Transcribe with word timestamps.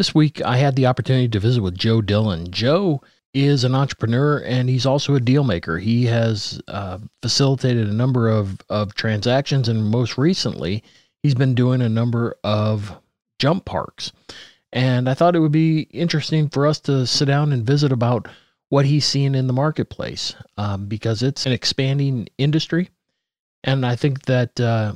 This 0.00 0.14
week, 0.14 0.40
I 0.40 0.56
had 0.56 0.76
the 0.76 0.86
opportunity 0.86 1.28
to 1.28 1.40
visit 1.40 1.60
with 1.62 1.76
Joe 1.76 2.00
Dillon. 2.00 2.50
Joe 2.50 3.02
is 3.34 3.64
an 3.64 3.74
entrepreneur 3.74 4.38
and 4.38 4.66
he's 4.66 4.86
also 4.86 5.14
a 5.14 5.20
deal 5.20 5.44
maker. 5.44 5.76
He 5.76 6.06
has 6.06 6.58
uh, 6.68 7.00
facilitated 7.20 7.86
a 7.86 7.92
number 7.92 8.26
of, 8.30 8.56
of 8.70 8.94
transactions, 8.94 9.68
and 9.68 9.84
most 9.84 10.16
recently, 10.16 10.82
he's 11.22 11.34
been 11.34 11.54
doing 11.54 11.82
a 11.82 11.88
number 11.90 12.34
of 12.42 12.98
jump 13.38 13.66
parks. 13.66 14.10
And 14.72 15.06
I 15.06 15.12
thought 15.12 15.36
it 15.36 15.40
would 15.40 15.52
be 15.52 15.80
interesting 15.80 16.48
for 16.48 16.66
us 16.66 16.80
to 16.80 17.06
sit 17.06 17.26
down 17.26 17.52
and 17.52 17.66
visit 17.66 17.92
about 17.92 18.26
what 18.70 18.86
he's 18.86 19.04
seeing 19.04 19.34
in 19.34 19.48
the 19.48 19.52
marketplace 19.52 20.34
um, 20.56 20.86
because 20.86 21.22
it's 21.22 21.44
an 21.44 21.52
expanding 21.52 22.26
industry. 22.38 22.88
And 23.64 23.84
I 23.84 23.96
think 23.96 24.22
that 24.22 24.58
uh, 24.58 24.94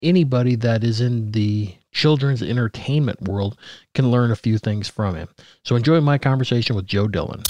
anybody 0.00 0.56
that 0.56 0.82
is 0.82 1.02
in 1.02 1.30
the 1.32 1.74
children's 1.90 2.42
entertainment 2.42 3.22
world 3.22 3.56
can 3.94 4.10
learn 4.10 4.30
a 4.30 4.36
few 4.36 4.58
things 4.58 4.88
from 4.88 5.14
him. 5.14 5.28
So 5.64 5.76
enjoy 5.76 6.00
my 6.00 6.18
conversation 6.18 6.76
with 6.76 6.86
Joe 6.86 7.08
Dillon. 7.08 7.42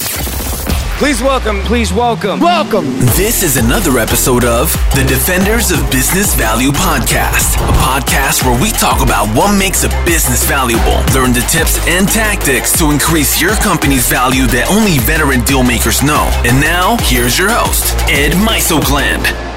Please 1.00 1.22
welcome, 1.22 1.62
please 1.62 1.94
welcome, 1.94 2.40
welcome. 2.40 2.84
This 3.16 3.42
is 3.42 3.56
another 3.56 3.98
episode 3.98 4.44
of 4.44 4.70
the 4.94 5.02
Defenders 5.08 5.70
of 5.70 5.78
Business 5.90 6.34
Value 6.34 6.72
podcast, 6.72 7.56
a 7.56 7.72
podcast 7.72 8.44
where 8.44 8.60
we 8.60 8.70
talk 8.70 9.02
about 9.02 9.34
what 9.34 9.58
makes 9.58 9.82
a 9.84 9.88
business 10.04 10.44
valuable, 10.44 11.00
learn 11.14 11.32
the 11.32 11.46
tips 11.48 11.78
and 11.88 12.06
tactics 12.06 12.78
to 12.78 12.90
increase 12.90 13.40
your 13.40 13.54
company's 13.54 14.06
value 14.10 14.46
that 14.48 14.70
only 14.70 14.98
veteran 14.98 15.40
deal 15.44 15.62
makers 15.62 16.02
know. 16.02 16.28
And 16.44 16.60
now, 16.60 16.98
here's 17.00 17.38
your 17.38 17.48
host, 17.48 17.96
Ed 18.10 18.32
Mysogland. 18.32 19.49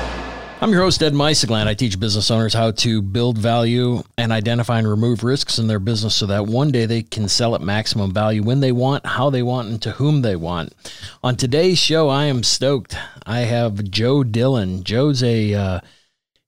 I'm 0.64 0.72
your 0.72 0.84
host, 0.84 1.04
Ed 1.04 1.12
Mysogland. 1.12 1.68
I 1.68 1.74
teach 1.74 2.00
business 2.00 2.32
owners 2.32 2.54
how 2.54 2.72
to 2.72 3.02
build 3.02 3.38
value 3.38 4.02
and 4.18 4.32
identify 4.32 4.80
and 4.80 4.88
remove 4.88 5.22
risks 5.22 5.60
in 5.60 5.68
their 5.68 5.78
business 5.78 6.16
so 6.16 6.26
that 6.28 6.46
one 6.46 6.72
day 6.72 6.86
they 6.86 7.04
can 7.04 7.28
sell 7.28 7.54
at 7.54 7.60
maximum 7.60 8.14
value 8.14 8.42
when 8.42 8.62
they 8.62 8.72
want, 8.72 9.06
how 9.06 9.30
they 9.30 9.44
want, 9.44 9.68
and 9.68 9.82
to 9.82 9.92
whom 9.92 10.22
they 10.22 10.38
want. 10.38 10.74
On 11.22 11.36
today's 11.36 11.80
show, 11.80 12.08
I 12.08 12.28
am 12.28 12.44
stoked. 12.44 12.96
I 13.26 13.40
have 13.40 13.92
Joe 13.92 14.24
Dillon. 14.24 14.86
Joe's 14.86 15.22
a 15.22 15.54
uh, 15.54 15.80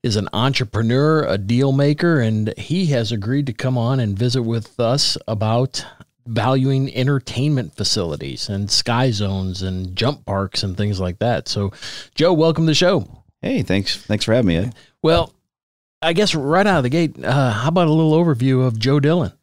is 0.02 0.16
an 0.16 0.30
entrepreneur, 0.32 1.26
a 1.26 1.38
deal 1.38 1.74
maker, 1.74 2.22
and 2.22 2.54
he 2.58 2.86
has 2.86 3.12
agreed 3.12 3.48
to 3.48 3.54
come 3.54 3.78
on 3.78 4.00
and 4.00 4.18
visit 4.18 4.44
with 4.44 4.80
us 4.80 5.18
about 5.28 5.86
valuing 6.26 6.96
entertainment 6.96 7.76
facilities 7.76 8.48
and 8.48 8.72
sky 8.72 9.12
zones 9.12 9.62
and 9.62 9.94
jump 9.94 10.26
parks 10.26 10.64
and 10.64 10.78
things 10.78 11.02
like 11.02 11.20
that. 11.20 11.50
So, 11.50 11.74
Joe, 12.16 12.32
welcome 12.32 12.64
to 12.64 12.72
the 12.72 12.76
show. 12.76 13.25
Hey, 13.46 13.62
thanks. 13.62 13.96
Thanks 13.96 14.26
for 14.26 14.34
having 14.34 14.48
me. 14.48 14.58
Ed. 14.58 14.74
Well, 15.04 15.32
I 16.02 16.14
guess 16.14 16.34
right 16.34 16.66
out 16.66 16.78
of 16.78 16.84
the 16.84 16.90
gate, 16.90 17.24
uh, 17.24 17.52
how 17.52 17.68
about 17.68 17.88
a 17.88 17.92
little 17.92 18.12
overview 18.12 18.66
of 18.66 18.80
Joe 18.80 19.00
Dillon? 19.00 19.34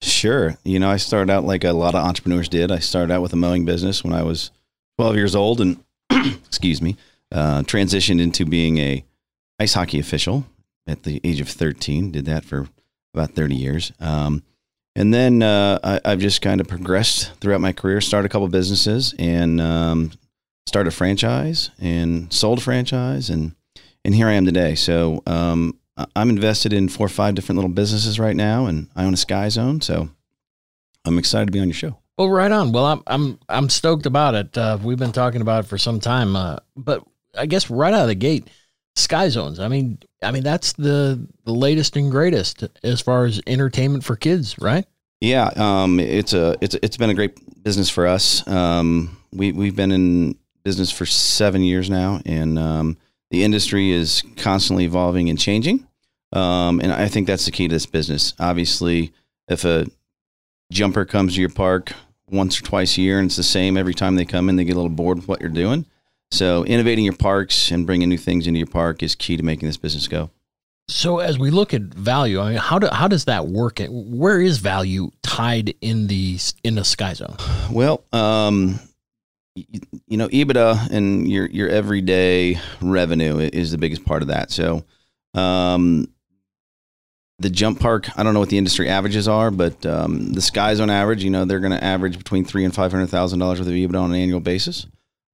Sure. 0.00 0.56
You 0.62 0.78
know, 0.78 0.88
I 0.88 0.96
started 0.96 1.32
out 1.32 1.42
like 1.42 1.64
a 1.64 1.72
lot 1.72 1.96
of 1.96 2.04
entrepreneurs 2.04 2.48
did. 2.48 2.70
I 2.70 2.78
started 2.78 3.12
out 3.12 3.20
with 3.20 3.32
a 3.32 3.36
mowing 3.36 3.64
business 3.64 4.04
when 4.04 4.12
I 4.12 4.22
was 4.22 4.52
12 4.98 5.16
years 5.16 5.34
old, 5.34 5.60
and 5.60 5.82
excuse 6.10 6.80
me, 6.80 6.96
uh, 7.32 7.62
transitioned 7.62 8.20
into 8.20 8.44
being 8.46 8.78
a 8.78 9.04
ice 9.58 9.74
hockey 9.74 9.98
official 9.98 10.46
at 10.86 11.02
the 11.02 11.20
age 11.24 11.40
of 11.40 11.48
13. 11.48 12.12
Did 12.12 12.26
that 12.26 12.44
for 12.44 12.68
about 13.12 13.32
30 13.32 13.56
years. 13.56 13.90
Um, 13.98 14.44
and 14.94 15.12
then 15.12 15.42
uh, 15.42 15.98
I, 16.04 16.10
have 16.10 16.20
just 16.20 16.42
kind 16.42 16.60
of 16.60 16.68
progressed 16.68 17.32
throughout 17.40 17.60
my 17.60 17.72
career. 17.72 18.00
Started 18.00 18.26
a 18.26 18.28
couple 18.28 18.46
businesses 18.46 19.16
and 19.18 19.60
um, 19.60 20.12
started 20.68 20.88
a 20.88 20.96
franchise 20.96 21.70
and 21.80 22.32
sold 22.32 22.58
a 22.58 22.60
franchise 22.60 23.30
and 23.30 23.54
and 24.04 24.14
here 24.14 24.28
I 24.28 24.34
am 24.34 24.44
today. 24.46 24.74
So 24.74 25.22
um, 25.26 25.78
I'm 26.14 26.30
invested 26.30 26.72
in 26.72 26.88
four 26.88 27.06
or 27.06 27.10
five 27.10 27.34
different 27.34 27.56
little 27.56 27.70
businesses 27.70 28.20
right 28.20 28.36
now, 28.36 28.66
and 28.66 28.88
I 28.94 29.04
own 29.04 29.14
a 29.14 29.18
Sky 29.18 29.48
Zone. 29.48 29.80
So 29.80 30.08
I'm 31.04 31.18
excited 31.18 31.46
to 31.46 31.52
be 31.52 31.60
on 31.60 31.68
your 31.68 31.74
show. 31.74 31.98
Well, 32.16 32.28
right 32.28 32.50
on. 32.50 32.72
Well, 32.72 32.86
I'm 32.86 33.02
I'm 33.06 33.38
I'm 33.48 33.68
stoked 33.68 34.06
about 34.06 34.34
it. 34.34 34.56
Uh, 34.56 34.78
we've 34.82 34.98
been 34.98 35.12
talking 35.12 35.40
about 35.40 35.64
it 35.64 35.68
for 35.68 35.78
some 35.78 36.00
time, 36.00 36.36
uh, 36.36 36.56
but 36.76 37.04
I 37.36 37.46
guess 37.46 37.70
right 37.70 37.92
out 37.92 38.02
of 38.02 38.08
the 38.08 38.14
gate, 38.14 38.48
Sky 38.96 39.28
Zones. 39.28 39.60
I 39.60 39.68
mean, 39.68 39.98
I 40.22 40.30
mean 40.30 40.42
that's 40.42 40.72
the 40.74 41.26
the 41.44 41.52
latest 41.52 41.96
and 41.96 42.10
greatest 42.10 42.64
as 42.82 43.00
far 43.00 43.24
as 43.24 43.40
entertainment 43.46 44.04
for 44.04 44.16
kids, 44.16 44.58
right? 44.58 44.84
Yeah, 45.20 45.50
um, 45.56 45.98
it's 46.00 46.32
a 46.32 46.56
it's 46.60 46.76
it's 46.82 46.96
been 46.96 47.10
a 47.10 47.14
great 47.14 47.62
business 47.62 47.90
for 47.90 48.06
us. 48.06 48.46
Um, 48.48 49.16
we 49.32 49.52
we've 49.52 49.76
been 49.76 49.92
in 49.92 50.36
business 50.68 50.90
for 50.90 51.06
seven 51.06 51.62
years 51.62 51.88
now, 51.88 52.20
and 52.26 52.58
um, 52.58 52.98
the 53.30 53.42
industry 53.42 53.90
is 53.90 54.22
constantly 54.36 54.84
evolving 54.84 55.30
and 55.30 55.38
changing. 55.38 55.86
Um, 56.34 56.80
and 56.80 56.92
I 56.92 57.08
think 57.08 57.26
that's 57.26 57.46
the 57.46 57.50
key 57.50 57.68
to 57.68 57.74
this 57.74 57.86
business. 57.86 58.34
Obviously, 58.38 59.14
if 59.48 59.64
a 59.64 59.86
jumper 60.70 61.06
comes 61.06 61.36
to 61.36 61.40
your 61.40 61.48
park 61.48 61.94
once 62.30 62.60
or 62.60 62.64
twice 62.64 62.98
a 62.98 63.00
year 63.00 63.18
and 63.18 63.28
it's 63.28 63.36
the 63.36 63.42
same 63.42 63.78
every 63.78 63.94
time 63.94 64.16
they 64.16 64.26
come 64.26 64.50
in, 64.50 64.56
they 64.56 64.64
get 64.64 64.74
a 64.74 64.76
little 64.76 64.90
bored 64.90 65.16
with 65.16 65.26
what 65.26 65.40
you're 65.40 65.48
doing. 65.48 65.86
So, 66.32 66.66
innovating 66.66 67.06
your 67.06 67.16
parks 67.16 67.70
and 67.70 67.86
bringing 67.86 68.10
new 68.10 68.18
things 68.18 68.46
into 68.46 68.58
your 68.58 68.66
park 68.66 69.02
is 69.02 69.14
key 69.14 69.38
to 69.38 69.42
making 69.42 69.70
this 69.70 69.78
business 69.78 70.06
go. 70.06 70.28
So, 70.86 71.20
as 71.20 71.38
we 71.38 71.50
look 71.50 71.72
at 71.72 71.80
value, 71.80 72.40
I 72.40 72.50
mean, 72.50 72.58
how 72.58 72.78
do, 72.78 72.88
how 72.92 73.08
does 73.08 73.24
that 73.24 73.48
work? 73.48 73.78
Where 73.88 74.38
is 74.38 74.58
value 74.58 75.12
tied 75.22 75.74
in 75.80 76.08
the 76.08 76.38
in 76.62 76.74
the 76.74 76.84
sky 76.84 77.14
zone? 77.14 77.38
Well, 77.70 78.04
um, 78.12 78.78
you 80.06 80.16
know, 80.16 80.28
EBITDA 80.28 80.90
and 80.90 81.30
your 81.30 81.46
your 81.46 81.68
everyday 81.68 82.60
revenue 82.80 83.38
is 83.38 83.70
the 83.70 83.78
biggest 83.78 84.04
part 84.04 84.22
of 84.22 84.28
that. 84.28 84.50
So, 84.50 84.84
um, 85.34 86.08
the 87.38 87.50
jump 87.50 87.80
park, 87.80 88.08
I 88.18 88.22
don't 88.22 88.34
know 88.34 88.40
what 88.40 88.48
the 88.48 88.58
industry 88.58 88.88
averages 88.88 89.28
are, 89.28 89.50
but 89.50 89.86
um, 89.86 90.32
the 90.32 90.42
Sky 90.42 90.74
Zone 90.74 90.90
average, 90.90 91.22
you 91.22 91.30
know, 91.30 91.44
they're 91.44 91.60
going 91.60 91.72
to 91.72 91.82
average 91.82 92.18
between 92.18 92.44
three 92.44 92.64
and 92.64 92.74
five 92.74 92.90
hundred 92.90 93.08
thousand 93.08 93.38
dollars 93.38 93.58
worth 93.60 93.68
of 93.68 93.74
EBITDA 93.74 94.00
on 94.00 94.10
an 94.12 94.20
annual 94.20 94.40
basis. 94.40 94.86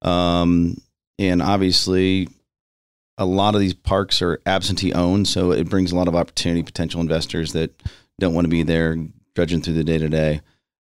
Um, 0.02 0.76
and 1.18 1.40
obviously, 1.40 2.28
a 3.16 3.24
lot 3.24 3.54
of 3.54 3.60
these 3.60 3.74
parks 3.74 4.20
are 4.20 4.40
absentee 4.44 4.92
owned, 4.92 5.28
so 5.28 5.52
it 5.52 5.68
brings 5.68 5.92
a 5.92 5.96
lot 5.96 6.08
of 6.08 6.16
opportunity 6.16 6.62
potential 6.62 7.00
investors 7.00 7.52
that 7.52 7.70
don't 8.18 8.34
want 8.34 8.44
to 8.44 8.50
be 8.50 8.62
there 8.62 8.96
drudging 9.34 9.62
through 9.62 9.74
the 9.74 9.84
day 9.84 9.98
to 9.98 10.08
day. 10.08 10.40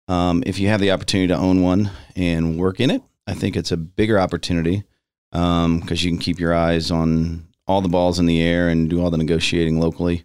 If 0.09 0.59
you 0.59 0.69
have 0.69 0.81
the 0.81 0.91
opportunity 0.91 1.29
to 1.29 1.37
own 1.37 1.63
one 1.63 1.91
and 2.17 2.59
work 2.59 2.81
in 2.81 2.91
it, 2.91 3.03
I 3.27 3.35
think 3.35 3.57
it's 3.57 3.73
a 3.73 3.77
bigger 3.77 4.19
opportunity 4.19 4.85
because 5.31 5.65
um, 5.65 5.83
you 5.89 6.11
can 6.11 6.19
keep 6.19 6.41
your 6.41 6.55
eyes 6.55 6.91
on 6.91 7.47
all 7.67 7.81
the 7.81 7.89
balls 7.89 8.19
in 8.19 8.27
the 8.27 8.43
air 8.43 8.69
and 8.69 8.91
do 8.91 9.01
all 9.01 9.11
the 9.11 9.19
negotiating 9.19 9.79
locally 9.79 10.25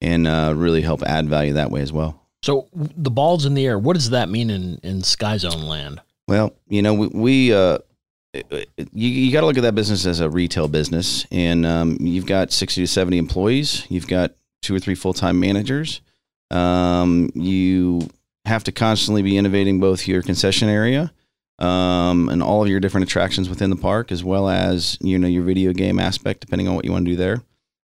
and 0.00 0.26
uh, 0.26 0.52
really 0.54 0.82
help 0.82 1.02
add 1.02 1.28
value 1.28 1.54
that 1.54 1.70
way 1.70 1.80
as 1.80 1.92
well. 1.92 2.20
So 2.42 2.68
the 2.74 3.10
balls 3.10 3.46
in 3.46 3.54
the 3.54 3.66
air, 3.66 3.78
what 3.78 3.94
does 3.94 4.10
that 4.10 4.28
mean 4.28 4.50
in, 4.50 4.78
in 4.82 5.02
Sky 5.02 5.38
Zone 5.38 5.62
land? 5.62 6.00
Well, 6.28 6.54
you 6.68 6.82
know, 6.82 6.94
we, 6.94 7.06
we 7.08 7.52
uh, 7.54 7.78
you, 8.34 9.08
you 9.08 9.32
got 9.32 9.40
to 9.40 9.46
look 9.46 9.56
at 9.56 9.62
that 9.62 9.74
business 9.74 10.06
as 10.06 10.20
a 10.20 10.28
retail 10.28 10.68
business, 10.68 11.26
and 11.30 11.64
um, 11.64 11.96
you've 12.00 12.26
got 12.26 12.52
sixty 12.52 12.82
to 12.82 12.86
seventy 12.86 13.18
employees. 13.18 13.86
You've 13.88 14.08
got 14.08 14.32
two 14.62 14.74
or 14.74 14.78
three 14.78 14.94
full 14.94 15.14
time 15.14 15.40
managers. 15.40 16.00
Um, 16.50 17.30
you 17.34 18.08
have 18.44 18.64
to 18.64 18.72
constantly 18.72 19.22
be 19.22 19.36
innovating 19.36 19.80
both 19.80 20.06
your 20.06 20.22
concession 20.22 20.68
area 20.68 21.12
um, 21.58 22.28
and 22.28 22.42
all 22.42 22.62
of 22.62 22.68
your 22.68 22.80
different 22.80 23.06
attractions 23.06 23.48
within 23.48 23.70
the 23.70 23.76
park, 23.76 24.10
as 24.10 24.24
well 24.24 24.48
as 24.48 24.98
you 25.00 25.18
know 25.18 25.28
your 25.28 25.42
video 25.42 25.72
game 25.72 25.98
aspect, 25.98 26.40
depending 26.40 26.68
on 26.68 26.74
what 26.74 26.84
you 26.84 26.92
want 26.92 27.04
to 27.04 27.10
do 27.10 27.16
there. 27.16 27.42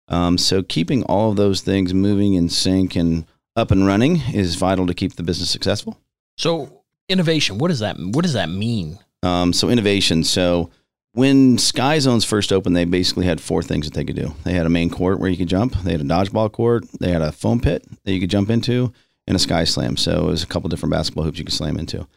Um, 0.07 0.37
so 0.37 0.63
keeping 0.63 1.03
all 1.03 1.31
of 1.31 1.35
those 1.35 1.61
things 1.61 1.93
moving 1.93 2.33
in 2.33 2.49
sync 2.49 2.95
and 2.95 3.25
up 3.55 3.71
and 3.71 3.85
running 3.85 4.21
is 4.33 4.55
vital 4.55 4.87
to 4.87 4.93
keep 4.93 5.15
the 5.15 5.23
business 5.23 5.49
successful. 5.49 5.99
So 6.37 6.83
innovation, 7.09 7.57
what 7.57 7.69
does 7.69 7.79
that 7.79 7.97
what 7.97 8.23
does 8.23 8.33
that 8.33 8.49
mean? 8.49 8.99
Um, 9.23 9.51
so 9.51 9.69
innovation. 9.69 10.23
So 10.23 10.69
when 11.13 11.57
Sky 11.57 11.97
Zones 11.99 12.23
first 12.23 12.53
opened, 12.53 12.75
they 12.75 12.85
basically 12.85 13.25
had 13.25 13.41
four 13.41 13.63
things 13.63 13.87
that 13.87 13.95
they 13.95 14.05
could 14.05 14.15
do. 14.15 14.35
They 14.43 14.53
had 14.53 14.67
a 14.67 14.69
main 14.69 14.89
court 14.89 15.19
where 15.19 15.29
you 15.29 15.37
could 15.37 15.47
jump. 15.47 15.73
They 15.81 15.91
had 15.91 16.01
a 16.01 16.05
dodgeball 16.05 16.51
court. 16.51 16.85
They 16.99 17.11
had 17.11 17.23
a 17.23 17.31
foam 17.31 17.59
pit 17.59 17.83
that 18.03 18.13
you 18.13 18.19
could 18.19 18.29
jump 18.29 18.49
into, 18.49 18.93
and 19.25 19.35
a 19.35 19.39
sky 19.39 19.63
slam. 19.63 19.97
So 19.97 20.27
it 20.27 20.31
was 20.31 20.43
a 20.43 20.47
couple 20.47 20.69
different 20.69 20.93
basketball 20.93 21.23
hoops 21.23 21.39
you 21.39 21.45
could 21.45 21.53
slam 21.53 21.77
into. 21.77 22.07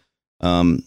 Um, 0.40 0.84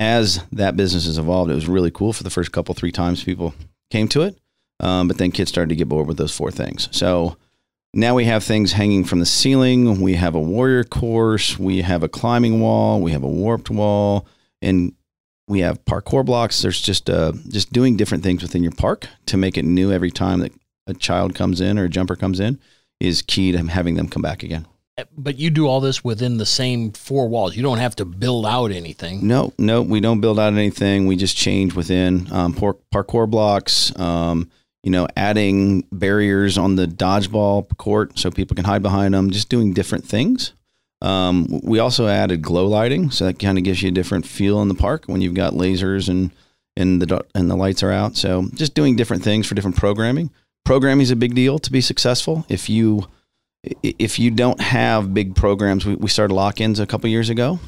as 0.00 0.42
that 0.50 0.76
business 0.76 1.04
has 1.04 1.18
evolved, 1.18 1.50
it 1.50 1.54
was 1.54 1.68
really 1.68 1.90
cool 1.90 2.14
for 2.14 2.24
the 2.24 2.30
first 2.30 2.50
couple, 2.50 2.74
three 2.74 2.90
times 2.90 3.22
people 3.22 3.54
came 3.90 4.08
to 4.08 4.22
it. 4.22 4.38
Um, 4.80 5.06
but 5.06 5.18
then 5.18 5.30
kids 5.30 5.50
started 5.50 5.68
to 5.68 5.76
get 5.76 5.90
bored 5.90 6.06
with 6.06 6.16
those 6.16 6.34
four 6.34 6.50
things. 6.50 6.88
So 6.90 7.36
now 7.92 8.14
we 8.14 8.24
have 8.24 8.42
things 8.42 8.72
hanging 8.72 9.04
from 9.04 9.20
the 9.20 9.26
ceiling. 9.26 10.00
We 10.00 10.14
have 10.14 10.34
a 10.34 10.40
warrior 10.40 10.84
course. 10.84 11.58
We 11.58 11.82
have 11.82 12.02
a 12.02 12.08
climbing 12.08 12.60
wall. 12.60 13.00
We 13.00 13.12
have 13.12 13.22
a 13.22 13.28
warped 13.28 13.68
wall. 13.68 14.26
And 14.62 14.94
we 15.46 15.60
have 15.60 15.84
parkour 15.84 16.24
blocks. 16.24 16.62
There's 16.62 16.80
just 16.80 17.10
uh, 17.10 17.32
just 17.48 17.70
doing 17.70 17.98
different 17.98 18.24
things 18.24 18.40
within 18.40 18.62
your 18.62 18.72
park 18.72 19.06
to 19.26 19.36
make 19.36 19.58
it 19.58 19.64
new 19.64 19.92
every 19.92 20.10
time 20.10 20.40
that 20.40 20.52
a 20.86 20.94
child 20.94 21.34
comes 21.34 21.60
in 21.60 21.78
or 21.78 21.84
a 21.84 21.88
jumper 21.90 22.16
comes 22.16 22.40
in 22.40 22.58
is 23.00 23.20
key 23.20 23.52
to 23.52 23.58
having 23.66 23.96
them 23.96 24.08
come 24.08 24.22
back 24.22 24.42
again 24.42 24.66
but 25.16 25.38
you 25.38 25.50
do 25.50 25.66
all 25.66 25.80
this 25.80 26.04
within 26.04 26.36
the 26.36 26.46
same 26.46 26.92
four 26.92 27.28
walls. 27.28 27.56
You 27.56 27.62
don't 27.62 27.78
have 27.78 27.96
to 27.96 28.04
build 28.04 28.46
out 28.46 28.70
anything. 28.70 29.26
No, 29.26 29.52
no, 29.58 29.82
we 29.82 30.00
don't 30.00 30.20
build 30.20 30.38
out 30.38 30.52
anything. 30.52 31.06
We 31.06 31.16
just 31.16 31.36
change 31.36 31.74
within 31.74 32.30
um, 32.32 32.54
parkour 32.54 33.28
blocks. 33.28 33.98
Um, 33.98 34.50
you 34.82 34.90
know, 34.90 35.06
adding 35.16 35.86
barriers 35.92 36.56
on 36.56 36.76
the 36.76 36.86
dodgeball 36.86 37.76
court 37.76 38.18
so 38.18 38.30
people 38.30 38.54
can 38.54 38.64
hide 38.64 38.82
behind 38.82 39.14
them. 39.14 39.30
Just 39.30 39.48
doing 39.48 39.74
different 39.74 40.06
things. 40.06 40.54
Um, 41.02 41.60
we 41.62 41.78
also 41.78 42.06
added 42.06 42.42
glow 42.42 42.66
lighting, 42.66 43.10
so 43.10 43.24
that 43.26 43.38
kind 43.38 43.58
of 43.58 43.64
gives 43.64 43.82
you 43.82 43.88
a 43.88 43.92
different 43.92 44.26
feel 44.26 44.60
in 44.62 44.68
the 44.68 44.74
park 44.74 45.04
when 45.06 45.20
you've 45.20 45.34
got 45.34 45.52
lasers 45.52 46.08
and 46.08 46.30
and 46.76 47.02
the 47.02 47.24
and 47.34 47.50
the 47.50 47.56
lights 47.56 47.82
are 47.82 47.92
out. 47.92 48.16
So 48.16 48.48
just 48.54 48.74
doing 48.74 48.96
different 48.96 49.22
things 49.22 49.46
for 49.46 49.54
different 49.54 49.76
programming. 49.76 50.30
Programming 50.64 51.02
is 51.02 51.10
a 51.10 51.16
big 51.16 51.34
deal 51.34 51.58
to 51.58 51.72
be 51.72 51.80
successful. 51.80 52.44
If 52.48 52.68
you 52.68 53.06
if 53.62 54.18
you 54.18 54.30
don't 54.30 54.60
have 54.60 55.12
big 55.12 55.34
programs, 55.34 55.84
we, 55.84 55.94
we 55.94 56.08
started 56.08 56.34
lock-ins 56.34 56.80
a 56.80 56.86
couple 56.86 57.08
years 57.10 57.28
ago. 57.28 57.58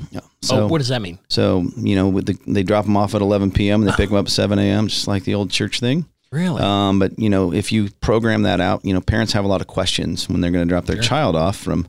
So 0.41 0.63
oh, 0.63 0.67
what 0.67 0.79
does 0.79 0.89
that 0.89 1.01
mean? 1.03 1.19
so 1.29 1.65
you 1.77 1.95
know 1.95 2.09
with 2.09 2.27
the, 2.27 2.39
they 2.49 2.63
drop 2.65 2.85
them 2.87 2.97
off 2.97 3.15
at 3.15 3.21
11 3.21 3.53
p.m. 3.53 3.83
and 3.83 3.89
they 3.91 3.95
pick 3.95 4.09
them 4.09 4.19
up 4.19 4.27
at 4.27 4.33
7 4.33 4.59
a.m. 4.59 4.89
just 4.89 5.07
like 5.07 5.23
the 5.25 5.35
old 5.35 5.51
church 5.51 5.79
thing. 5.79 6.07
Really? 6.33 6.63
Um, 6.63 6.99
but 6.99 7.17
you 7.19 7.29
know, 7.29 7.53
if 7.53 7.71
you 7.73 7.91
program 8.01 8.43
that 8.43 8.61
out, 8.61 8.85
you 8.85 8.93
know, 8.95 9.01
parents 9.01 9.33
have 9.35 9.45
a 9.45 9.49
lot 9.49 9.61
of 9.61 9.67
questions 9.67 10.29
when 10.29 10.41
they're 10.41 10.51
going 10.51 10.67
to 10.67 10.69
drop 10.69 10.87
their 10.87 10.97
Sure. 10.97 11.03
child 11.05 11.37
off 11.37 11.57
from 11.57 11.87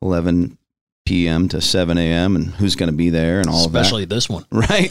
11 0.00 0.56
p.m. 1.04 1.48
to 1.48 1.60
7 1.60 1.98
a.m. 1.98 2.36
and 2.36 2.46
who's 2.46 2.76
going 2.76 2.90
to 2.90 2.96
be 2.96 3.10
there 3.10 3.40
and 3.40 3.48
all 3.48 3.66
Especially 3.66 4.04
this 4.04 4.28
one. 4.28 4.44
right? 4.52 4.90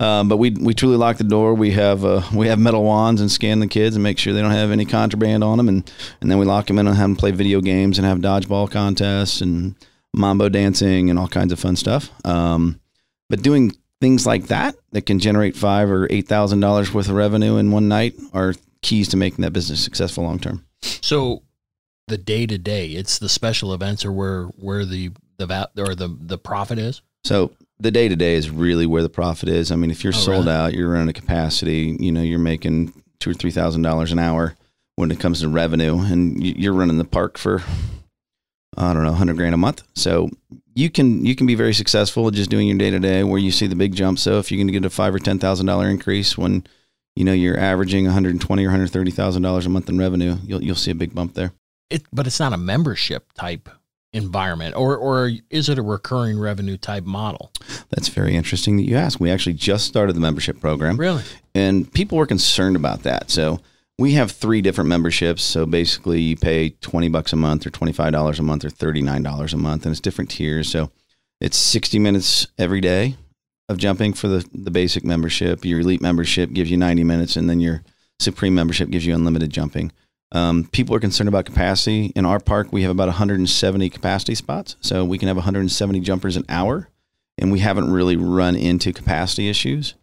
um, 0.00 0.28
but 0.28 0.36
we 0.36 0.50
we 0.50 0.74
truly 0.74 0.96
lock 0.96 1.16
the 1.16 1.24
door. 1.24 1.54
We 1.54 1.70
have 1.72 2.04
uh, 2.04 2.22
we 2.34 2.48
have 2.48 2.58
metal 2.58 2.82
wands 2.84 3.20
and 3.20 3.30
scan 3.30 3.60
the 3.60 3.66
kids 3.66 3.96
and 3.96 4.02
make 4.02 4.18
sure 4.18 4.32
they 4.32 4.42
don't 4.42 4.50
have 4.50 4.70
any 4.70 4.84
contraband 4.84 5.44
on 5.44 5.58
them, 5.58 5.68
and 5.68 5.90
and 6.20 6.30
then 6.30 6.38
we 6.38 6.44
lock 6.46 6.66
them 6.66 6.78
in 6.78 6.86
and 6.86 6.96
have 6.96 7.04
them 7.04 7.16
play 7.16 7.30
video 7.30 7.60
games 7.60 7.98
and 7.98 8.06
have 8.06 8.18
dodgeball 8.18 8.70
contests 8.70 9.40
and 9.40 9.74
mambo 10.12 10.48
dancing 10.48 11.10
and 11.10 11.18
all 11.18 11.28
kinds 11.28 11.52
of 11.52 11.58
fun 11.58 11.76
stuff. 11.76 12.10
Um, 12.24 12.80
but 13.28 13.42
doing 13.42 13.72
things 14.00 14.26
like 14.26 14.48
that 14.48 14.76
that 14.92 15.06
can 15.06 15.18
generate 15.18 15.56
five 15.56 15.90
or 15.90 16.06
eight 16.10 16.28
thousand 16.28 16.60
dollars 16.60 16.92
worth 16.92 17.08
of 17.08 17.14
revenue 17.14 17.56
in 17.56 17.70
one 17.70 17.88
night 17.88 18.14
are 18.32 18.54
keys 18.82 19.08
to 19.08 19.16
making 19.16 19.42
that 19.42 19.52
business 19.52 19.82
successful 19.82 20.24
long 20.24 20.38
term. 20.38 20.64
So 20.82 21.42
the 22.06 22.18
day 22.18 22.46
to 22.46 22.58
day, 22.58 22.88
it's 22.88 23.18
the 23.18 23.28
special 23.28 23.72
events 23.72 24.04
are 24.04 24.12
where 24.12 24.44
where 24.58 24.84
the 24.84 25.10
the 25.36 25.46
va- 25.46 25.70
or 25.78 25.94
the 25.94 26.08
the 26.20 26.38
profit 26.38 26.78
is. 26.78 27.02
So 27.24 27.52
the 27.80 27.90
day 27.90 28.08
to 28.08 28.16
day 28.16 28.34
is 28.34 28.50
really 28.50 28.86
where 28.86 29.02
the 29.02 29.08
profit 29.08 29.48
is. 29.48 29.72
I 29.72 29.76
mean, 29.76 29.90
if 29.90 30.04
you're 30.04 30.12
Oh, 30.14 30.18
sold 30.18 30.44
really? 30.46 30.56
out, 30.56 30.74
you're 30.74 30.90
running 30.90 31.08
a 31.08 31.12
capacity, 31.14 31.96
you 31.98 32.12
know, 32.12 32.22
you're 32.22 32.38
making 32.38 32.92
two 33.20 33.30
or 33.30 33.34
three 33.34 33.50
thousand 33.50 33.82
dollars 33.82 34.12
an 34.12 34.18
hour 34.18 34.54
when 34.96 35.10
it 35.10 35.18
comes 35.18 35.40
to 35.40 35.48
revenue, 35.48 35.98
and 35.98 36.44
you're 36.44 36.72
running 36.74 36.98
the 36.98 37.04
park 37.04 37.38
for 37.38 37.62
I 38.76 38.92
don't 38.92 39.04
know, 39.04 39.12
hundred 39.12 39.36
grand 39.36 39.54
a 39.54 39.58
month. 39.58 39.82
So 39.94 40.30
you 40.74 40.90
can 40.90 41.24
you 41.24 41.34
can 41.36 41.46
be 41.46 41.54
very 41.54 41.74
successful 41.74 42.30
just 42.30 42.50
doing 42.50 42.66
your 42.68 42.76
day 42.78 42.90
to 42.90 42.98
day 42.98 43.22
where 43.24 43.38
you 43.38 43.50
see 43.52 43.66
the 43.68 43.76
big 43.76 43.94
jump. 43.94 44.18
So 44.18 44.38
if 44.38 44.50
you're 44.50 44.58
going 44.58 44.66
to 44.66 44.72
get 44.72 44.84
a 44.84 44.90
five 44.90 45.14
or 45.14 45.18
ten 45.20 45.38
thousand 45.38 45.66
dollar 45.66 45.88
increase 45.88 46.36
when 46.36 46.64
you 47.16 47.24
know 47.24 47.32
you're 47.32 47.58
averaging 47.58 48.04
120 48.04 48.62
or 48.64 48.66
130 48.66 49.10
thousand 49.12 49.42
dollars 49.42 49.66
a 49.66 49.68
month 49.68 49.88
in 49.88 49.96
revenue, 49.98 50.36
you'll 50.44 50.62
you'll 50.62 50.74
see 50.74 50.90
a 50.90 50.94
big 50.96 51.14
bump 51.14 51.34
there. 51.34 51.52
It, 51.90 52.02
but 52.12 52.26
it's 52.26 52.40
not 52.40 52.52
a 52.52 52.56
membership 52.56 53.32
type 53.34 53.68
environment, 54.14 54.74
or 54.76 54.96
or 54.96 55.30
is 55.50 55.68
it 55.68 55.78
a 55.78 55.82
recurring 55.82 56.38
revenue 56.38 56.78
type 56.78 57.04
model? 57.04 57.52
That's 57.90 58.08
very 58.08 58.34
interesting 58.34 58.78
that 58.78 58.84
you 58.88 58.96
ask. 58.96 59.20
We 59.20 59.30
actually 59.30 59.54
just 59.54 59.86
started 59.86 60.14
the 60.16 60.20
membership 60.20 60.60
program. 60.60 60.96
Really? 60.96 61.22
and 61.54 61.92
people 61.92 62.18
were 62.18 62.26
concerned 62.26 62.76
about 62.76 63.02
that. 63.04 63.30
So 63.30 63.60
we 63.98 64.14
have 64.14 64.32
three 64.32 64.60
different 64.60 64.88
memberships. 64.88 65.42
So 65.42 65.66
basically, 65.66 66.20
you 66.20 66.36
pay 66.36 66.70
twenty 66.80 67.08
bucks 67.08 67.32
a 67.32 67.36
month, 67.36 67.66
or 67.66 67.70
twenty 67.70 67.92
five 67.92 68.12
dollars 68.12 68.38
a 68.38 68.42
month, 68.42 68.64
or 68.64 68.70
thirty 68.70 69.02
nine 69.02 69.22
dollars 69.22 69.52
a 69.52 69.56
month, 69.58 69.84
and 69.84 69.92
it's 69.92 70.00
different 70.00 70.30
tiers. 70.30 70.68
So 70.70 70.90
it's 71.40 71.56
sixty 71.56 71.98
minutes 71.98 72.46
every 72.58 72.80
day 72.80 73.16
of 73.68 73.78
jumping 73.78 74.12
for 74.12 74.28
the 74.28 74.48
the 74.52 74.70
basic 74.70 75.04
membership. 75.04 75.64
Your 75.64 75.80
elite 75.80 76.00
membership 76.00 76.52
gives 76.52 76.70
you 76.70 76.76
ninety 76.76 77.04
minutes, 77.04 77.36
and 77.36 77.48
then 77.48 77.60
your 77.60 77.82
supreme 78.20 78.54
membership 78.54 78.90
gives 78.90 79.06
you 79.06 79.14
unlimited 79.14 79.50
jumping. 79.50 79.92
Um, 80.34 80.64
people 80.72 80.94
are 80.96 81.00
concerned 81.00 81.28
about 81.28 81.44
capacity. 81.46 82.12
In 82.16 82.26
our 82.26 82.40
park, 82.40 82.72
we 82.72 82.82
have 82.82 82.90
about 82.90 83.06
170 83.08 83.88
capacity 83.88 84.34
spots, 84.34 84.76
so 84.80 85.04
we 85.04 85.16
can 85.16 85.28
have 85.28 85.36
170 85.36 86.00
jumpers 86.00 86.36
an 86.36 86.44
hour, 86.48 86.88
and 87.38 87.52
we 87.52 87.60
haven't 87.60 87.90
really 87.92 88.16
run 88.16 88.56
into 88.56 88.92
capacity 88.92 89.48
issues. 89.48 89.94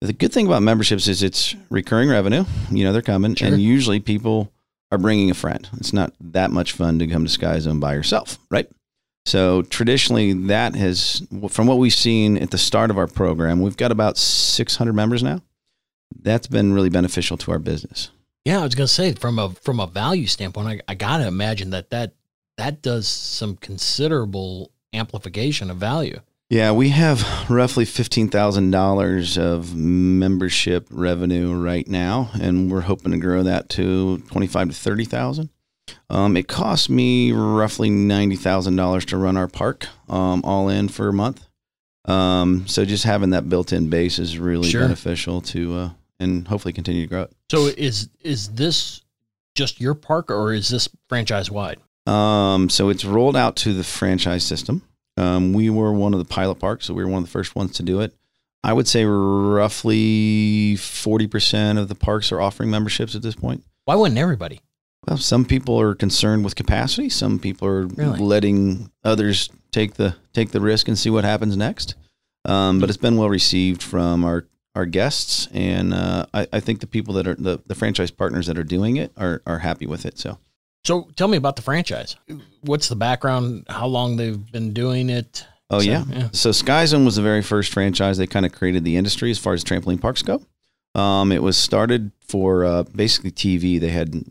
The 0.00 0.12
good 0.12 0.32
thing 0.32 0.46
about 0.46 0.62
memberships 0.62 1.08
is 1.08 1.22
it's 1.22 1.54
recurring 1.68 2.08
revenue. 2.08 2.44
You 2.70 2.84
know 2.84 2.92
they're 2.92 3.02
coming, 3.02 3.34
Sure. 3.34 3.48
and 3.48 3.60
usually 3.60 4.00
people 4.00 4.52
are 4.92 4.98
bringing 4.98 5.30
a 5.30 5.34
friend. 5.34 5.68
It's 5.76 5.92
not 5.92 6.12
that 6.20 6.50
much 6.50 6.72
fun 6.72 6.98
to 7.00 7.06
come 7.06 7.24
to 7.24 7.30
Sky 7.30 7.58
Zone 7.58 7.80
by 7.80 7.94
yourself, 7.94 8.38
right? 8.50 8.68
So 9.26 9.62
traditionally, 9.62 10.32
that 10.46 10.74
has, 10.76 11.22
from 11.50 11.66
what 11.66 11.78
we've 11.78 11.92
seen 11.92 12.38
at 12.38 12.50
the 12.50 12.58
start 12.58 12.90
of 12.90 12.96
our 12.96 13.06
program, 13.06 13.60
we've 13.60 13.76
got 13.76 13.92
about 13.92 14.16
600 14.16 14.92
members 14.94 15.22
now. 15.22 15.42
That's 16.22 16.46
been 16.46 16.72
really 16.72 16.88
beneficial 16.88 17.36
to 17.38 17.52
our 17.52 17.58
business. 17.58 18.10
Yeah, 18.44 18.60
I 18.60 18.64
was 18.64 18.74
gonna 18.74 18.88
say 18.88 19.12
from 19.12 19.38
a 19.38 19.50
from 19.50 19.80
a 19.80 19.86
value 19.86 20.26
standpoint, 20.26 20.68
I, 20.88 20.92
I 20.92 20.94
gotta 20.94 21.26
imagine 21.26 21.70
that 21.70 21.90
that 21.90 22.14
that 22.56 22.82
does 22.82 23.06
some 23.08 23.56
considerable 23.56 24.70
amplification 24.92 25.70
of 25.70 25.76
value. 25.76 26.20
Yeah, 26.48 26.72
we 26.72 26.88
have 26.88 27.48
roughly 27.50 27.84
fifteen 27.84 28.28
thousand 28.28 28.70
dollars 28.70 29.38
of 29.38 29.74
membership 29.74 30.88
revenue 30.90 31.54
right 31.54 31.86
now, 31.86 32.30
and 32.40 32.70
we're 32.72 32.80
hoping 32.80 33.12
to 33.12 33.18
grow 33.18 33.42
that 33.44 33.68
to 33.70 34.18
twenty-five 34.30 34.68
to 34.68 34.74
thirty 34.74 35.04
thousand. 35.04 35.50
Um, 36.08 36.36
it 36.36 36.48
costs 36.48 36.88
me 36.88 37.30
roughly 37.32 37.90
ninety 37.90 38.36
thousand 38.36 38.74
dollars 38.76 39.04
to 39.06 39.16
run 39.16 39.36
our 39.36 39.48
park, 39.48 39.86
um, 40.08 40.40
all 40.44 40.68
in 40.68 40.88
for 40.88 41.08
a 41.08 41.12
month. 41.12 41.46
Um, 42.06 42.66
so 42.66 42.84
just 42.84 43.04
having 43.04 43.30
that 43.30 43.48
built-in 43.48 43.90
base 43.90 44.18
is 44.18 44.38
really 44.38 44.70
Sure. 44.70 44.80
beneficial 44.80 45.42
to, 45.42 45.74
uh, 45.74 45.90
and 46.20 46.46
hopefully 46.46 46.72
continue 46.72 47.02
to 47.02 47.06
grow 47.08 47.22
it. 47.22 47.32
So 47.50 47.66
is 47.66 48.08
is 48.20 48.48
this 48.50 49.00
just 49.56 49.80
your 49.80 49.94
park, 49.94 50.30
or 50.30 50.52
is 50.52 50.68
this 50.68 50.88
franchise 51.08 51.50
wide? 51.50 51.78
Um, 52.06 52.68
so 52.70 52.88
it's 52.88 53.04
rolled 53.04 53.36
out 53.36 53.56
to 53.56 53.72
the 53.72 53.84
franchise 53.84 54.44
system. 54.44 54.82
Um, 55.16 55.52
we 55.52 55.68
were 55.70 55.92
one 55.92 56.12
of 56.14 56.18
the 56.20 56.24
pilot 56.24 56.56
parks, 56.60 56.86
so 56.86 56.94
we 56.94 57.02
were 57.04 57.10
one 57.10 57.22
of 57.22 57.28
the 57.28 57.32
first 57.32 57.54
ones 57.56 57.72
to 57.76 57.82
do 57.82 58.00
it. 58.00 58.14
I 58.62 58.72
would 58.72 58.86
say 58.88 59.04
roughly 59.04 60.74
40% 60.76 61.78
of 61.78 61.88
the 61.88 61.94
parks 61.94 62.30
are 62.32 62.40
offering 62.40 62.70
memberships 62.70 63.14
at 63.14 63.22
this 63.22 63.34
point. 63.34 63.64
Why 63.84 63.94
wouldn't 63.94 64.18
everybody? 64.18 64.60
Well, 65.06 65.16
some 65.16 65.44
people 65.44 65.80
are 65.80 65.94
concerned 65.94 66.44
with 66.44 66.56
capacity. 66.56 67.08
Some 67.08 67.38
people 67.38 67.66
are 67.68 67.86
Really? 67.86 68.18
letting 68.18 68.90
others 69.02 69.48
take 69.72 69.94
the 69.94 70.14
take 70.32 70.50
the 70.50 70.60
risk 70.60 70.88
and 70.88 70.98
see 70.98 71.10
what 71.10 71.24
happens 71.24 71.56
next. 71.56 71.94
Um, 72.44 72.80
but 72.80 72.88
it's 72.90 72.98
been 72.98 73.16
well 73.16 73.28
received 73.30 73.82
from 73.82 74.24
our 74.24 74.46
our 74.80 74.86
guests, 74.86 75.46
and 75.52 75.92
uh, 75.92 76.24
I, 76.32 76.46
I 76.54 76.60
think 76.60 76.80
the 76.80 76.86
people 76.86 77.14
that 77.14 77.26
are 77.28 77.34
the, 77.34 77.60
the 77.66 77.74
franchise 77.74 78.10
partners 78.10 78.46
that 78.46 78.56
are 78.58 78.64
doing 78.64 78.96
it 78.96 79.12
are 79.16 79.42
are 79.46 79.58
happy 79.58 79.86
with 79.86 80.06
it. 80.06 80.18
So 80.18 80.38
So 80.84 81.08
tell 81.16 81.28
me 81.28 81.36
about 81.36 81.56
the 81.56 81.62
franchise. 81.62 82.16
What's 82.62 82.88
the 82.88 82.96
background? 82.96 83.66
How 83.68 83.86
long 83.86 84.16
they've 84.16 84.50
been 84.50 84.72
doing 84.72 85.10
it? 85.10 85.46
Oh 85.68 85.80
So, 85.80 85.84
yeah. 85.90 86.04
yeah. 86.08 86.28
So 86.32 86.50
Sky 86.50 86.86
Zone 86.86 87.04
was 87.04 87.16
the 87.16 87.22
very 87.22 87.42
first 87.42 87.72
franchise 87.72 88.16
that 88.18 88.30
kind 88.30 88.46
of 88.46 88.52
created 88.52 88.84
the 88.84 88.96
industry 88.96 89.30
as 89.30 89.38
far 89.38 89.52
as 89.52 89.62
trampoline 89.62 90.00
parks 90.00 90.22
go. 90.22 90.42
Um, 90.94 91.30
it 91.30 91.42
was 91.42 91.56
started 91.56 92.10
for 92.26 92.64
uh, 92.64 92.82
basically 92.84 93.30
TV. 93.30 93.78
They 93.78 93.90
had 93.90 94.24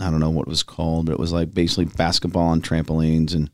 I 0.00 0.10
don't 0.10 0.20
know 0.20 0.30
what 0.30 0.46
it 0.46 0.48
was 0.48 0.62
called, 0.62 1.06
but 1.06 1.12
it 1.12 1.18
was 1.18 1.32
like 1.32 1.52
basically 1.52 1.86
basketball 1.86 2.48
on 2.48 2.62
trampolines, 2.62 3.34
and 3.34 3.50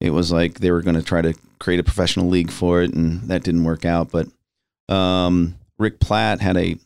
it 0.00 0.10
was 0.10 0.32
like 0.32 0.58
they 0.58 0.72
were 0.72 0.82
going 0.82 0.96
to 0.96 1.02
try 1.02 1.22
to 1.22 1.34
create 1.60 1.78
a 1.80 1.84
professional 1.84 2.28
league 2.28 2.50
for 2.50 2.82
it, 2.82 2.92
and 2.92 3.28
that 3.30 3.44
didn't 3.44 3.64
work 3.64 3.84
out. 3.84 4.10
But 4.10 4.26
um, 4.94 5.54
Rick 5.78 6.00
Platt 6.00 6.40
had 6.40 6.56
a 6.56 6.76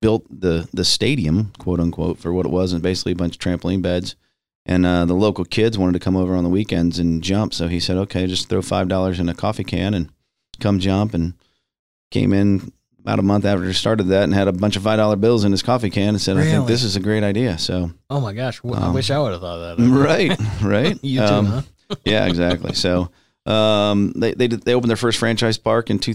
built 0.00 0.24
the 0.30 0.68
the 0.72 0.84
stadium, 0.84 1.52
quote 1.58 1.80
unquote, 1.80 2.18
for 2.18 2.32
what 2.32 2.46
it 2.46 2.52
was, 2.52 2.72
and 2.72 2.82
basically 2.82 3.12
a 3.12 3.16
bunch 3.16 3.34
of 3.36 3.40
trampoline 3.40 3.82
beds. 3.82 4.16
And 4.66 4.84
uh, 4.84 5.06
the 5.06 5.14
local 5.14 5.46
kids 5.46 5.78
wanted 5.78 5.94
to 5.94 5.98
come 5.98 6.14
over 6.14 6.36
on 6.36 6.44
the 6.44 6.50
weekends 6.50 6.98
and 6.98 7.22
jump. 7.22 7.54
So 7.54 7.68
he 7.68 7.80
said, 7.80 7.96
okay, 7.96 8.26
just 8.26 8.50
throw 8.50 8.60
$5 8.60 9.18
in 9.18 9.28
a 9.30 9.34
coffee 9.34 9.64
can 9.64 9.94
and 9.94 10.10
come 10.60 10.78
jump. 10.78 11.14
And 11.14 11.32
came 12.10 12.34
in 12.34 12.70
about 13.00 13.18
a 13.18 13.22
month 13.22 13.46
after 13.46 13.64
he 13.64 13.72
started 13.72 14.04
that 14.08 14.24
and 14.24 14.34
had 14.34 14.46
a 14.46 14.52
bunch 14.52 14.76
of 14.76 14.82
$5 14.82 15.20
bills 15.22 15.44
in 15.44 15.52
his 15.52 15.62
coffee 15.62 15.88
can 15.88 16.10
and 16.10 16.20
said, 16.20 16.36
I 16.36 16.42
think 16.44 16.66
this 16.66 16.82
is 16.82 16.96
a 16.96 17.00
great 17.00 17.22
idea. 17.24 17.56
So, 17.56 17.92
Oh 18.10 18.20
my 18.20 18.34
gosh! 18.34 18.60
I 18.62 18.68
Um, 18.88 18.92
wish 18.94 19.10
I 19.10 19.18
would 19.18 19.32
have 19.32 19.40
thought 19.40 19.58
of 19.58 19.78
that. 19.78 19.88
right, 19.90 20.38
right. 20.62 20.98
You 21.02 21.20
too, 21.20 21.24
Um, 21.24 21.46
huh? 21.46 21.62
yeah, 22.04 22.26
exactly. 22.26 22.74
So, 22.74 23.10
um, 23.48 24.12
they, 24.14 24.34
they, 24.34 24.46
did, 24.48 24.62
they 24.62 24.74
opened 24.74 24.90
their 24.90 24.96
first 24.96 25.18
franchise 25.18 25.56
park 25.58 25.90
in 25.90 25.98
two, 25.98 26.14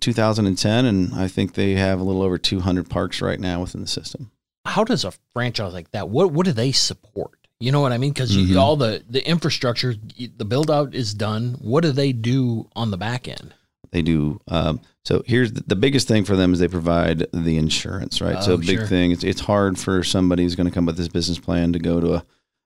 2010. 0.00 0.84
And 0.84 1.14
I 1.14 1.28
think 1.28 1.54
they 1.54 1.72
have 1.74 2.00
a 2.00 2.02
little 2.02 2.22
over 2.22 2.38
200 2.38 2.88
parks 2.90 3.20
right 3.22 3.38
now 3.40 3.60
within 3.60 3.80
the 3.80 3.86
system. 3.86 4.30
How 4.64 4.84
does 4.84 5.04
a 5.04 5.12
franchise 5.32 5.72
like 5.72 5.90
that? 5.90 6.08
What 6.08 6.30
what 6.32 6.46
do 6.46 6.52
they 6.52 6.70
support? 6.72 7.38
You 7.58 7.72
know 7.72 7.80
what 7.80 7.92
I 7.92 7.98
mean? 7.98 8.12
Because 8.12 8.36
Mhm. 8.36 8.56
all 8.60 8.76
the 8.76 9.02
the 9.10 9.26
infrastructure, 9.28 9.94
the 10.36 10.44
build 10.44 10.70
out 10.70 10.94
is 10.94 11.14
done. 11.14 11.56
What 11.60 11.82
do 11.82 11.90
they 11.92 12.12
do 12.12 12.68
on 12.76 12.90
the 12.90 12.96
back 12.98 13.26
end? 13.28 13.54
they 13.90 14.00
do. 14.00 14.40
Um, 14.48 14.80
so 15.04 15.22
here's 15.26 15.52
the, 15.52 15.62
the 15.66 15.76
biggest 15.76 16.08
thing 16.08 16.24
for 16.24 16.34
them 16.34 16.54
is 16.54 16.60
they 16.60 16.66
provide 16.68 17.26
the 17.34 17.58
insurance, 17.58 18.22
right? 18.22 18.42
so 18.42 18.52
Oh, 18.52 18.54
a 18.54 18.58
big 18.58 18.78
sure. 18.78 18.86
thing. 18.86 19.10
It's 19.10 19.22
it's 19.24 19.42
hard 19.42 19.78
for 19.78 20.02
somebody 20.02 20.44
who's 20.44 20.54
going 20.54 20.66
to 20.68 20.72
come 20.72 20.86
with 20.86 20.96
this 20.96 21.08
business 21.08 21.38
plan 21.38 21.72
to 21.74 21.78
go 21.78 22.00
to 22.00 22.14
a, 22.14 22.24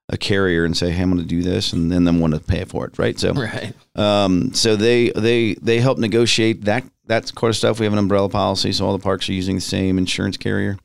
a 0.09 0.17
carrier 0.17 0.63
and 0.63 0.75
say, 0.77 0.91
"Hey, 0.91 1.01
I'm 1.03 1.09
going 1.11 1.21
to 1.21 1.27
do 1.27 1.41
this," 1.43 1.73
and 1.73 1.91
then 1.91 2.03
them 2.05 2.19
want 2.19 2.33
to 2.33 2.39
pay 2.39 2.63
for 2.65 2.85
it, 2.85 2.97
right? 2.97 3.19
So 3.19 3.33
Right. 3.33 3.73
um, 3.95 4.53
so 4.53 4.75
they 4.75 5.09
they 5.09 5.55
they 5.55 5.79
help 5.79 5.97
negotiate 5.97 6.63
that 6.65 6.85
that 7.07 7.27
sort 7.27 7.49
of 7.49 7.55
stuff. 7.55 7.79
We 7.79 7.85
have 7.85 7.93
an 7.93 7.99
umbrella 7.99 8.29
policy, 8.29 8.71
so 8.71 8.85
all 8.85 8.97
the 8.97 9.03
parks 9.03 9.29
are 9.29 9.33
using 9.33 9.55
the 9.55 9.61
same 9.61 9.97
insurance 9.97 10.37
carrier. 10.37 10.77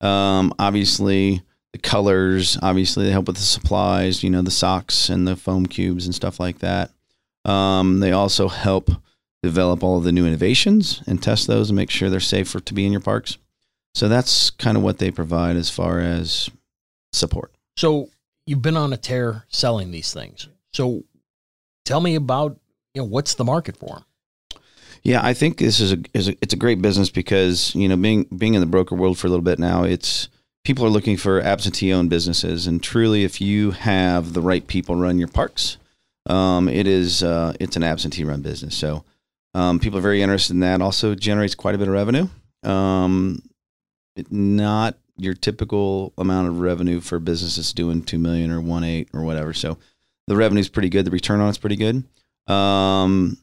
Um, 0.00 0.52
obviously, 0.58 1.42
the 1.72 1.78
colors. 1.78 2.58
Obviously, 2.62 3.06
they 3.06 3.12
help 3.12 3.26
with 3.28 3.36
the 3.36 3.42
supplies. 3.42 4.22
You 4.22 4.30
know, 4.30 4.42
the 4.42 4.50
socks 4.50 5.08
and 5.08 5.26
the 5.26 5.36
foam 5.36 5.66
cubes 5.66 6.04
and 6.06 6.14
stuff 6.14 6.38
like 6.38 6.58
that. 6.58 6.90
Um, 7.44 8.00
they 8.00 8.12
also 8.12 8.48
help 8.48 8.90
develop 9.42 9.82
all 9.84 9.96
of 9.98 10.04
the 10.04 10.12
new 10.12 10.26
innovations 10.26 11.02
and 11.06 11.22
test 11.22 11.46
those 11.46 11.70
and 11.70 11.76
make 11.76 11.90
sure 11.90 12.10
they're 12.10 12.18
safe 12.20 12.48
for, 12.48 12.58
to 12.60 12.74
be 12.74 12.84
in 12.84 12.90
your 12.92 13.00
parks. 13.00 13.38
So 13.94 14.08
that's 14.08 14.50
kind 14.50 14.76
of 14.76 14.82
what 14.82 14.98
they 14.98 15.10
provide 15.10 15.56
as 15.56 15.70
far 15.70 16.00
as 16.00 16.50
support. 17.12 17.52
So 17.76 18.10
you've 18.46 18.62
been 18.62 18.76
on 18.76 18.92
a 18.92 18.96
tear 18.96 19.44
selling 19.48 19.90
these 19.90 20.12
things. 20.12 20.48
So 20.72 21.04
tell 21.84 22.00
me 22.00 22.14
about 22.14 22.58
you 22.94 23.02
know 23.02 23.06
what's 23.06 23.34
the 23.34 23.44
market 23.44 23.76
for 23.76 23.96
them. 23.96 24.04
Yeah, 25.02 25.20
I 25.22 25.34
think 25.34 25.58
this 25.58 25.78
is 25.78 25.92
a, 25.92 25.98
is 26.14 26.28
a 26.28 26.36
it's 26.40 26.54
a 26.54 26.58
great 26.58 26.80
business 26.80 27.10
because 27.10 27.74
you 27.74 27.88
know 27.88 27.96
being 27.96 28.24
being 28.24 28.54
in 28.54 28.60
the 28.60 28.66
broker 28.66 28.94
world 28.94 29.18
for 29.18 29.26
a 29.26 29.30
little 29.30 29.44
bit 29.44 29.58
now, 29.58 29.84
it's 29.84 30.28
people 30.64 30.84
are 30.84 30.90
looking 30.90 31.16
for 31.16 31.40
absentee 31.40 31.92
owned 31.92 32.10
businesses, 32.10 32.66
and 32.66 32.82
truly, 32.82 33.24
if 33.24 33.40
you 33.40 33.72
have 33.72 34.32
the 34.32 34.40
right 34.40 34.66
people 34.66 34.96
run 34.96 35.18
your 35.18 35.28
parks, 35.28 35.76
um, 36.26 36.68
it 36.68 36.86
is 36.86 37.22
uh, 37.22 37.52
it's 37.60 37.76
an 37.76 37.82
absentee 37.82 38.24
run 38.24 38.42
business. 38.42 38.76
So 38.76 39.04
um, 39.54 39.78
people 39.78 39.98
are 39.98 40.02
very 40.02 40.22
interested 40.22 40.54
in 40.54 40.60
that. 40.60 40.82
Also 40.82 41.14
generates 41.14 41.54
quite 41.54 41.74
a 41.74 41.78
bit 41.78 41.88
of 41.88 41.94
revenue. 41.94 42.28
Um, 42.62 43.42
not 44.30 44.96
your 45.18 45.34
typical 45.34 46.12
amount 46.18 46.48
of 46.48 46.60
revenue 46.60 47.00
for 47.00 47.18
businesses 47.18 47.72
doing 47.72 48.02
two 48.02 48.18
million 48.18 48.50
or 48.50 48.60
one 48.60 48.84
eight 48.84 49.08
or 49.12 49.22
whatever. 49.22 49.52
So 49.52 49.78
the 50.26 50.36
revenue 50.36 50.60
is 50.60 50.68
pretty 50.68 50.88
good. 50.88 51.04
The 51.04 51.10
return 51.10 51.40
on 51.40 51.48
it's 51.48 51.58
pretty 51.58 51.76
good. 51.76 52.04
Um, 52.52 53.38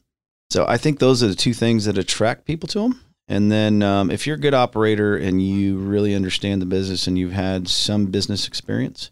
so 0.50 0.66
I 0.68 0.76
think 0.76 0.98
those 0.98 1.22
are 1.22 1.28
the 1.28 1.34
two 1.34 1.54
things 1.54 1.84
that 1.86 1.98
attract 1.98 2.44
people 2.44 2.68
to 2.68 2.80
them. 2.80 3.00
And 3.26 3.50
then 3.50 3.82
um, 3.82 4.10
if 4.10 4.26
you're 4.26 4.36
a 4.36 4.40
good 4.40 4.54
operator 4.54 5.16
and 5.16 5.42
you 5.42 5.78
really 5.78 6.14
understand 6.14 6.60
the 6.60 6.66
business 6.66 7.06
and 7.06 7.18
you've 7.18 7.32
had 7.32 7.68
some 7.68 8.06
business 8.06 8.46
experience, 8.46 9.10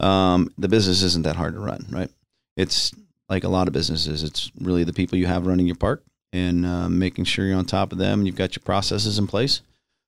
um, 0.00 0.50
the 0.58 0.68
business 0.68 1.02
isn't 1.02 1.24
that 1.24 1.36
hard 1.36 1.54
to 1.54 1.60
run, 1.60 1.86
right? 1.90 2.10
It's 2.56 2.92
like 3.28 3.44
a 3.44 3.48
lot 3.48 3.66
of 3.66 3.72
businesses. 3.72 4.22
It's 4.22 4.52
really 4.60 4.84
the 4.84 4.92
people 4.92 5.18
you 5.18 5.26
have 5.26 5.46
running 5.46 5.66
your 5.66 5.76
park 5.76 6.04
and 6.32 6.66
uh, 6.66 6.88
making 6.88 7.24
sure 7.24 7.46
you're 7.46 7.56
on 7.56 7.64
top 7.64 7.92
of 7.92 7.98
them. 7.98 8.26
You've 8.26 8.36
got 8.36 8.54
your 8.54 8.62
processes 8.64 9.18
in 9.18 9.26
place. 9.26 9.62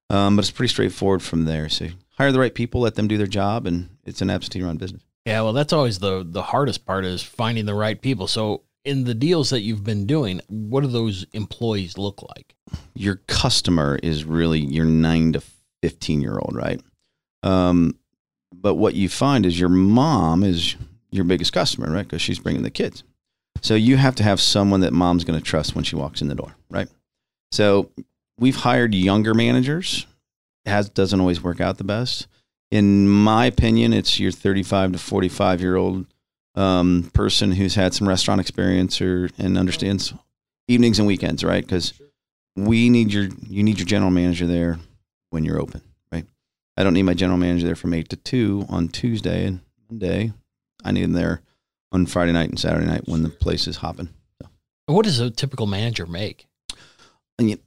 Um, 0.09 0.37
but 0.37 0.45
it's 0.45 0.51
pretty 0.51 0.73
straightforward 0.73 1.23
from 1.23 1.45
there. 1.45 1.69
So 1.69 1.89
hire 2.17 2.33
the 2.33 2.39
right 2.39 2.55
people, 2.55 2.81
let 2.81 2.95
them 2.95 3.09
do 3.09 3.19
their 3.19 3.27
job, 3.27 3.67
and 3.67 3.89
it's 4.05 4.23
an 4.23 4.31
absentee 4.31 4.63
run 4.63 4.77
business. 4.77 5.03
Yeah, 5.25 5.43
well, 5.43 5.53
that's 5.53 5.73
always 5.73 5.99
the 5.99 6.25
the 6.25 6.43
hardest 6.43 6.87
part 6.87 7.05
is 7.05 7.23
finding 7.23 7.67
the 7.67 7.75
right 7.75 8.01
people. 8.01 8.29
So 8.29 8.63
in 8.85 9.05
the 9.05 9.15
deals 9.15 9.51
that 9.51 9.63
you've 9.63 9.83
been 9.83 10.07
doing, 10.07 10.41
what 10.49 10.83
do 10.83 10.87
those 10.87 11.27
employees 11.33 11.99
look 11.99 12.23
like? 12.23 12.55
Your 12.95 13.17
customer 13.27 13.99
is 14.03 14.25
really 14.25 14.61
your 14.61 14.85
nine 14.87 15.33
to 15.33 15.43
fifteen 15.83 16.21
year 16.21 16.39
old, 16.39 16.55
right? 16.55 16.81
Um, 17.43 17.97
but 18.55 18.77
what 18.77 18.95
you 18.95 19.09
find 19.09 19.45
is 19.45 19.59
your 19.59 19.69
mom 19.69 20.45
is 20.45 20.77
your 21.11 21.25
biggest 21.25 21.53
customer, 21.53 21.91
right? 21.91 22.05
Because 22.05 22.23
she's 22.23 22.39
bringing 22.39 22.63
the 22.63 22.71
kids. 22.71 23.03
So 23.63 23.75
you 23.75 23.97
have 23.97 24.15
to 24.17 24.23
have 24.23 24.41
someone 24.41 24.81
that 24.81 24.93
mom's 24.93 25.25
going 25.25 25.39
to 25.39 25.45
trust 25.45 25.75
when 25.75 25.83
she 25.83 25.97
walks 25.97 26.21
in 26.21 26.29
the 26.29 26.35
door, 26.35 26.55
right? 26.71 26.89
So 27.51 27.91
we've 28.39 28.57
hired 28.57 28.95
younger 28.95 29.35
managers. 29.35 30.07
It 30.65 30.71
has 30.71 30.89
doesn't 30.89 31.21
always 31.21 31.43
work 31.43 31.61
out 31.61 31.79
the 31.79 31.85
best. 31.85 32.27
In 32.71 33.09
my 33.09 33.47
opinion, 33.47 33.93
it's 33.93 34.19
your 34.19 34.33
35 34.33 34.93
to 34.93 34.99
45 34.99 35.61
year 35.61 35.77
old 35.77 36.07
um, 36.55 37.11
person 37.13 37.53
who's 37.53 37.75
had 37.75 37.95
some 37.95 38.09
restaurant 38.09 38.41
experience 38.41 39.01
or 39.01 39.31
and 39.39 39.57
understands 39.57 40.13
evenings 40.69 40.99
and 40.99 41.07
weekends, 41.07 41.45
right? 41.45 41.65
Because 41.65 41.95
we 42.57 42.89
need 42.89 43.13
your 43.13 43.29
you 43.49 43.63
need 43.63 43.79
your 43.79 43.87
general 43.87 44.11
manager 44.11 44.47
there 44.47 44.79
when 45.31 45.45
you're 45.45 45.61
open, 45.61 45.83
right? 46.11 46.27
I 46.77 46.83
don't 46.83 46.95
need 46.95 47.05
my 47.05 47.15
general 47.15 47.39
manager 47.39 47.67
there 47.67 47.77
from 47.77 47.95
eight 47.95 48.09
to 48.09 48.17
two 48.17 48.67
on 48.69 48.89
Tuesday 48.89 49.47
and 49.47 49.61
Monday. 49.89 50.33
I 50.85 50.93
need 50.93 51.05
them 51.05 51.13
there 51.13 51.43
on 51.93 52.07
Friday 52.07 52.33
night 52.33 52.49
and 52.49 52.59
Saturday 52.59 52.87
night 52.87 53.07
when 53.07 53.23
the 53.23 53.29
place 53.29 53.67
is 53.67 53.77
hopping. 53.77 54.09
So. 54.41 54.49
What 54.87 55.05
does 55.05 55.21
a 55.21 55.31
typical 55.31 55.67
manager 55.67 56.07
make? 56.07 56.47
And 57.39 57.59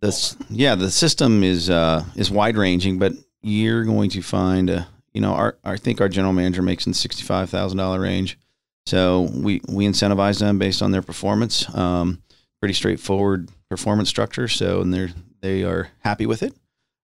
the 0.00 0.36
yeah, 0.50 0.74
the 0.74 0.90
system 0.90 1.42
is 1.42 1.70
uh, 1.70 2.04
is 2.16 2.30
wide 2.30 2.56
ranging, 2.56 2.98
but 2.98 3.12
you're 3.42 3.84
going 3.84 4.10
to 4.10 4.22
find 4.22 4.70
a 4.70 4.88
you 5.12 5.20
know 5.20 5.32
our 5.32 5.56
I 5.64 5.76
think 5.76 6.00
our 6.00 6.08
general 6.08 6.32
manager 6.32 6.62
makes 6.62 6.86
in 6.86 6.94
sixty 6.94 7.22
five 7.22 7.50
thousand 7.50 7.78
dollar 7.78 8.00
range. 8.00 8.38
So 8.86 9.28
we 9.32 9.60
we 9.68 9.86
incentivize 9.86 10.40
them 10.40 10.58
based 10.58 10.82
on 10.82 10.90
their 10.90 11.02
performance. 11.02 11.72
Um, 11.74 12.22
pretty 12.60 12.74
straightforward 12.74 13.50
performance 13.70 14.08
structure. 14.08 14.48
So 14.48 14.80
and 14.80 14.92
they're 14.92 15.10
they 15.40 15.64
are 15.64 15.88
happy 16.00 16.26
with 16.26 16.42
it. 16.42 16.54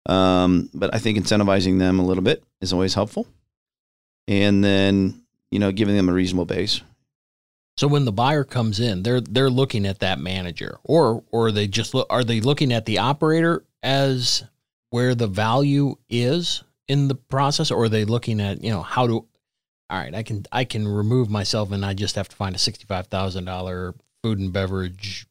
Um, 0.06 0.70
but 0.74 0.94
I 0.94 1.00
think 1.00 1.18
incentivizing 1.18 1.80
them 1.80 2.00
a 2.00 2.06
little 2.06 2.24
bit 2.24 2.44
is 2.62 2.74
always 2.74 2.94
helpful. 2.94 3.28
And 4.28 4.64
then 4.64 5.22
you 5.52 5.60
know 5.60 5.72
giving 5.72 5.96
them 5.96 6.10
a 6.10 6.14
reasonable 6.14 6.46
base. 6.46 6.82
So 7.80 7.88
when 7.88 8.04
the 8.04 8.12
buyer 8.12 8.44
comes 8.44 8.82
in, 8.82 9.04
they're 9.04 9.22
they're 9.22 9.50
looking 9.50 9.86
at 9.86 10.00
that 10.00 10.20
manager, 10.20 10.80
or 10.84 11.24
or 11.32 11.50
they 11.50 11.66
just 11.66 11.96
are 12.10 12.26
they 12.26 12.42
looking 12.42 12.74
at 12.74 12.86
the 12.86 12.98
operator 12.98 13.64
as 13.82 14.44
where 14.90 15.16
the 15.16 15.28
value 15.28 15.96
is 16.10 16.62
in 16.90 17.08
the 17.08 17.16
process, 17.16 17.72
or 17.72 17.86
are 17.86 17.88
they 17.88 18.04
looking 18.04 18.42
at 18.42 18.62
you 18.62 18.70
know 18.70 18.82
how 18.82 19.08
to? 19.08 19.14
All 19.14 19.28
right, 19.98 20.14
I 20.14 20.24
can 20.24 20.46
I 20.52 20.66
can 20.66 20.90
remove 20.90 21.30
myself, 21.30 21.72
and 21.72 21.86
I 21.86 21.94
just 21.94 22.18
have 22.18 22.28
to 22.28 22.36
find 22.36 22.54
a 22.54 22.60
sixty 22.60 22.84
five 22.84 23.08
thousand 23.08 23.46
dollar 23.46 23.96
food 24.24 24.40
and 24.40 24.52
beverage 24.52 25.26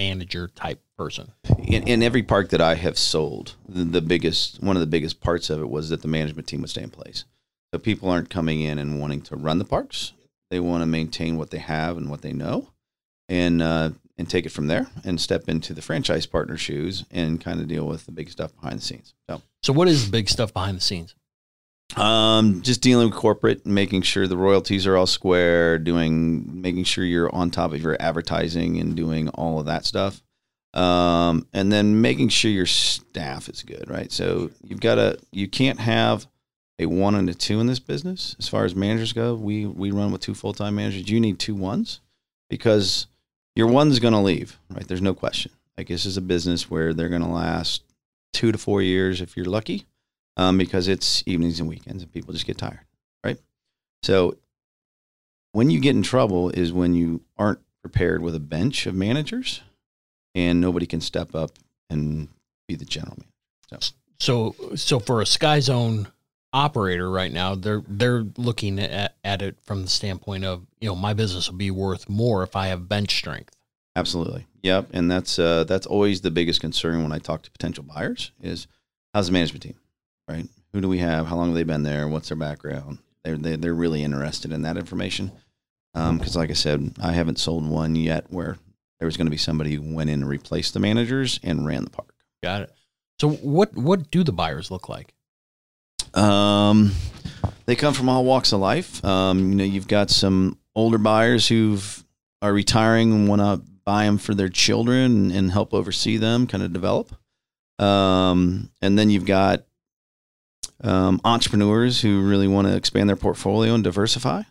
manager 0.00 0.48
type 0.48 0.82
person. 0.98 1.30
In, 1.58 1.86
in 1.86 2.02
every 2.02 2.24
park 2.24 2.48
that 2.48 2.60
I 2.60 2.74
have 2.74 2.98
sold, 2.98 3.54
the, 3.68 3.84
the 3.84 4.02
biggest 4.02 4.60
one 4.60 4.74
of 4.74 4.80
the 4.80 4.88
biggest 4.88 5.20
parts 5.20 5.50
of 5.50 5.60
it 5.60 5.70
was 5.70 5.90
that 5.90 6.02
the 6.02 6.08
management 6.08 6.48
team 6.48 6.62
would 6.62 6.70
stay 6.70 6.82
in 6.82 6.90
place. 6.90 7.26
So 7.72 7.78
people 7.78 8.10
aren't 8.10 8.28
coming 8.28 8.60
in 8.60 8.80
and 8.80 8.98
wanting 8.98 9.22
to 9.22 9.36
run 9.36 9.60
the 9.60 9.64
parks 9.64 10.14
they 10.52 10.60
want 10.60 10.82
to 10.82 10.86
maintain 10.86 11.38
what 11.38 11.50
they 11.50 11.58
have 11.58 11.96
and 11.96 12.10
what 12.10 12.20
they 12.20 12.34
know, 12.34 12.68
and 13.26 13.62
uh, 13.62 13.90
and 14.18 14.28
take 14.28 14.44
it 14.44 14.50
from 14.50 14.66
there 14.66 14.86
and 15.02 15.18
step 15.18 15.48
into 15.48 15.72
the 15.72 15.80
franchise 15.80 16.26
partner 16.26 16.58
shoes 16.58 17.06
and 17.10 17.40
kind 17.40 17.58
of 17.58 17.66
deal 17.66 17.86
with 17.86 18.04
the 18.04 18.12
big 18.12 18.30
stuff 18.30 18.54
behind 18.56 18.78
the 18.78 18.84
scenes. 18.84 19.14
So, 19.30 19.40
so 19.62 19.72
what 19.72 19.88
is 19.88 20.04
the 20.04 20.12
big 20.12 20.28
stuff 20.28 20.52
behind 20.52 20.76
the 20.76 20.82
scenes? 20.82 21.14
Um, 21.96 22.60
just 22.60 22.82
dealing 22.82 23.08
with 23.08 23.16
corporate, 23.16 23.64
making 23.64 24.02
sure 24.02 24.26
the 24.26 24.36
royalties 24.36 24.86
are 24.86 24.94
all 24.94 25.06
square, 25.06 25.78
doing, 25.78 26.60
making 26.60 26.84
sure 26.84 27.04
you're 27.04 27.34
on 27.34 27.50
top 27.50 27.72
of 27.72 27.80
your 27.80 27.96
advertising 27.98 28.78
and 28.78 28.94
doing 28.94 29.30
all 29.30 29.58
of 29.58 29.66
that 29.66 29.86
stuff. 29.86 30.22
Um, 30.74 31.46
and 31.54 31.72
then 31.72 32.02
making 32.02 32.28
sure 32.28 32.50
your 32.50 32.66
staff 32.66 33.48
is 33.48 33.62
good, 33.62 33.88
right? 33.88 34.12
So 34.12 34.50
you've 34.62 34.80
got 34.80 34.96
to, 34.96 35.18
you 35.32 35.48
can't 35.48 35.80
have 35.80 36.26
a 36.82 36.86
one 36.86 37.14
and 37.14 37.28
a 37.28 37.34
two 37.34 37.60
in 37.60 37.66
this 37.66 37.78
business. 37.78 38.36
As 38.38 38.48
far 38.48 38.64
as 38.64 38.74
managers 38.74 39.12
go, 39.12 39.34
we 39.34 39.66
we 39.66 39.90
run 39.90 40.12
with 40.12 40.20
two 40.20 40.34
full 40.34 40.52
time 40.52 40.74
managers. 40.74 41.08
You 41.08 41.20
need 41.20 41.38
two 41.38 41.54
ones 41.54 42.00
because 42.50 43.06
your 43.54 43.66
one's 43.66 43.98
going 43.98 44.14
to 44.14 44.20
leave, 44.20 44.58
right? 44.70 44.86
There's 44.86 45.02
no 45.02 45.14
question. 45.14 45.52
Like 45.76 45.88
this 45.88 46.04
is 46.04 46.16
a 46.16 46.22
business 46.22 46.70
where 46.70 46.92
they're 46.92 47.08
going 47.08 47.22
to 47.22 47.28
last 47.28 47.82
two 48.32 48.52
to 48.52 48.58
four 48.58 48.82
years 48.82 49.20
if 49.20 49.36
you're 49.36 49.46
lucky, 49.46 49.86
um, 50.36 50.58
because 50.58 50.88
it's 50.88 51.22
evenings 51.26 51.60
and 51.60 51.68
weekends 51.68 52.02
and 52.02 52.12
people 52.12 52.32
just 52.32 52.46
get 52.46 52.58
tired, 52.58 52.80
right? 53.24 53.38
So 54.02 54.36
when 55.52 55.70
you 55.70 55.80
get 55.80 55.96
in 55.96 56.02
trouble 56.02 56.50
is 56.50 56.72
when 56.72 56.94
you 56.94 57.22
aren't 57.38 57.60
prepared 57.82 58.22
with 58.22 58.34
a 58.34 58.40
bench 58.40 58.86
of 58.86 58.94
managers 58.94 59.60
and 60.34 60.60
nobody 60.60 60.86
can 60.86 61.00
step 61.00 61.34
up 61.34 61.52
and 61.90 62.28
be 62.66 62.74
the 62.74 62.84
general 62.84 63.16
manager. 63.16 63.94
So, 64.18 64.54
so, 64.58 64.74
so 64.76 65.00
for 65.00 65.20
a 65.20 65.26
Sky 65.26 65.60
Zone 65.60 66.08
operator 66.52 67.10
right 67.10 67.32
now, 67.32 67.54
they're 67.54 67.82
they're 67.88 68.24
looking 68.36 68.78
at, 68.78 69.16
at 69.24 69.42
it 69.42 69.56
from 69.62 69.82
the 69.82 69.88
standpoint 69.88 70.44
of 70.44 70.66
you 70.80 70.88
know 70.88 70.96
my 70.96 71.14
business 71.14 71.50
will 71.50 71.56
be 71.56 71.70
worth 71.70 72.08
more 72.08 72.42
if 72.42 72.56
I 72.56 72.68
have 72.68 72.88
bench 72.88 73.16
strength. 73.16 73.54
Absolutely, 73.94 74.46
yep, 74.62 74.88
and 74.92 75.10
that's 75.10 75.38
uh, 75.38 75.64
that's 75.64 75.86
always 75.86 76.20
the 76.20 76.30
biggest 76.30 76.60
concern 76.60 77.02
when 77.02 77.12
I 77.12 77.18
talk 77.18 77.42
to 77.42 77.50
potential 77.50 77.84
buyers 77.84 78.32
is 78.40 78.66
how's 79.14 79.26
the 79.26 79.32
management 79.32 79.62
team, 79.62 79.78
right? 80.28 80.46
Who 80.72 80.80
do 80.80 80.88
we 80.88 80.98
have? 80.98 81.26
How 81.26 81.36
long 81.36 81.48
have 81.48 81.54
they 81.54 81.64
been 81.64 81.82
there? 81.82 82.08
What's 82.08 82.28
their 82.28 82.36
background? 82.36 82.98
They're 83.24 83.36
they're, 83.36 83.56
they're 83.56 83.74
really 83.74 84.02
interested 84.02 84.52
in 84.52 84.62
that 84.62 84.76
information 84.76 85.32
because, 85.92 86.36
um, 86.36 86.40
like 86.40 86.50
I 86.50 86.54
said, 86.54 86.94
I 87.00 87.12
haven't 87.12 87.38
sold 87.38 87.68
one 87.68 87.94
yet 87.94 88.26
where 88.30 88.56
there 88.98 89.06
was 89.06 89.16
going 89.16 89.26
to 89.26 89.32
be 89.32 89.36
somebody 89.36 89.74
who 89.74 89.94
went 89.94 90.10
in 90.10 90.20
and 90.20 90.28
replaced 90.28 90.74
the 90.74 90.80
managers 90.80 91.38
and 91.42 91.66
ran 91.66 91.84
the 91.84 91.90
park. 91.90 92.14
Got 92.42 92.62
it. 92.62 92.72
So 93.20 93.30
what 93.30 93.76
what 93.76 94.10
do 94.10 94.24
the 94.24 94.32
buyers 94.32 94.70
look 94.70 94.88
like? 94.88 95.12
Um, 96.14 96.92
they 97.66 97.76
come 97.76 97.94
from 97.94 98.08
all 98.08 98.24
walks 98.24 98.52
of 98.52 98.60
life. 98.60 99.04
Um, 99.04 99.50
you 99.50 99.56
know, 99.56 99.64
you've 99.64 99.88
got 99.88 100.10
some 100.10 100.58
older 100.74 100.98
buyers 100.98 101.48
who 101.48 101.78
are 102.40 102.52
retiring 102.52 103.12
and 103.12 103.28
want 103.28 103.40
to 103.40 103.62
buy 103.84 104.04
them 104.04 104.18
for 104.18 104.34
their 104.34 104.48
children 104.48 105.00
and, 105.00 105.32
and 105.32 105.52
help 105.52 105.74
oversee 105.74 106.16
them, 106.16 106.46
kind 106.46 106.62
of 106.62 106.72
develop. 106.72 107.14
Um, 107.78 108.70
and 108.80 108.98
then 108.98 109.10
you've 109.10 109.26
got 109.26 109.64
um, 110.82 111.20
entrepreneurs 111.24 112.00
who 112.00 112.22
really 112.22 112.48
want 112.48 112.68
to 112.68 112.76
expand 112.76 113.08
their 113.08 113.16
portfolio 113.16 113.74
and 113.74 113.84
diversify. 113.84 114.42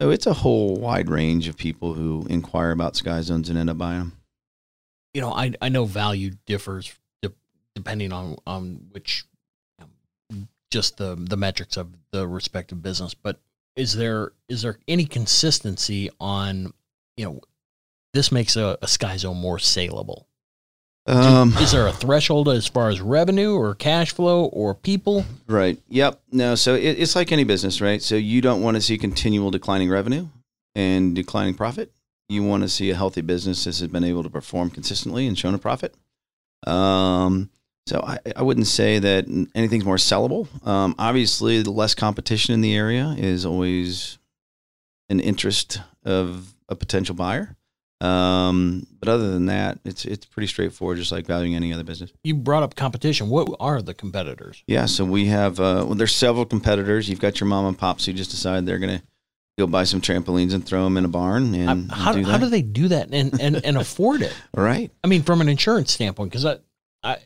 So 0.00 0.10
it's 0.10 0.26
a 0.26 0.32
whole 0.32 0.76
wide 0.76 1.10
range 1.10 1.48
of 1.48 1.56
people 1.56 1.94
who 1.94 2.26
inquire 2.30 2.70
about 2.70 2.96
Sky 2.96 3.20
Zones 3.20 3.48
and 3.48 3.58
end 3.58 3.70
up 3.70 3.78
buying 3.78 3.98
them. 3.98 4.12
You 5.12 5.20
know, 5.22 5.32
I 5.32 5.54
I 5.60 5.70
know 5.70 5.86
value 5.86 6.32
differs 6.46 6.94
de- 7.22 7.32
depending 7.74 8.12
on 8.12 8.36
on 8.46 8.86
which 8.92 9.24
just 10.70 10.96
the 10.96 11.14
the 11.16 11.36
metrics 11.36 11.76
of 11.76 11.88
the 12.10 12.26
respective 12.26 12.82
business, 12.82 13.14
but 13.14 13.40
is 13.76 13.94
there 13.94 14.32
is 14.48 14.62
there 14.62 14.78
any 14.88 15.04
consistency 15.04 16.10
on 16.20 16.72
you 17.16 17.24
know 17.24 17.40
this 18.14 18.32
makes 18.32 18.56
a, 18.56 18.78
a 18.82 18.88
Sky 18.88 19.16
Zone 19.16 19.36
more 19.36 19.58
saleable? 19.58 20.26
Um, 21.06 21.54
is 21.56 21.72
there 21.72 21.86
a 21.86 21.92
threshold 21.92 22.50
as 22.50 22.66
far 22.66 22.90
as 22.90 23.00
revenue 23.00 23.54
or 23.54 23.74
cash 23.74 24.12
flow 24.12 24.44
or 24.46 24.74
people? 24.74 25.24
Right. 25.46 25.78
Yep. 25.88 26.20
No. 26.32 26.54
So 26.54 26.74
it, 26.74 26.98
it's 26.98 27.16
like 27.16 27.32
any 27.32 27.44
business, 27.44 27.80
right? 27.80 28.02
So 28.02 28.14
you 28.14 28.42
don't 28.42 28.60
want 28.60 28.76
to 28.76 28.82
see 28.82 28.98
continual 28.98 29.50
declining 29.50 29.88
revenue 29.88 30.26
and 30.74 31.14
declining 31.14 31.54
profit. 31.54 31.92
You 32.28 32.42
want 32.42 32.62
to 32.62 32.68
see 32.68 32.90
a 32.90 32.94
healthy 32.94 33.22
business 33.22 33.64
that 33.64 33.78
has 33.78 33.88
been 33.88 34.04
able 34.04 34.22
to 34.22 34.28
perform 34.28 34.68
consistently 34.68 35.26
and 35.26 35.38
shown 35.38 35.54
a 35.54 35.58
profit. 35.58 35.94
Um, 36.66 37.48
so 37.88 38.00
I, 38.06 38.18
I 38.36 38.42
wouldn't 38.42 38.66
say 38.66 38.98
that 38.98 39.26
anything's 39.54 39.84
more 39.84 39.96
sellable. 39.96 40.46
Um, 40.66 40.94
obviously, 40.98 41.62
the 41.62 41.70
less 41.70 41.94
competition 41.94 42.54
in 42.54 42.60
the 42.60 42.74
area 42.76 43.14
is 43.18 43.46
always 43.46 44.18
an 45.08 45.20
interest 45.20 45.80
of 46.04 46.54
a 46.68 46.74
potential 46.76 47.14
buyer. 47.14 47.56
Um, 48.00 48.86
but 49.00 49.08
other 49.08 49.30
than 49.32 49.46
that, 49.46 49.80
it's 49.84 50.04
it's 50.04 50.24
pretty 50.24 50.46
straightforward, 50.46 50.98
just 50.98 51.10
like 51.10 51.26
valuing 51.26 51.56
any 51.56 51.72
other 51.72 51.82
business. 51.82 52.12
You 52.22 52.34
brought 52.36 52.62
up 52.62 52.76
competition. 52.76 53.28
What 53.28 53.48
are 53.58 53.82
the 53.82 53.94
competitors? 53.94 54.62
Yeah, 54.68 54.86
so 54.86 55.04
we 55.04 55.26
have 55.26 55.58
uh, 55.58 55.82
well, 55.84 55.94
there's 55.94 56.14
several 56.14 56.44
competitors. 56.44 57.08
You've 57.08 57.18
got 57.20 57.40
your 57.40 57.48
mom 57.48 57.66
and 57.66 57.76
pops 57.76 58.06
who 58.06 58.12
just 58.12 58.30
decide 58.30 58.66
they're 58.66 58.78
gonna 58.78 59.02
go 59.58 59.66
buy 59.66 59.82
some 59.82 60.00
trampolines 60.00 60.54
and 60.54 60.64
throw 60.64 60.84
them 60.84 60.96
in 60.96 61.04
a 61.04 61.08
barn 61.08 61.52
and, 61.54 61.68
I- 61.68 61.72
and 61.72 61.90
how, 61.90 62.12
do 62.12 62.22
how 62.22 62.38
do 62.38 62.48
they 62.48 62.62
do 62.62 62.86
that 62.88 63.08
and, 63.12 63.40
and, 63.40 63.64
and 63.64 63.76
afford 63.84 64.22
it? 64.22 64.32
right? 64.54 64.92
I 65.02 65.08
mean, 65.08 65.22
from 65.24 65.40
an 65.40 65.48
insurance 65.48 65.90
standpoint, 65.90 66.30
because 66.30 66.44
I, 66.44 66.58
I, 67.02 67.16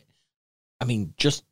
I 0.83 0.85
mean, 0.85 1.15
just 1.17 1.45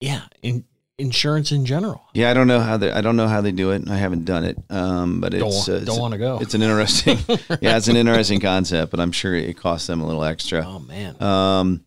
yeah, 0.00 0.22
in, 0.42 0.64
insurance 0.98 1.52
in 1.52 1.64
general. 1.64 2.02
Yeah, 2.12 2.30
I 2.30 2.34
don't 2.34 2.48
know 2.48 2.60
how 2.60 2.76
they 2.76 2.90
I 2.90 3.00
don't 3.00 3.16
know 3.16 3.28
how 3.28 3.40
they 3.40 3.52
do 3.52 3.70
it. 3.70 3.88
I 3.88 3.96
haven't 3.96 4.24
done 4.24 4.44
it, 4.44 4.58
um, 4.68 5.20
but 5.20 5.32
Don't, 5.32 5.48
it's 5.48 5.68
uh, 5.68 5.80
don't 5.84 6.00
want 6.00 6.12
to 6.12 6.18
go. 6.18 6.38
it's 6.40 6.54
an 6.54 6.62
interesting 6.62 7.18
yeah, 7.60 7.76
it's 7.76 7.88
an 7.88 7.96
interesting 7.96 8.40
concept, 8.40 8.90
but 8.90 9.00
I'm 9.00 9.12
sure 9.12 9.34
it 9.34 9.56
costs 9.56 9.86
them 9.86 10.00
a 10.00 10.06
little 10.06 10.24
extra. 10.24 10.64
oh 10.66 10.80
man. 10.80 11.20
Um, 11.22 11.84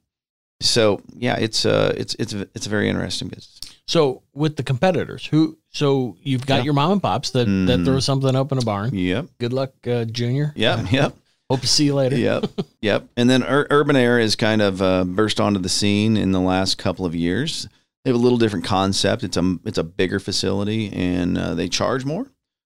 so 0.62 1.02
yeah, 1.16 1.36
it's 1.38 1.66
uh, 1.66 1.94
it's 1.98 2.16
it's 2.16 2.34
a- 2.34 2.48
it's 2.56 2.66
a 2.68 2.70
very 2.70 2.88
interesting 2.90 3.28
business. 3.28 3.60
So 3.88 4.22
with 4.34 4.56
the 4.56 4.64
competitors, 4.64 5.26
who? 5.26 5.58
So 5.72 6.16
you've 6.22 6.46
got 6.46 6.58
Yeah. 6.60 6.64
your 6.66 6.74
mom 6.74 6.92
and 6.94 7.02
pops 7.02 7.32
that 7.32 7.46
that 7.46 7.80
Mhm. 7.80 7.86
throw 7.86 8.00
something 8.00 8.36
up 8.36 8.52
in 8.54 8.58
a 8.58 8.62
barn. 8.62 8.96
Yep, 8.96 9.26
Good 9.40 9.52
luck, 9.54 9.72
uh, 9.88 10.06
Junior. 10.06 10.54
yep, 10.56 10.90
yep. 10.92 11.16
Hope 11.52 11.62
to 11.62 11.68
see 11.68 11.84
you 11.86 11.96
later. 11.96 12.16
yep, 12.18 12.46
yep. 12.82 13.10
And 13.18 13.30
then 13.30 13.44
Ur- 13.44 13.68
Urban 13.70 13.98
Air 13.98 14.20
has 14.20 14.38
kind 14.38 14.62
of 14.62 14.82
uh, 14.82 15.04
burst 15.04 15.42
onto 15.42 15.60
the 15.60 15.68
scene 15.68 16.16
in 16.16 16.32
the 16.32 16.40
last 16.40 16.78
couple 16.78 17.06
of 17.06 17.14
years. 17.14 17.68
They 18.06 18.10
have 18.10 18.20
a 18.20 18.24
little 18.24 18.38
different 18.38 18.64
concept. 18.64 19.24
It's 19.24 19.36
a 19.36 19.58
it's 19.66 19.78
a 19.78 19.84
bigger 19.84 20.20
facility, 20.22 20.92
and 20.94 21.38
uh, 21.38 21.54
they 21.54 21.68
charge 21.68 22.06
more 22.06 22.28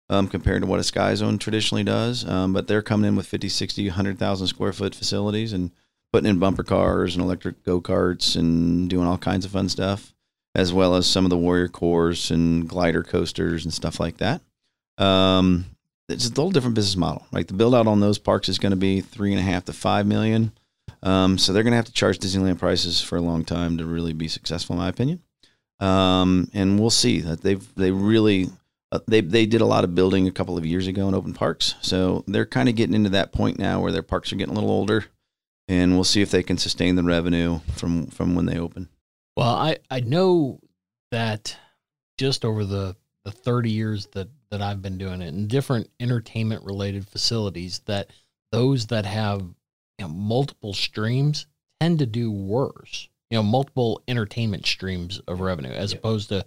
um, 0.08 0.28
compared 0.28 0.62
to 0.62 0.66
what 0.66 0.80
a 0.80 0.82
Sky 0.82 1.14
Zone 1.14 1.38
traditionally 1.38 1.84
does. 1.84 2.26
Um, 2.26 2.54
but 2.54 2.68
they're 2.68 2.80
coming 2.80 3.06
in 3.08 3.16
with 3.16 3.26
50, 3.26 3.50
60, 3.50 3.88
100,000 3.88 4.46
square 4.46 4.72
foot 4.72 4.94
facilities 4.94 5.52
and 5.52 5.70
putting 6.10 6.30
in 6.30 6.38
bumper 6.38 6.64
cars 6.64 7.14
and 7.14 7.22
electric 7.22 7.62
go 7.64 7.82
karts 7.82 8.34
and 8.34 8.88
doing 8.88 9.06
all 9.06 9.18
kinds 9.18 9.44
of 9.44 9.50
fun 9.50 9.68
stuff, 9.68 10.14
as 10.54 10.72
well 10.72 10.94
as 10.96 11.06
some 11.06 11.26
of 11.26 11.30
the 11.30 11.36
Warrior 11.36 11.68
cores 11.68 12.30
and 12.30 12.66
glider 12.68 13.02
coasters 13.02 13.64
and 13.64 13.74
stuff 13.74 14.00
like 14.00 14.16
that. 14.16 14.40
Um, 14.98 15.66
it's 16.10 16.26
a 16.26 16.30
little 16.30 16.50
different 16.50 16.74
business 16.74 16.96
model, 16.96 17.26
right? 17.32 17.46
The 17.46 17.54
build 17.54 17.74
out 17.74 17.86
on 17.86 18.00
those 18.00 18.18
parks 18.18 18.48
is 18.48 18.58
going 18.58 18.70
to 18.70 18.76
be 18.76 19.00
three 19.00 19.32
and 19.32 19.40
a 19.40 19.44
half 19.44 19.64
to 19.66 19.72
five 19.72 20.06
million. 20.06 20.52
Um, 21.02 21.38
so 21.38 21.52
they're 21.52 21.62
going 21.62 21.72
to 21.72 21.76
have 21.76 21.86
to 21.86 21.92
charge 21.92 22.18
Disneyland 22.18 22.58
prices 22.58 23.00
for 23.00 23.16
a 23.16 23.22
long 23.22 23.44
time 23.44 23.78
to 23.78 23.86
really 23.86 24.12
be 24.12 24.28
successful, 24.28 24.74
in 24.74 24.80
my 24.80 24.88
opinion. 24.88 25.22
Um, 25.80 26.50
and 26.52 26.78
we'll 26.78 26.90
see 26.90 27.20
that 27.20 27.40
they've 27.40 27.74
they 27.74 27.90
really 27.90 28.48
uh, 28.92 29.00
they 29.06 29.22
they 29.22 29.46
did 29.46 29.62
a 29.62 29.66
lot 29.66 29.84
of 29.84 29.94
building 29.94 30.28
a 30.28 30.32
couple 30.32 30.58
of 30.58 30.66
years 30.66 30.86
ago 30.86 31.08
in 31.08 31.14
open 31.14 31.32
parks, 31.32 31.74
so 31.80 32.22
they're 32.26 32.44
kind 32.44 32.68
of 32.68 32.74
getting 32.74 32.94
into 32.94 33.10
that 33.10 33.32
point 33.32 33.58
now 33.58 33.80
where 33.80 33.92
their 33.92 34.02
parks 34.02 34.30
are 34.30 34.36
getting 34.36 34.52
a 34.52 34.58
little 34.58 34.70
older, 34.70 35.06
and 35.68 35.94
we'll 35.94 36.04
see 36.04 36.20
if 36.20 36.30
they 36.30 36.42
can 36.42 36.58
sustain 36.58 36.96
the 36.96 37.02
revenue 37.02 37.60
from 37.74 38.08
from 38.08 38.34
when 38.34 38.44
they 38.44 38.58
open. 38.58 38.90
Well, 39.36 39.54
I, 39.54 39.78
I 39.90 40.00
know 40.00 40.60
that 41.12 41.56
just 42.18 42.44
over 42.44 42.64
the, 42.64 42.96
the 43.24 43.30
30 43.30 43.70
years 43.70 44.06
that, 44.12 44.28
that 44.50 44.62
I've 44.62 44.82
been 44.82 44.98
doing 44.98 45.22
it 45.22 45.28
in 45.28 45.46
different 45.46 45.88
entertainment 46.00 46.64
related 46.64 47.06
facilities, 47.06 47.80
that 47.86 48.10
those 48.52 48.86
that 48.88 49.06
have 49.06 49.40
you 49.40 50.06
know, 50.06 50.08
multiple 50.08 50.72
streams 50.72 51.46
tend 51.80 51.98
to 51.98 52.06
do 52.06 52.30
worse. 52.30 53.08
You 53.30 53.38
know, 53.38 53.42
multiple 53.42 54.02
entertainment 54.08 54.66
streams 54.66 55.20
of 55.28 55.40
revenue 55.40 55.70
as 55.70 55.92
opposed 55.92 56.30
to 56.30 56.44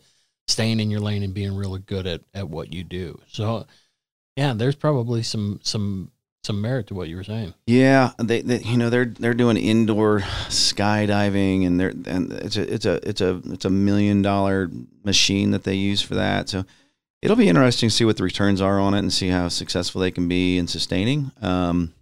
staying 0.48 0.80
in 0.80 0.92
your 0.92 1.00
lane 1.00 1.24
and 1.24 1.34
being 1.34 1.56
really 1.56 1.80
good 1.80 2.06
at, 2.06 2.22
at 2.34 2.50
what 2.50 2.74
you 2.74 2.84
do. 2.84 3.20
So, 3.28 3.66
yeah, 4.36 4.54
there's 4.54 4.76
probably 4.76 5.24
some 5.24 5.60
some 5.64 6.12
some 6.44 6.62
merit 6.62 6.88
to 6.88 6.94
what 6.94 7.08
you 7.08 7.16
were 7.16 7.24
saying. 7.24 7.54
Yeah, 7.66 8.12
they, 8.18 8.42
they 8.42 8.60
you 8.60 8.78
know 8.78 8.90
they're 8.90 9.06
they're 9.06 9.34
doing 9.34 9.58
indoor 9.58 10.20
skydiving 10.50 11.66
and 11.66 11.80
they're 11.80 11.94
and 12.06 12.32
it's 12.34 12.58
a 12.58 12.74
it's 12.74 12.86
a 12.86 13.08
it's 13.08 13.22
a 13.22 13.42
it's 13.46 13.66
a 13.66 13.70
million 13.70 14.22
dollar 14.22 14.70
machine 15.04 15.52
that 15.52 15.64
they 15.64 15.76
use 15.76 16.02
for 16.02 16.16
that. 16.16 16.50
So 16.50 16.66
it'll 17.22 17.38
be 17.38 17.50
interesting 17.50 17.90
to 17.90 17.96
see 17.96 18.06
what 18.06 18.18
the 18.18 18.24
returns 18.24 18.62
are 18.62 18.80
on 18.80 18.94
it 18.94 19.00
and 19.00 19.14
see 19.14 19.30
how 19.30 19.48
successful 19.48 20.02
they 20.02 20.12
can 20.12 20.28
be 20.28 20.58
in 20.58 20.68
sustaining. 20.68 21.32
Um, 21.42 21.94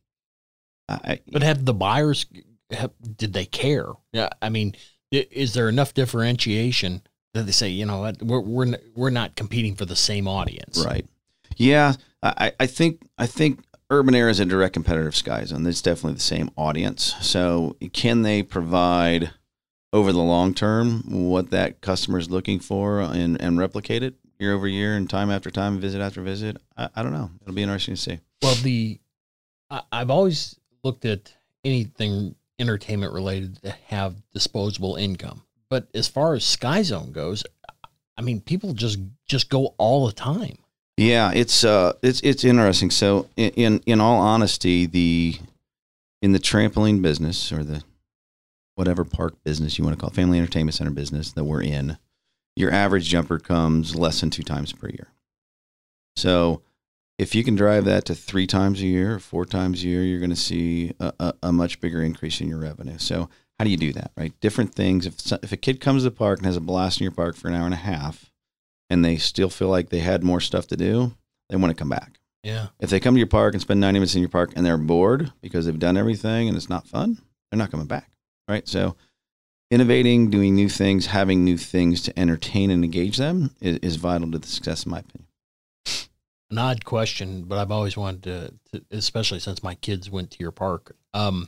I, 0.90 1.20
But 1.32 1.44
have 1.44 1.64
the 1.64 1.74
buyers 1.74 2.26
have, 2.72 2.92
did 3.16 3.34
they 3.34 3.46
care? 3.46 3.88
Yeah, 4.12 4.30
I 4.42 4.50
mean, 4.50 4.76
is 5.12 5.54
there 5.54 5.70
enough 5.70 5.94
differentiation 5.94 7.02
that 7.34 7.44
they 7.46 7.52
say, 7.52 7.70
you 7.70 7.86
know 7.86 8.00
what, 8.00 8.22
we're 8.22 8.42
we're 8.42 8.78
we're 8.96 9.10
not 9.10 9.36
competing 9.36 9.76
for 9.76 9.86
the 9.86 9.96
same 9.96 10.28
audience, 10.28 10.84
Right. 10.86 11.06
Yeah, 11.58 11.94
I, 12.24 12.54
I 12.60 12.68
think 12.68 13.02
I 13.18 13.28
think 13.28 13.60
Urban 13.92 14.16
Air 14.16 14.30
is 14.30 14.40
a 14.40 14.46
direct 14.46 14.74
competitor 14.74 15.10
of 15.10 15.18
Sky 15.18 15.44
Zone. 15.44 15.68
It's 15.68 15.82
definitely 15.82 16.14
the 16.14 16.22
same 16.22 16.50
audience. 16.56 17.14
So 17.20 17.76
can 17.92 18.22
they 18.22 18.42
provide 18.42 19.32
over 19.92 20.14
the 20.14 20.20
long 20.20 20.54
term 20.54 21.04
what 21.08 21.50
that 21.50 21.82
customer 21.82 22.18
is 22.18 22.30
looking 22.30 22.62
for 22.62 23.02
and, 23.02 23.40
and 23.42 23.60
replicate 23.60 24.02
it 24.02 24.16
year 24.40 24.54
over 24.54 24.66
year 24.66 24.96
and 24.96 25.10
time 25.10 25.30
after 25.30 25.52
time, 25.52 25.82
visit 25.82 26.00
after 26.00 26.22
visit? 26.22 26.56
I, 26.78 26.88
I 26.96 27.04
don't 27.04 27.12
know. 27.12 27.32
It'll 27.42 27.54
be 27.54 27.64
interesting 27.64 27.96
to 27.96 28.02
see. 28.02 28.20
Well, 28.42 28.56
the 28.56 29.02
I, 29.70 29.82
I've 29.92 30.10
always 30.10 30.58
looked 30.86 31.04
at 31.04 31.34
anything 31.66 32.36
entertainment 32.60 33.12
related 33.12 33.62
to 33.64 33.72
have 33.88 34.16
disposable 34.32 34.96
income, 34.96 35.44
but 35.70 35.90
as 35.94 36.08
far 36.08 36.34
as 36.34 36.46
Sky 36.46 36.82
Zone 36.82 37.12
goes, 37.12 37.44
I 38.18 38.22
mean, 38.22 38.40
people 38.40 38.72
just 38.72 39.00
just 39.26 39.50
go 39.50 39.76
all 39.78 40.06
the 40.08 40.14
time. 40.14 40.60
Yeah, 41.02 41.32
it's 41.34 41.64
uh, 41.64 41.94
it's 42.04 42.22
it's 42.22 42.44
interesting. 42.44 42.92
So, 42.92 43.28
in 43.36 43.82
in, 43.88 44.00
all 44.00 44.20
honesty, 44.20 44.86
the 44.86 45.40
in 46.22 46.32
the 46.32 46.38
trampoline 46.38 47.02
business 47.02 47.52
or 47.52 47.64
the 47.64 47.84
whatever 48.76 49.04
park 49.04 49.34
business 49.44 49.80
you 49.80 49.84
want 49.84 49.98
to 49.98 50.00
call 50.00 50.12
it, 50.12 50.16
family 50.16 50.38
entertainment 50.38 50.76
center 50.76 50.92
business 50.92 51.32
that 51.32 51.44
we're 51.44 51.64
in, 51.64 51.98
your 52.56 52.72
average 52.72 53.10
jumper 53.10 53.40
comes 53.40 53.96
less 53.96 54.22
than 54.22 54.30
two 54.30 54.44
times 54.44 54.74
per 54.74 54.90
year. 54.90 55.08
So, 56.16 56.62
if 57.18 57.34
you 57.34 57.44
can 57.44 57.56
drive 57.56 57.86
that 57.86 58.06
to 58.06 58.14
three 58.14 58.46
times 58.46 58.80
a 58.80 58.86
year, 58.86 59.16
or 59.16 59.20
four 59.20 59.46
times 59.46 59.84
a 59.84 59.88
year, 59.88 60.04
you're 60.04 60.20
going 60.20 60.30
to 60.30 60.36
see 60.36 60.94
a, 61.00 61.14
a, 61.20 61.34
a 61.42 61.52
much 61.52 61.82
bigger 61.82 62.04
increase 62.04 62.42
in 62.42 62.48
your 62.48 62.60
revenue. 62.60 63.00
So, 63.00 63.28
how 63.58 63.66
do 63.66 63.72
you 63.72 63.78
do 63.78 63.92
that? 63.94 64.12
Right, 64.16 64.40
different 64.40 64.76
things. 64.76 65.08
If 65.08 65.32
if 65.42 65.52
a 65.52 65.58
kid 65.58 65.82
comes 65.82 66.04
to 66.04 66.12
the 66.12 66.16
park 66.16 66.38
and 66.38 66.46
has 66.46 66.58
a 66.58 66.62
blast 66.62 67.00
in 67.00 67.06
your 67.06 67.12
park 67.12 67.36
for 67.38 67.48
an 67.48 67.56
hour 67.56 67.66
and 67.66 67.74
a 67.74 67.78
half, 67.78 68.31
and 68.92 69.06
they 69.06 69.16
still 69.16 69.50
feel 69.50 69.70
like 69.70 69.88
they 69.90 70.00
had 70.00 70.22
more 70.22 70.42
stuff 70.42 70.68
to 70.68 70.76
do, 70.76 71.16
they 71.50 71.56
want 71.56 71.72
to 71.72 71.80
come 71.80 71.88
back. 71.88 72.20
Yeah, 72.44 72.68
If 72.80 72.90
they 72.90 73.00
come 73.00 73.14
to 73.14 73.20
your 73.20 73.28
park 73.28 73.54
and 73.54 73.62
spend 73.62 73.80
90 73.80 74.00
minutes 74.00 74.16
in 74.16 74.22
your 74.22 74.30
park 74.30 74.52
and 74.56 74.66
they're 74.66 74.78
bored 74.78 75.32
because 75.42 75.66
they've 75.66 75.80
done 75.80 75.96
everything 75.96 76.50
and 76.50 76.58
it's 76.58 76.70
not 76.70 76.88
fun, 76.88 77.18
they're 77.50 77.58
not 77.58 77.72
coming 77.72 77.86
back. 77.86 78.10
Right. 78.50 78.68
So, 78.68 78.98
innovating, 79.70 80.30
doing 80.30 80.56
new 80.56 80.68
things, 80.68 81.06
having 81.06 81.46
new 81.46 81.58
things 81.58 82.02
to 82.02 82.20
entertain 82.20 82.70
and 82.70 82.84
engage 82.84 83.16
them 83.18 83.56
is, 83.62 83.78
is 83.78 83.96
vital 83.96 84.30
to 84.32 84.40
the 84.40 84.48
success, 84.48 84.86
in 84.86 84.92
my 84.92 85.00
opinion. 85.00 85.28
an 86.50 86.58
odd 86.58 86.84
question, 86.84 87.44
but 87.44 87.60
I've 87.60 87.72
always 87.72 87.96
wanted 87.96 88.24
to, 88.24 88.54
to 88.72 88.86
especially 88.92 89.40
since 89.40 89.64
my 89.64 89.76
kids 89.76 90.10
went 90.10 90.32
to 90.32 90.40
your 90.40 90.52
park. 90.52 90.98
Um, 91.14 91.48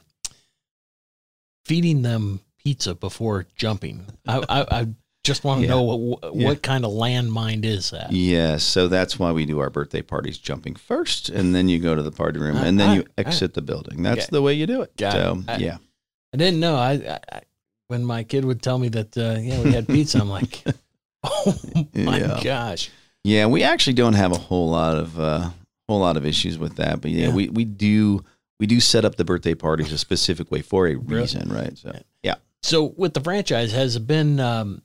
feeding 1.66 2.04
them 2.04 2.40
pizza 2.64 2.96
before 2.96 3.48
jumping. 3.56 4.06
I, 4.28 4.44
I, 4.48 4.66
I 4.80 4.88
just 5.24 5.44
want 5.44 5.62
to 5.62 5.68
Yeah. 5.68 5.74
know 5.74 5.82
what, 5.84 6.36
Yeah. 6.36 6.48
what 6.48 6.62
kind 6.62 6.84
of 6.84 6.92
landmine 6.92 7.64
is 7.64 7.92
that? 7.92 8.12
Yes. 8.12 8.64
So, 8.64 8.88
that's 8.88 9.18
why 9.18 9.32
we 9.32 9.46
do 9.46 9.60
our 9.60 9.70
birthday 9.70 10.02
parties 10.02 10.38
jumping 10.38 10.76
first, 10.76 11.30
and 11.30 11.56
then 11.56 11.70
you 11.70 11.80
go 11.80 11.96
to 11.96 12.04
the 12.04 12.12
party 12.12 12.40
room, 12.40 12.58
Uh, 12.58 12.64
and 12.64 12.80
then 12.80 12.90
all 12.90 12.96
you 12.96 13.02
all 13.02 13.08
right. 13.18 13.28
exit 13.28 13.54
the 13.54 13.62
building. 13.62 14.04
That's 14.04 14.24
Okay. 14.24 14.30
the 14.32 14.42
way 14.42 14.54
you 14.54 14.68
do 14.68 14.82
it. 14.82 14.96
Got 14.98 15.14
so, 15.14 15.40
it. 15.48 15.50
I- 15.50 15.58
yeah. 15.58 15.78
I 16.34 16.38
didn't 16.38 16.60
know. 16.60 16.76
I, 16.76 16.92
I, 16.94 17.20
I 17.32 17.42
when 17.90 18.04
my 18.04 18.24
kid 18.24 18.44
would 18.44 18.62
tell 18.62 18.80
me 18.80 18.90
that 18.90 19.16
uh, 19.18 19.38
yeah 19.40 19.62
we 19.62 19.72
had 19.72 19.88
pizza, 19.88 20.20
I'm 20.20 20.30
like, 20.30 20.64
oh 21.24 21.56
my 21.94 22.18
Yeah. 22.20 22.40
gosh. 22.44 22.90
Yeah, 23.24 23.46
we 23.46 23.64
actually 23.64 23.94
don't 23.94 24.14
have 24.16 24.32
a 24.34 24.38
whole 24.38 24.70
lot 24.70 24.98
of 24.98 25.18
uh, 25.20 25.52
whole 25.88 26.00
lot 26.00 26.18
of 26.18 26.26
issues 26.26 26.58
with 26.58 26.76
that, 26.78 27.00
but 27.02 27.12
yeah, 27.12 27.28
Yeah. 27.28 27.34
we 27.34 27.48
we 27.50 27.64
do 27.66 28.26
we 28.60 28.66
do 28.66 28.80
set 28.82 29.06
up 29.06 29.16
the 29.16 29.24
birthday 29.24 29.54
parties 29.54 29.92
a 29.94 29.98
specific 29.98 30.50
way 30.52 30.62
for 30.62 30.88
a 30.88 30.96
reason, 30.96 31.50
right? 31.54 31.78
So 31.78 31.98
yeah, 32.24 32.36
So 32.64 32.94
with 32.98 33.14
the 33.14 33.22
franchise, 33.22 33.72
has 33.74 33.96
it 33.96 34.08
been, 34.08 34.40
um, 34.40 34.82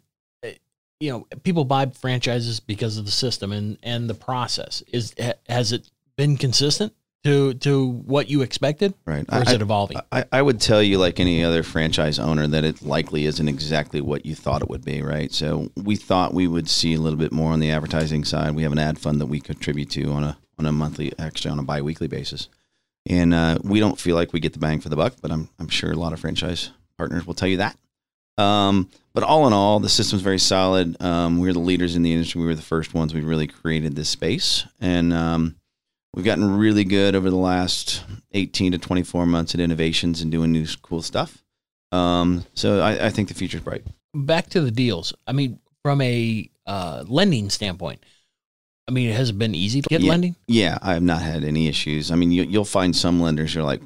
you 1.00 1.10
know, 1.12 1.26
people 1.42 1.64
buy 1.64 1.86
franchises 1.86 2.60
because 2.60 2.98
of 2.98 3.04
the 3.04 3.10
system 3.10 3.52
and 3.52 3.78
and 3.82 4.08
the 4.08 4.14
process. 4.14 4.82
Is 4.92 5.14
has 5.48 5.72
it 5.72 5.90
been 6.16 6.36
consistent? 6.36 6.92
to 7.24 7.52
to 7.54 7.84
what 8.06 8.30
you 8.30 8.42
expected, 8.42 8.94
Right. 9.04 9.26
or 9.32 9.42
is 9.42 9.48
I- 9.48 9.54
it 9.54 9.60
evolving? 9.60 9.96
I, 10.12 10.24
I 10.30 10.40
would 10.40 10.60
tell 10.60 10.80
you, 10.80 10.98
like 10.98 11.18
any 11.18 11.42
other 11.42 11.64
franchise 11.64 12.20
owner, 12.20 12.46
that 12.46 12.62
it 12.64 12.80
likely 12.80 13.24
isn't 13.26 13.48
exactly 13.48 14.00
what 14.00 14.24
you 14.24 14.36
thought 14.36 14.62
it 14.62 14.70
would 14.70 14.84
be, 14.84 15.02
right? 15.02 15.32
So 15.32 15.68
we 15.74 15.96
thought 15.96 16.32
we 16.32 16.46
would 16.46 16.68
see 16.68 16.94
a 16.94 17.00
little 17.00 17.18
bit 17.18 17.32
more 17.32 17.50
on 17.52 17.58
the 17.58 17.72
advertising 17.72 18.22
side. 18.24 18.54
We 18.54 18.62
have 18.62 18.70
an 18.70 18.78
ad 18.78 19.00
fund 19.00 19.20
that 19.20 19.26
we 19.26 19.40
contribute 19.40 19.90
to 19.90 20.04
on 20.12 20.22
a 20.22 20.38
on 20.60 20.66
a 20.66 20.70
monthly, 20.70 21.12
actually 21.18 21.50
on 21.50 21.58
a 21.58 21.64
biweekly 21.64 22.06
basis, 22.06 22.48
and 23.04 23.34
uh, 23.34 23.58
we 23.64 23.80
don't 23.80 23.98
feel 23.98 24.14
like 24.14 24.32
we 24.32 24.38
get 24.38 24.52
the 24.52 24.60
bang 24.60 24.78
for 24.80 24.88
the 24.88 24.96
buck. 24.96 25.14
But 25.20 25.32
I'm 25.32 25.48
I'm 25.58 25.68
sure 25.68 25.90
a 25.90 25.96
lot 25.96 26.12
of 26.12 26.20
franchise 26.20 26.70
partners 26.96 27.26
will 27.26 27.34
tell 27.34 27.48
you 27.48 27.56
that. 27.56 27.76
Um, 28.38 28.88
but 29.14 29.24
all 29.24 29.46
in 29.46 29.52
all, 29.52 29.80
the 29.80 29.88
system's 29.88 30.22
very 30.22 30.38
solid. 30.38 31.00
Um, 31.02 31.38
we're 31.38 31.52
the 31.52 31.58
leaders 31.58 31.96
in 31.96 32.02
the 32.02 32.12
industry. 32.12 32.40
We 32.40 32.46
were 32.46 32.54
the 32.54 32.62
first 32.62 32.94
ones. 32.94 33.12
We 33.12 33.20
really 33.20 33.46
created 33.48 33.96
this 33.96 34.08
space, 34.08 34.64
and 34.80 35.12
um, 35.12 35.56
we've 36.14 36.24
gotten 36.24 36.56
really 36.56 36.84
good 36.84 37.14
over 37.16 37.28
the 37.30 37.36
last 37.36 38.04
18 38.32 38.72
to 38.72 38.78
24 38.78 39.26
months 39.26 39.54
at 39.54 39.60
innovations 39.60 40.22
and 40.22 40.30
doing 40.30 40.52
new 40.52 40.66
cool 40.82 41.02
stuff. 41.02 41.42
Um, 41.90 42.44
so 42.54 42.80
I, 42.80 43.06
I 43.06 43.10
think 43.10 43.28
the 43.28 43.34
future's 43.34 43.62
bright. 43.62 43.82
Back 44.14 44.50
to 44.50 44.60
the 44.60 44.70
deals. 44.70 45.12
I 45.26 45.32
mean, 45.32 45.58
from 45.82 46.00
a 46.00 46.48
uh, 46.66 47.04
lending 47.08 47.50
standpoint, 47.50 48.04
I 48.86 48.90
mean, 48.92 49.08
it 49.10 49.16
has 49.16 49.30
it 49.30 49.38
been 49.38 49.54
easy 49.54 49.82
to 49.82 49.88
get 49.88 50.00
Yeah. 50.00 50.10
lending? 50.10 50.36
Yeah, 50.46 50.78
I 50.80 50.94
have 50.94 51.02
not 51.02 51.22
had 51.22 51.44
any 51.44 51.66
issues. 51.66 52.10
I 52.10 52.14
mean, 52.14 52.30
you, 52.30 52.44
you'll 52.44 52.64
find 52.64 52.94
some 52.94 53.20
lenders 53.20 53.52
who 53.54 53.60
are 53.60 53.64
like, 53.64 53.82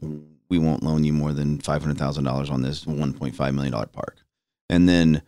we 0.48 0.58
won't 0.58 0.82
loan 0.82 1.02
you 1.04 1.12
more 1.12 1.32
than 1.32 1.58
five 1.60 1.80
hundred 1.82 1.96
thousand 1.98 2.24
dollars 2.24 2.50
on 2.50 2.60
this 2.62 2.86
one 2.86 3.14
point 3.14 3.34
five 3.34 3.54
million 3.54 3.72
dollar 3.72 3.86
park, 3.86 4.18
and 4.72 4.88
then 4.88 5.22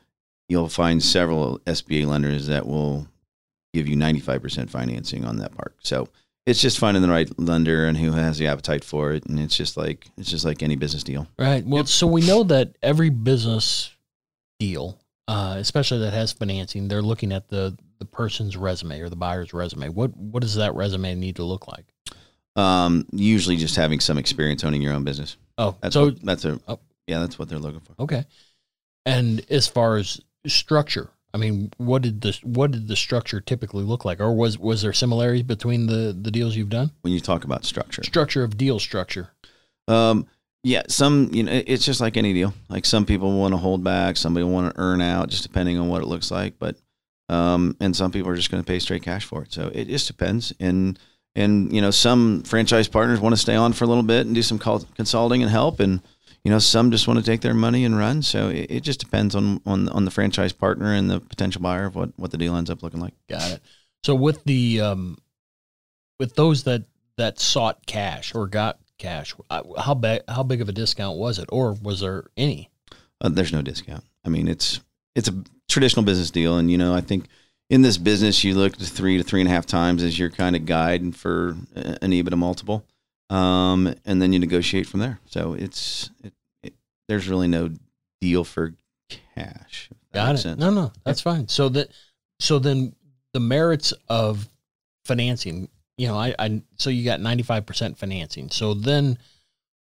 you'll 0.49 0.69
find 0.69 1.03
several 1.03 1.59
SBA 1.61 2.07
lenders 2.07 2.47
that 2.49 2.67
will 2.67 3.07
give 3.73 3.87
you 3.87 3.97
ninety 3.97 4.21
five 4.21 4.43
percent 4.43 4.71
financing 4.71 5.25
on 5.25 5.37
that 5.39 5.55
park. 5.55 5.77
So 5.83 6.09
it's 6.47 6.61
just 6.61 6.79
finding 6.79 7.03
the 7.03 7.09
right 7.09 7.31
lender 7.39 7.87
and 7.87 7.97
who 7.97 8.13
has 8.13 8.39
the 8.39 8.47
appetite 8.47 8.85
for 8.85 9.13
it, 9.13 9.27
and 9.27 9.39
it's 9.39 9.57
just 9.57 9.77
like 9.77 10.07
it's 10.17 10.31
just 10.31 10.45
like 10.45 10.63
any 10.63 10.77
business 10.77 11.05
deal. 11.05 11.27
Right. 11.39 11.65
Well, 11.65 11.87
so 11.87 12.07
we 12.07 12.21
know 12.27 12.43
that 12.45 12.77
every 12.83 13.11
business 13.11 13.91
deal, 14.59 14.99
uh, 15.29 15.57
especially 15.59 15.99
that 16.01 16.13
has 16.13 16.33
financing, 16.33 16.89
they're 16.89 17.03
looking 17.03 17.33
at 17.33 17.49
the 17.49 17.77
the 17.99 18.05
person's 18.05 18.57
resume 18.57 19.01
or 19.01 19.09
the 19.09 19.17
buyer's 19.17 19.53
resume. 19.55 19.89
What 19.91 20.17
what 20.17 20.41
does 20.41 20.57
that 20.57 20.75
resume 20.75 21.15
need 21.15 21.37
to 21.37 21.45
look 21.45 21.69
like? 21.69 21.87
Um, 22.57 23.07
usually, 23.13 23.57
just 23.57 23.77
having 23.77 23.99
some 24.01 24.17
experience 24.19 24.63
owning 24.65 24.81
your 24.83 24.93
own 24.93 25.03
business. 25.05 25.37
Oh, 25.59 25.77
That's 25.81 25.95
so 25.95 26.05
what, 26.07 26.23
that's 26.23 26.45
a 26.45 26.61
Oh. 26.69 26.79
yeah, 27.07 27.19
that's 27.21 27.39
what 27.39 27.49
they're 27.49 27.59
looking 27.59 27.81
for. 27.81 27.95
okay. 28.03 28.25
And 29.07 29.45
as 29.51 29.67
far 29.67 29.97
as 29.97 30.21
structure, 30.47 31.11
I 31.33 31.37
mean, 31.37 31.73
what 31.79 32.03
did 32.03 32.21
the 32.21 32.39
what 32.43 32.71
did 32.71 32.89
the 32.89 32.97
structure 32.97 33.41
typically 33.41 33.83
look 33.83 34.05
like, 34.05 34.21
or 34.21 34.33
was 34.33 34.59
was 34.59 34.83
there 34.83 34.93
similarities 34.93 35.43
between 35.43 35.87
the 35.87 36.17
the 36.19 36.31
deals 36.31 36.57
you've 36.57 36.71
done? 36.71 36.93
When 37.03 37.13
you 37.13 37.21
talk 37.21 37.45
about 37.45 37.65
structure, 37.65 38.03
Structure 38.05 38.45
of 38.45 38.57
deal 38.57 38.79
structure. 38.79 39.31
Um, 39.89 40.27
yeah, 40.63 40.85
some 40.89 41.31
you 41.33 41.43
know 41.43 41.63
it's 41.67 41.85
just 41.85 42.01
like 42.01 42.17
any 42.17 42.33
deal. 42.33 42.55
Like 42.69 42.87
some 42.87 43.05
people 43.05 43.39
want 43.39 43.53
to 43.53 43.59
hold 43.59 43.83
back, 43.85 44.17
somebody 44.17 44.45
want 44.45 44.73
to 44.73 44.81
earn 44.81 45.01
out, 45.01 45.29
just 45.29 45.43
depending 45.43 45.79
on 45.79 45.89
what 45.89 46.03
it 46.03 46.07
looks 46.07 46.31
like. 46.31 46.59
But 46.59 46.77
um, 47.29 47.77
and 47.81 47.97
some 47.97 48.13
people 48.13 48.31
are 48.31 48.37
just 48.37 48.51
going 48.51 48.63
to 48.63 48.67
pay 48.67 48.79
straight 48.79 49.03
cash 49.03 49.25
for 49.25 49.43
it. 49.43 49.53
So 49.53 49.71
it 49.75 49.89
just 49.89 50.07
depends. 50.07 50.53
And 50.61 50.99
and 51.35 51.73
you 51.73 51.83
know 51.83 51.91
some 51.91 52.45
franchise 52.45 52.89
partners 52.89 53.21
want 53.21 53.35
to 53.35 53.41
stay 53.41 53.57
on 53.57 53.73
for 53.73 53.85
a 53.85 53.89
little 53.89 54.03
bit 54.03 54.25
and 54.25 54.35
do 54.35 54.43
some 54.43 54.59
consulting 54.59 55.43
and 55.43 55.51
help, 55.51 55.81
and 55.81 56.01
you 56.45 56.51
know 56.51 56.59
some 56.59 56.91
just 56.91 57.09
want 57.09 57.19
to 57.19 57.25
take 57.25 57.41
their 57.41 57.55
money 57.55 57.85
and 57.85 57.97
run. 57.97 58.23
So 58.23 58.49
it, 58.49 58.67
it 58.71 58.81
just 58.83 59.01
depends 59.01 59.35
on 59.35 59.61
on 59.67 59.89
on 59.89 60.05
the 60.05 60.11
franchise 60.11 60.53
partner 60.53 60.93
and 60.95 61.11
the 61.11 61.21
potential 61.21 61.63
buyer 61.63 61.87
of 61.87 61.97
what 61.97 62.11
what 62.17 62.31
the 62.31 62.39
deal 62.39 62.55
ends 62.57 62.71
up 62.71 62.83
looking 62.83 63.01
like. 63.01 63.15
Got 63.29 63.51
it. 63.53 63.61
So 64.05 64.15
with 64.15 64.45
the 64.45 64.81
um, 64.81 65.19
with 66.19 66.35
those 66.35 66.65
that 66.65 66.85
that 67.17 67.41
sought 67.41 67.87
cash 67.87 68.35
or 68.35 68.47
got 68.47 68.79
cash, 68.99 69.35
uh, 69.51 69.63
how 69.81 69.95
big 69.95 70.23
how 70.29 70.43
big 70.43 70.61
of 70.61 70.69
a 70.69 70.73
discount 70.73 71.19
was 71.19 71.39
it, 71.39 71.49
or 71.51 71.73
was 71.73 72.01
there 72.01 72.25
any? 72.37 72.71
Uh, 73.21 73.31
there's 73.31 73.53
no 73.53 73.63
discount. 73.63 74.05
I 74.25 74.29
mean, 74.29 74.47
it's 74.49 74.81
it's 75.15 75.29
a 75.29 75.45
traditional 75.69 76.05
business 76.05 76.31
deal, 76.31 76.59
and 76.59 76.71
you 76.71 76.77
know, 76.77 76.95
I 76.95 77.01
think 77.01 77.27
in 77.71 77.81
this 77.83 77.97
business, 77.97 78.45
you 78.45 78.55
look 78.55 78.77
to 78.77 78.85
three 78.85 79.17
to 79.17 79.23
three 79.25 79.41
and 79.41 79.49
a 79.49 79.53
half 79.53 79.65
times 79.65 80.03
as 80.03 80.19
your 80.19 80.29
kind 80.31 80.55
of 80.55 80.67
guide 80.67 81.17
for 81.17 81.57
a- 81.75 82.05
an 82.05 82.11
EBITDA 82.11 82.37
multiple, 82.37 82.85
um, 83.31 83.95
and 84.05 84.21
then 84.21 84.33
you 84.33 84.39
negotiate 84.39 84.87
from 84.87 85.01
there. 85.01 85.21
So 85.27 85.55
it's 85.55 86.11
it, 86.23 86.33
it, 86.63 86.75
there's 87.09 87.29
really 87.29 87.49
no 87.49 87.71
deal 88.21 88.45
for 88.45 88.75
cash. 89.35 89.91
Got 90.13 90.37
it. 90.37 90.39
sense. 90.39 90.61
No, 90.61 90.71
no, 90.71 90.93
that's 91.05 91.21
fine. 91.21 91.49
So 91.49 91.69
that 91.71 91.91
so 92.39 92.59
then 92.59 92.95
the 93.33 93.41
merits 93.41 93.93
of 94.09 94.49
financing, 95.05 95.69
you 95.97 96.09
know, 96.09 96.17
I, 96.17 96.35
I 96.39 96.63
so 96.77 96.91
you 96.91 97.05
got 97.05 97.21
ninety 97.21 97.43
five 97.43 97.67
percent 97.67 97.99
financing. 97.99 98.51
So 98.51 98.75
then, 98.75 99.19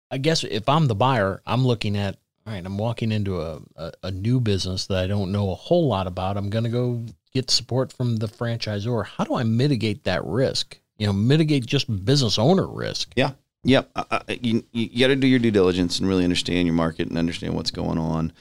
I 0.09 0.17
guess 0.17 0.43
if 0.43 0.67
I'm 0.69 0.87
the 0.87 0.95
buyer, 0.95 1.41
I'm 1.45 1.65
looking 1.65 1.97
at 1.97 2.17
all 2.45 2.53
right. 2.53 2.65
I'm 2.65 2.77
walking 2.77 3.11
into 3.11 3.41
a, 3.41 3.59
a, 3.75 3.91
a 4.03 4.11
new 4.11 4.39
business 4.39 4.87
that 4.87 5.03
I 5.03 5.07
don't 5.07 5.31
know 5.31 5.51
a 5.51 5.55
whole 5.55 5.87
lot 5.87 6.07
about. 6.07 6.37
I'm 6.37 6.49
going 6.49 6.63
to 6.63 6.69
go 6.69 7.05
get 7.33 7.51
support 7.51 7.93
from 7.93 8.17
the 8.17 8.27
franchisor. 8.27 9.05
How 9.05 9.23
do 9.23 9.35
I 9.35 9.43
mitigate 9.43 10.05
that 10.05 10.25
risk? 10.25 10.79
You 11.01 11.07
know, 11.07 11.13
mitigate 11.13 11.65
just 11.65 12.05
business 12.05 12.37
owner 12.37 12.67
risk. 12.67 13.11
Yeah. 13.15 13.31
Yep. 13.63 13.89
Uh, 13.95 14.19
you 14.27 14.63
you 14.71 14.99
got 14.99 15.07
to 15.07 15.15
do 15.15 15.25
your 15.25 15.39
due 15.39 15.49
diligence 15.49 15.97
and 15.97 16.07
really 16.07 16.23
understand 16.23 16.67
your 16.67 16.75
market 16.75 17.07
and 17.07 17.17
understand 17.17 17.55
what's 17.55 17.71
going 17.71 17.97
on. 17.97 18.31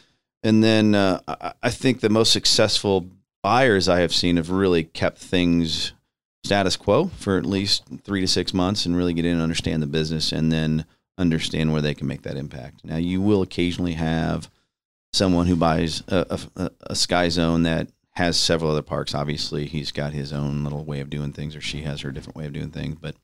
And 0.43 0.63
then 0.63 0.95
uh, 0.95 1.21
I, 1.27 1.55
I 1.63 1.71
think 1.71 2.01
the 2.01 2.11
most 2.11 2.35
successful 2.35 3.07
buyers 3.43 3.89
I 3.89 4.01
have 4.01 4.15
seen 4.15 4.37
have 4.37 4.51
really 4.51 4.85
kept 4.85 5.17
things 5.17 5.95
status 6.45 6.77
quo 6.77 7.07
for 7.07 7.39
at 7.39 7.47
least 7.47 7.85
three 8.05 8.21
to 8.21 8.29
six 8.29 8.53
months 8.53 8.85
and 8.85 8.95
really 8.95 9.15
get 9.15 9.25
in 9.25 9.33
and 9.33 9.43
understand 9.43 9.83
the 9.83 9.87
business 9.87 10.31
and 10.31 10.53
then 10.53 10.85
understand 11.17 11.73
where 11.73 11.81
they 11.81 11.95
can 11.95 12.07
make 12.07 12.23
that 12.25 12.37
impact. 12.37 12.85
Now, 12.85 12.97
you 12.97 13.23
will 13.23 13.41
occasionally 13.41 13.95
have 13.95 14.51
someone 15.15 15.47
who 15.47 15.57
buys 15.57 16.03
a, 16.09 16.39
a, 16.57 16.71
a 16.89 16.95
Sky 16.95 17.31
Zone 17.31 17.63
that 17.63 17.89
has 18.21 18.39
several 18.39 18.71
other 18.71 18.83
parks. 18.83 19.15
Obviously, 19.15 19.67
he's 19.67 19.93
got 19.93 20.13
his 20.13 20.33
own 20.33 20.63
little 20.63 20.85
way 20.85 21.01
of 21.01 21.09
doing 21.11 21.33
things, 21.33 21.57
or 21.57 21.61
she 21.61 21.81
has 21.83 22.03
her 22.03 22.13
different 22.13 22.37
way 22.37 22.45
of 22.47 22.53
doing 22.53 22.71
things. 22.71 22.97
But 23.01 23.17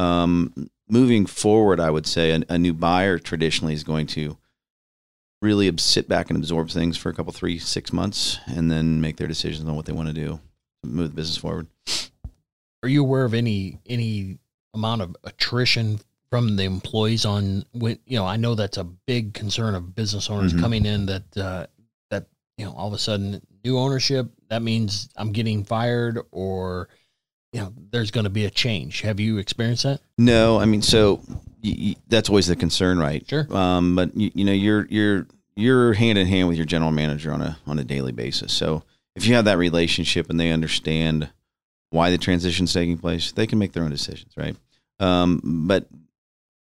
um, 0.00 0.70
moving 0.88 1.26
forward, 1.26 1.80
I 1.80 1.90
would 1.90 2.06
say 2.06 2.30
a, 2.30 2.42
a 2.48 2.56
new 2.56 2.72
buyer 2.72 3.18
traditionally 3.18 3.74
is 3.74 3.82
going 3.84 4.06
to 4.08 4.36
really 5.42 5.70
sit 5.78 6.08
back 6.08 6.30
and 6.30 6.38
absorb 6.38 6.70
things 6.70 6.96
for 6.96 7.10
a 7.10 7.14
couple, 7.14 7.32
three, 7.32 7.58
six 7.58 7.92
months, 7.92 8.38
and 8.46 8.70
then 8.70 9.00
make 9.00 9.16
their 9.16 9.26
decisions 9.28 9.68
on 9.68 9.74
what 9.76 9.84
they 9.86 9.92
want 9.92 10.08
to 10.08 10.14
do, 10.14 10.40
move 10.84 11.10
the 11.10 11.16
business 11.16 11.36
forward. 11.36 11.66
Are 12.82 12.88
you 12.88 13.02
aware 13.02 13.24
of 13.24 13.34
any 13.34 13.80
any 13.86 14.38
amount 14.74 15.02
of 15.02 15.16
attrition 15.24 15.98
from 16.30 16.56
the 16.56 16.64
employees 16.64 17.24
on 17.24 17.64
when 17.72 17.98
you 18.06 18.16
know 18.16 18.26
I 18.26 18.36
know 18.36 18.54
that's 18.54 18.76
a 18.76 18.84
big 18.84 19.34
concern 19.34 19.74
of 19.74 19.94
business 19.94 20.30
owners 20.30 20.52
Mhm. 20.54 20.60
coming 20.60 20.86
in 20.86 21.06
that 21.06 21.36
uh, 21.36 21.66
that 22.10 22.26
you 22.58 22.64
know 22.64 22.72
all 22.72 22.86
of 22.86 22.92
a 22.94 22.98
sudden 22.98 23.42
new 23.64 23.76
ownership 23.78 24.30
that 24.48 24.62
means 24.62 25.08
I'm 25.16 25.32
getting 25.32 25.64
fired 25.64 26.20
or 26.30 26.88
you 27.52 27.60
know 27.60 27.72
there's 27.90 28.10
going 28.10 28.24
to 28.24 28.30
be 28.30 28.44
a 28.44 28.50
change. 28.50 29.00
Have 29.02 29.20
you 29.20 29.38
experienced 29.38 29.84
that? 29.84 30.00
No, 30.18 30.58
I 30.58 30.64
mean, 30.64 30.82
so 30.82 31.20
y 31.62 31.74
y 31.78 31.96
that's 32.08 32.28
always 32.28 32.46
the 32.46 32.56
concern, 32.56 32.98
right? 32.98 33.28
Sure. 33.28 33.46
Um, 33.54 33.96
but 33.96 34.16
you, 34.16 34.30
you 34.34 34.44
know, 34.44 34.52
you're 34.52 34.86
you're 34.86 35.26
you're 35.54 35.92
hand 35.94 36.18
in 36.18 36.26
hand 36.26 36.48
with 36.48 36.56
your 36.56 36.66
general 36.66 36.92
manager 36.92 37.32
on 37.32 37.40
a 37.40 37.58
on 37.66 37.78
a 37.78 37.84
daily 37.84 38.12
basis. 38.12 38.52
So 38.52 38.82
if 39.14 39.26
you 39.26 39.34
have 39.34 39.46
that 39.46 39.58
relationship 39.58 40.28
and 40.30 40.38
they 40.38 40.50
understand 40.50 41.30
why 41.90 42.10
the 42.10 42.18
transition's 42.18 42.72
taking 42.72 42.98
place, 42.98 43.32
they 43.32 43.46
can 43.46 43.58
make 43.58 43.72
their 43.72 43.82
own 43.82 43.90
decisions, 43.90 44.32
right? 44.36 44.56
Um, 45.00 45.40
but 45.66 45.86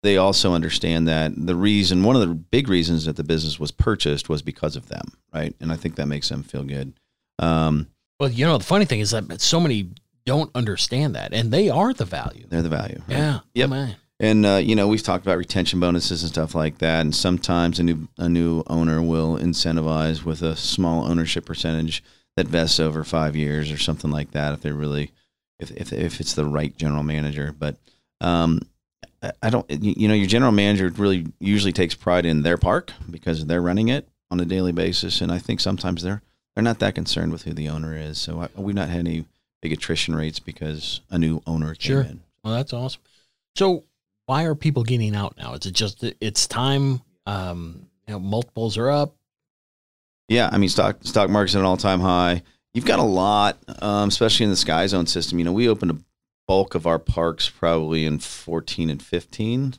they 0.02 0.16
also 0.16 0.52
understand 0.52 1.08
that 1.08 1.32
the 1.36 1.56
reason, 1.56 2.04
one 2.04 2.14
of 2.14 2.22
the 2.22 2.34
big 2.34 2.68
reasons 2.68 3.06
that 3.06 3.16
the 3.16 3.24
business 3.24 3.58
was 3.58 3.72
purchased 3.72 4.28
was 4.28 4.42
because 4.42 4.76
of 4.76 4.88
them, 4.88 5.06
right? 5.34 5.54
And 5.60 5.72
I 5.72 5.76
think 5.76 5.96
that 5.96 6.06
makes 6.06 6.28
them 6.28 6.42
feel 6.42 6.62
good. 6.62 6.92
Um, 7.38 7.88
Well, 8.20 8.30
you 8.30 8.46
know 8.46 8.58
the 8.58 8.64
funny 8.64 8.84
thing 8.84 9.00
is 9.00 9.10
that 9.10 9.40
so 9.40 9.60
many 9.60 9.90
don't 10.24 10.50
understand 10.54 11.14
that, 11.14 11.32
and 11.32 11.52
they 11.52 11.68
are 11.68 11.92
the 11.92 12.04
value. 12.04 12.46
they're 12.48 12.62
the 12.62 12.68
value. 12.68 13.00
right? 13.08 13.16
Yeah. 13.16 13.38
Yep. 13.54 13.66
Oh, 13.66 13.70
man. 13.70 13.96
And 14.18 14.46
uh, 14.46 14.54
you 14.56 14.74
know, 14.74 14.88
we've 14.88 15.02
talked 15.02 15.26
about 15.26 15.36
retention 15.36 15.78
bonuses 15.78 16.22
and 16.22 16.32
stuff 16.32 16.54
like 16.54 16.78
that. 16.78 17.02
And 17.02 17.14
sometimes 17.14 17.78
a 17.78 17.82
new 17.82 18.08
a 18.18 18.28
new 18.28 18.62
owner 18.66 19.02
will 19.02 19.36
incentivize 19.36 20.24
with 20.24 20.40
a 20.42 20.56
small 20.56 21.04
ownership 21.06 21.44
percentage 21.44 22.02
that 22.36 22.46
vests 22.48 22.80
over 22.80 23.04
five 23.04 23.36
years 23.36 23.70
or 23.70 23.76
something 23.76 24.10
like 24.10 24.30
that. 24.32 24.54
If 24.54 24.62
they're 24.62 24.72
really, 24.74 25.12
if 25.60 25.70
if, 25.72 25.92
if 25.92 26.20
it's 26.20 26.32
the 26.34 26.46
right 26.46 26.74
general 26.76 27.02
manager, 27.02 27.54
but 27.58 27.76
um, 28.22 28.60
I- 29.42 29.50
don't. 29.50 29.66
You 29.70 30.08
know, 30.08 30.14
your 30.14 30.26
general 30.28 30.52
manager 30.52 30.88
really 30.96 31.26
usually 31.38 31.72
takes 31.72 31.94
pride 31.94 32.24
in 32.24 32.42
their 32.42 32.56
park 32.56 32.92
because 33.10 33.44
they're 33.44 33.60
running 33.62 33.88
it 33.88 34.08
on 34.30 34.40
a 34.40 34.44
daily 34.46 34.72
basis. 34.72 35.20
And 35.20 35.30
I 35.30 35.38
think 35.38 35.60
sometimes 35.60 36.02
they're 36.02 36.22
they're 36.56 36.64
not 36.64 36.78
that 36.80 36.94
concerned 36.96 37.30
with 37.32 37.42
who 37.44 37.52
the 37.52 37.68
owner 37.68 37.94
is. 37.96 38.16
So 38.18 38.40
I, 38.40 38.48
we've 38.60 38.74
not 38.74 38.88
had 38.88 39.00
any 39.00 39.26
big 39.62 39.72
attrition 39.72 40.16
rates 40.16 40.40
because 40.40 41.02
a 41.10 41.18
new 41.18 41.42
owner 41.46 41.74
came 41.74 41.78
Sure. 41.92 42.00
in. 42.02 42.22
Well, 42.42 42.54
that's 42.54 42.72
awesome. 42.72 43.02
So, 43.54 43.84
why 44.24 44.44
are 44.44 44.54
people 44.54 44.82
getting 44.82 45.14
out 45.14 45.36
now? 45.38 45.52
Is 45.54 45.66
it 45.66 45.72
just 45.74 46.02
it's 46.20 46.46
time? 46.48 47.02
Um, 47.26 47.86
you 48.08 48.14
know, 48.14 48.18
multiples 48.20 48.76
are 48.78 48.90
up. 48.90 49.14
Yeah, 50.28 50.48
I 50.50 50.58
mean 50.58 50.68
stock 50.68 50.96
stock 51.02 51.30
market's 51.30 51.54
at 51.54 51.60
an 51.60 51.64
all 51.66 51.76
time 51.76 52.00
high. 52.00 52.42
You've 52.74 52.84
got 52.86 52.98
a 52.98 53.04
lot, 53.04 53.58
um, 53.80 54.08
especially 54.08 54.44
in 54.44 54.50
the 54.50 54.56
Sky 54.56 54.86
Zone 54.86 55.06
system. 55.06 55.38
You 55.38 55.44
know, 55.44 55.52
we 55.52 55.68
opened 55.68 55.90
a 55.92 55.98
bulk 56.48 56.74
of 56.74 56.86
our 56.86 56.98
parks 56.98 57.48
probably 57.48 58.04
in 58.04 58.18
14 58.18 58.90
and 58.90 59.02
15, 59.02 59.74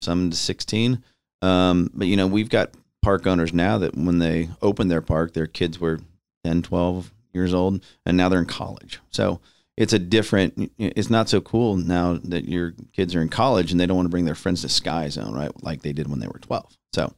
some 0.00 0.30
to 0.30 0.36
16. 0.36 1.02
Um, 1.42 1.90
but 1.92 2.06
you 2.06 2.16
know, 2.16 2.26
we've 2.26 2.48
got 2.48 2.70
park 3.02 3.26
owners 3.26 3.52
now 3.52 3.78
that 3.78 3.96
when 3.96 4.18
they 4.18 4.48
opened 4.60 4.90
their 4.90 5.02
park, 5.02 5.34
their 5.34 5.46
kids 5.46 5.78
were 5.78 6.00
10, 6.44 6.62
12 6.62 7.12
years 7.32 7.52
old, 7.54 7.84
and 8.06 8.16
now 8.16 8.28
they're 8.28 8.38
in 8.38 8.46
college. 8.46 9.00
So 9.10 9.40
it's 9.76 9.92
a 9.92 9.98
different. 9.98 10.70
It's 10.78 11.10
not 11.10 11.28
so 11.28 11.40
cool 11.40 11.76
now 11.76 12.18
that 12.24 12.48
your 12.48 12.74
kids 12.92 13.14
are 13.14 13.22
in 13.22 13.28
college 13.28 13.70
and 13.72 13.80
they 13.80 13.86
don't 13.86 13.96
want 13.96 14.06
to 14.06 14.10
bring 14.10 14.26
their 14.26 14.34
friends 14.34 14.62
to 14.62 14.68
Sky 14.68 15.08
Zone, 15.08 15.34
right? 15.34 15.50
Like 15.62 15.82
they 15.82 15.92
did 15.92 16.08
when 16.08 16.20
they 16.20 16.26
were 16.28 16.38
12. 16.40 16.76
So 16.92 17.12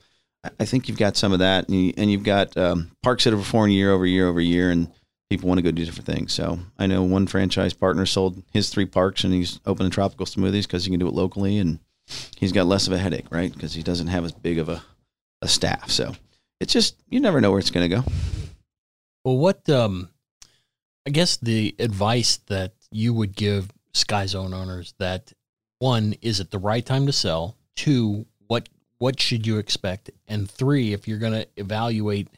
I- 0.60 0.64
think 0.64 0.88
you've 0.88 0.98
got 0.98 1.16
some 1.16 1.32
of 1.32 1.38
that, 1.40 1.68
and, 1.68 1.86
you, 1.86 1.94
and 1.96 2.10
you've 2.10 2.22
got 2.22 2.56
um, 2.56 2.90
parks 3.02 3.24
that 3.24 3.34
are 3.34 3.38
performing 3.38 3.74
year 3.74 3.90
over 3.90 4.06
year 4.06 4.28
over 4.28 4.40
year, 4.40 4.70
and 4.70 4.90
people 5.30 5.48
want 5.48 5.58
to 5.58 5.62
go 5.62 5.70
do 5.70 5.84
different 5.84 6.06
things. 6.06 6.32
So 6.32 6.58
I 6.78 6.86
know 6.86 7.02
one 7.02 7.26
franchise 7.26 7.72
partner 7.74 8.06
sold 8.06 8.42
his 8.52 8.68
three 8.70 8.86
parks, 8.86 9.24
and 9.24 9.32
he's 9.32 9.58
opening 9.66 9.90
tropical 9.90 10.26
smoothies 10.26 10.62
because 10.62 10.84
he 10.84 10.90
can 10.90 11.00
do 11.00 11.08
it 11.08 11.14
locally, 11.14 11.58
and 11.58 11.80
he's 12.36 12.52
got 12.52 12.66
less 12.66 12.86
of 12.86 12.92
a 12.92 12.98
headache, 12.98 13.26
right? 13.30 13.52
Because 13.52 13.74
he 13.74 13.82
doesn't 13.82 14.08
have 14.08 14.24
as 14.24 14.32
big 14.32 14.58
of 14.58 14.68
a, 14.68 14.82
a 15.44 15.48
staff. 15.48 15.90
So 15.90 16.16
it's 16.59 16.72
just 16.72 16.96
you 17.09 17.20
never 17.20 17.40
know 17.40 17.50
where 17.50 17.61
it's 17.61 17.70
going 17.70 17.88
to 17.88 17.96
go. 17.96 18.04
Well, 19.24 19.38
what 19.38 19.68
um, 19.68 20.09
I 21.07 21.11
guess 21.11 21.37
the 21.37 21.74
advice 21.78 22.38
that 22.48 22.72
you 22.90 23.14
would 23.14 23.37
give 23.37 23.70
Sky 23.92 24.26
Zone 24.26 24.52
owners 24.52 24.94
that 24.98 25.33
one 25.78 26.14
is 26.22 26.40
it 26.40 26.50
the 26.50 26.59
right 26.59 26.85
time 26.85 27.07
to 27.07 27.12
sell? 27.12 27.57
Two, 27.76 28.26
what 28.46 28.68
what 28.98 29.20
should 29.20 29.46
you 29.46 29.59
expect? 29.59 30.11
And 30.26 30.50
three, 30.50 30.92
if 30.92 31.07
you're 31.07 31.18
going 31.18 31.33
to 31.33 31.46
evaluate 31.57 32.28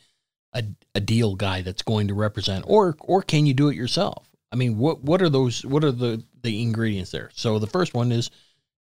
a, 0.53 0.65
a 0.95 1.01
deal 1.01 1.37
guy 1.37 1.63
that's 1.63 1.83
going 1.83 2.09
to 2.09 2.15
represent, 2.15 2.65
or 2.67 2.97
or 3.01 3.23
can 3.23 3.47
you 3.47 3.55
do 3.55 3.69
it 3.69 3.77
yourself? 3.77 4.29
I 4.53 4.57
mean, 4.57 4.79
what 4.79 5.03
what 5.03 5.23
are 5.23 5.29
those? 5.29 5.65
What 5.65 5.85
are 5.85 5.93
the 5.93 6.23
the 6.43 6.63
ingredients 6.63 7.11
there? 7.11 7.31
So 7.35 7.59
the 7.59 7.67
first 7.67 7.95
one 7.95 8.11
is, 8.11 8.31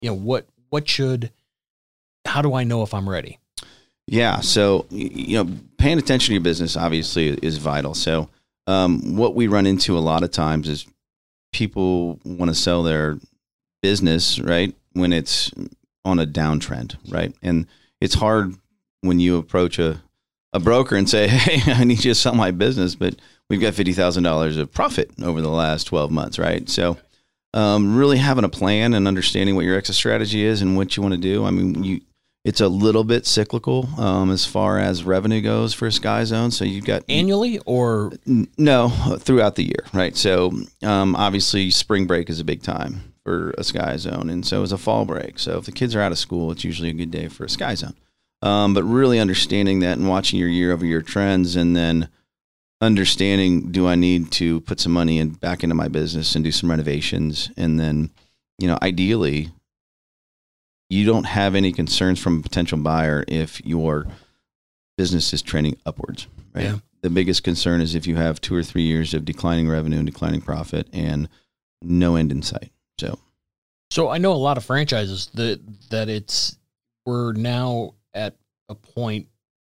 you 0.01 0.09
know, 0.09 0.15
what 0.15 0.47
what 0.69 0.87
should, 0.87 1.31
how 2.25 2.41
do 2.41 2.53
I 2.53 2.63
know 2.63 2.81
if 2.81 2.93
I'm 2.93 3.09
ready? 3.09 3.39
Yeah. 4.11 4.41
So, 4.41 4.87
you 4.89 5.41
know, 5.41 5.53
paying 5.77 5.97
attention 5.97 6.27
to 6.27 6.33
your 6.33 6.41
business 6.41 6.75
obviously 6.75 7.29
is 7.29 7.57
vital. 7.57 7.93
So, 7.93 8.27
um, 8.67 9.15
what 9.15 9.35
we 9.35 9.47
run 9.47 9.65
into 9.65 9.97
a 9.97 9.99
lot 9.99 10.21
of 10.21 10.31
times 10.31 10.67
is 10.67 10.85
people 11.53 12.19
want 12.25 12.51
to 12.51 12.55
sell 12.55 12.83
their 12.83 13.17
business, 13.81 14.37
right? 14.37 14.75
When 14.91 15.13
it's 15.13 15.51
on 16.03 16.19
a 16.19 16.25
downtrend, 16.25 16.97
right? 17.07 17.33
And 17.41 17.67
it's 18.01 18.15
hard 18.15 18.53
when 18.99 19.21
you 19.21 19.37
approach 19.37 19.79
a, 19.79 20.01
a 20.51 20.59
broker 20.59 20.97
and 20.97 21.09
say, 21.09 21.27
Hey, 21.29 21.71
I 21.71 21.85
need 21.85 22.03
you 22.03 22.11
to 22.11 22.15
sell 22.15 22.35
my 22.35 22.51
business, 22.51 22.95
but 22.95 23.15
we've 23.49 23.61
got 23.61 23.73
$50,000 23.73 24.59
of 24.59 24.73
profit 24.73 25.09
over 25.23 25.39
the 25.39 25.49
last 25.49 25.85
12 25.85 26.11
months, 26.11 26.37
right? 26.37 26.67
So, 26.67 26.97
um, 27.53 27.95
really 27.95 28.17
having 28.17 28.43
a 28.43 28.49
plan 28.49 28.93
and 28.93 29.07
understanding 29.07 29.55
what 29.55 29.63
your 29.63 29.77
exit 29.77 29.95
strategy 29.95 30.43
is 30.43 30.61
and 30.61 30.75
what 30.75 30.97
you 30.97 31.01
want 31.01 31.15
to 31.15 31.21
do. 31.21 31.45
I 31.45 31.51
mean, 31.51 31.81
you, 31.85 32.01
it's 32.43 32.61
a 32.61 32.67
little 32.67 33.03
bit 33.03 33.25
cyclical 33.25 33.87
um, 33.99 34.31
as 34.31 34.45
far 34.45 34.79
as 34.79 35.03
revenue 35.03 35.41
goes 35.41 35.73
for 35.73 35.87
a 35.87 35.91
Sky 35.91 36.23
Zone. 36.23 36.49
So 36.49 36.65
you've 36.65 36.85
got 36.85 37.03
Annually 37.07 37.59
or 37.65 38.13
N- 38.27 38.47
no 38.57 38.89
throughout 39.19 39.55
the 39.55 39.63
year, 39.63 39.85
right? 39.93 40.15
So 40.15 40.51
um, 40.83 41.15
obviously, 41.15 41.69
spring 41.69 42.07
break 42.07 42.29
is 42.29 42.39
a 42.39 42.45
big 42.45 42.63
time 42.63 43.13
for 43.23 43.51
a 43.57 43.63
Sky 43.63 43.97
Zone, 43.97 44.29
and 44.29 44.45
so 44.45 44.63
is 44.63 44.71
a 44.71 44.77
fall 44.77 45.05
break. 45.05 45.37
So 45.37 45.59
if 45.59 45.65
the 45.65 45.71
kids 45.71 45.95
are 45.95 46.01
out 46.01 46.11
of 46.11 46.17
school, 46.17 46.51
it's 46.51 46.63
usually 46.63 46.89
a 46.89 46.93
good 46.93 47.11
day 47.11 47.27
for 47.27 47.45
a 47.45 47.49
Sky 47.49 47.75
Zone. 47.75 47.95
Um, 48.41 48.73
but 48.73 48.83
really 48.83 49.19
understanding 49.19 49.81
that 49.81 49.99
and 49.99 50.09
watching 50.09 50.39
your 50.39 50.49
year 50.49 50.71
over 50.71 50.85
year 50.85 51.03
trends, 51.03 51.55
and 51.55 51.75
then 51.75 52.09
understanding 52.81 53.71
do 53.71 53.87
I 53.87 53.93
need 53.93 54.31
to 54.31 54.61
put 54.61 54.79
some 54.79 54.91
money 54.91 55.19
in 55.19 55.29
back 55.29 55.63
into 55.63 55.75
my 55.75 55.87
business 55.87 56.33
and 56.33 56.43
do 56.43 56.51
some 56.51 56.71
renovations, 56.71 57.51
and 57.55 57.79
then 57.79 58.09
you 58.57 58.67
know 58.67 58.79
ideally 58.81 59.51
you 60.91 61.05
don't 61.05 61.23
have 61.25 61.55
any 61.55 61.71
concerns 61.71 62.19
from 62.19 62.39
a 62.39 62.41
potential 62.41 62.77
buyer 62.77 63.23
if 63.27 63.65
your 63.65 64.05
business 64.97 65.33
is 65.33 65.41
trending 65.41 65.77
upwards, 65.85 66.27
right? 66.53 66.65
Yeah. 66.65 66.77
The 67.01 67.09
biggest 67.09 67.43
concern 67.43 67.79
is 67.81 67.95
if 67.95 68.05
you 68.05 68.17
have 68.17 68.41
two 68.41 68.53
or 68.53 68.61
three 68.61 68.83
years 68.83 69.13
of 69.13 69.23
declining 69.25 69.69
revenue 69.69 69.97
and 69.97 70.05
declining 70.05 70.41
profit 70.41 70.87
and 70.93 71.29
no 71.81 72.15
end 72.17 72.31
in 72.31 72.41
sight. 72.43 72.71
So, 72.99 73.17
So 73.89 74.09
I 74.09 74.17
know 74.17 74.33
a 74.33 74.35
lot 74.35 74.57
of 74.57 74.65
franchises 74.65 75.29
that 75.33 75.61
that 75.89 76.09
it's 76.09 76.57
we're 77.05 77.33
now 77.33 77.95
at 78.13 78.35
a 78.67 78.75
point 78.75 79.27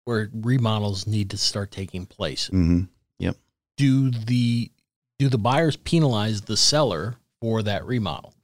where 0.05 0.29
remodels 0.35 1.07
need 1.07 1.31
to 1.31 1.39
start 1.39 1.71
taking 1.71 2.07
place. 2.07 2.51
mhm. 2.53 2.89
Do 3.77 4.11
the 4.11 4.71
do 5.19 5.29
the 5.29 5.39
buyers 5.39 5.77
penalize 5.77 6.43
the 6.43 6.57
seller 6.57 7.17
for 7.41 7.63
that 7.63 7.85
remodel? 7.85 8.35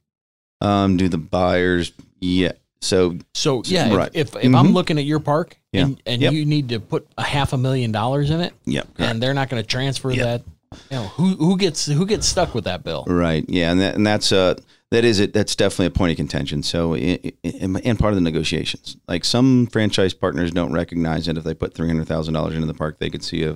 um, 0.59 0.97
do 0.97 1.07
the 1.07 1.17
buyers, 1.17 1.91
yeah. 2.19 2.51
So, 2.81 3.17
So 3.33 3.61
yeah, 3.65 3.87
if- 3.87 3.93
Right. 3.95 4.09
if 4.13 4.35
if, 4.35 4.45
I'm 4.45 4.51
Mhm. 4.69 4.73
looking 4.73 4.97
at 4.97 5.05
your 5.05 5.19
park 5.19 5.57
Yeah. 5.71 5.83
and, 5.83 6.01
and 6.05 6.21
Yep. 6.21 6.33
you 6.33 6.45
need 6.45 6.69
to 6.69 6.79
put 6.79 7.07
a 7.17 7.23
half 7.23 7.53
a 7.53 7.57
million 7.57 7.91
dollars 7.91 8.29
in 8.31 8.41
it, 8.41 8.53
yeah, 8.65 8.83
and 8.97 9.21
they're 9.21 9.33
not 9.35 9.49
going 9.49 9.61
to 9.61 9.67
transfer 9.67 10.11
Yeah. 10.11 10.23
that, 10.23 10.43
you 10.89 10.97
know, 10.97 11.03
who 11.09 11.35
who 11.35 11.57
gets 11.57 11.85
who 11.85 12.05
gets 12.05 12.27
stuck 12.27 12.55
with 12.55 12.63
that 12.63 12.83
bill? 12.83 13.03
Right. 13.07 13.45
Yeah, 13.47 13.71
and 13.71 13.79
that, 13.81 13.95
and 13.95 14.05
that's 14.05 14.31
uh 14.31 14.55
that 14.89 15.05
is 15.05 15.19
it. 15.19 15.31
That's 15.31 15.55
definitely 15.55 15.85
a 15.85 15.91
point 15.91 16.11
of 16.11 16.17
contention. 16.17 16.63
So, 16.63 16.95
i- 16.95 17.19
i- 17.23 17.33
and 17.45 17.97
part 17.99 18.11
of 18.11 18.15
the 18.15 18.21
negotiations, 18.21 18.97
like 19.07 19.23
some 19.23 19.67
franchise 19.67 20.13
partners 20.13 20.51
don't 20.51 20.73
recognize 20.73 21.27
that 21.27 21.37
if 21.37 21.43
they 21.45 21.53
put 21.53 21.73
three 21.73 21.87
hundred 21.87 22.07
thousand 22.07 22.33
dollars 22.33 22.55
into 22.55 22.67
the 22.67 22.73
park, 22.73 22.97
they 22.99 23.09
could 23.09 23.23
see 23.23 23.43
a 23.43 23.55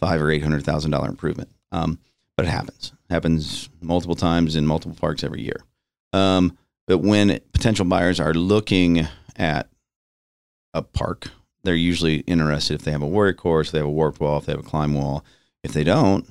five 0.00 0.20
or 0.20 0.30
eight 0.30 0.42
hundred 0.42 0.64
thousand 0.64 0.90
dollar 0.90 1.08
improvement. 1.08 1.48
Um, 1.72 1.98
but 2.36 2.44
it 2.46 2.50
happens. 2.50 2.92
happens 3.08 3.68
multiple 3.80 4.16
times 4.16 4.56
in 4.56 4.66
multiple 4.66 4.96
parks 5.00 5.22
every 5.24 5.40
year. 5.42 5.60
Um, 6.12 6.58
but 6.86 6.98
when 6.98 7.40
potential 7.52 7.84
buyers 7.84 8.20
are 8.20 8.34
looking 8.34 9.06
at 9.36 9.68
a 10.74 10.82
park, 10.82 11.30
they're 11.64 11.74
usually 11.74 12.18
interested 12.20 12.74
if 12.74 12.82
they 12.82 12.92
have 12.92 13.02
a 13.02 13.06
warrior 13.06 13.32
course, 13.32 13.68
if 13.68 13.72
they 13.72 13.78
have 13.78 13.86
a 13.86 13.90
warped 13.90 14.20
wall, 14.20 14.38
if 14.38 14.46
they 14.46 14.52
have 14.52 14.60
a 14.60 14.68
climb 14.68 14.94
wall. 14.94 15.24
If 15.64 15.72
they 15.72 15.82
don't, 15.82 16.24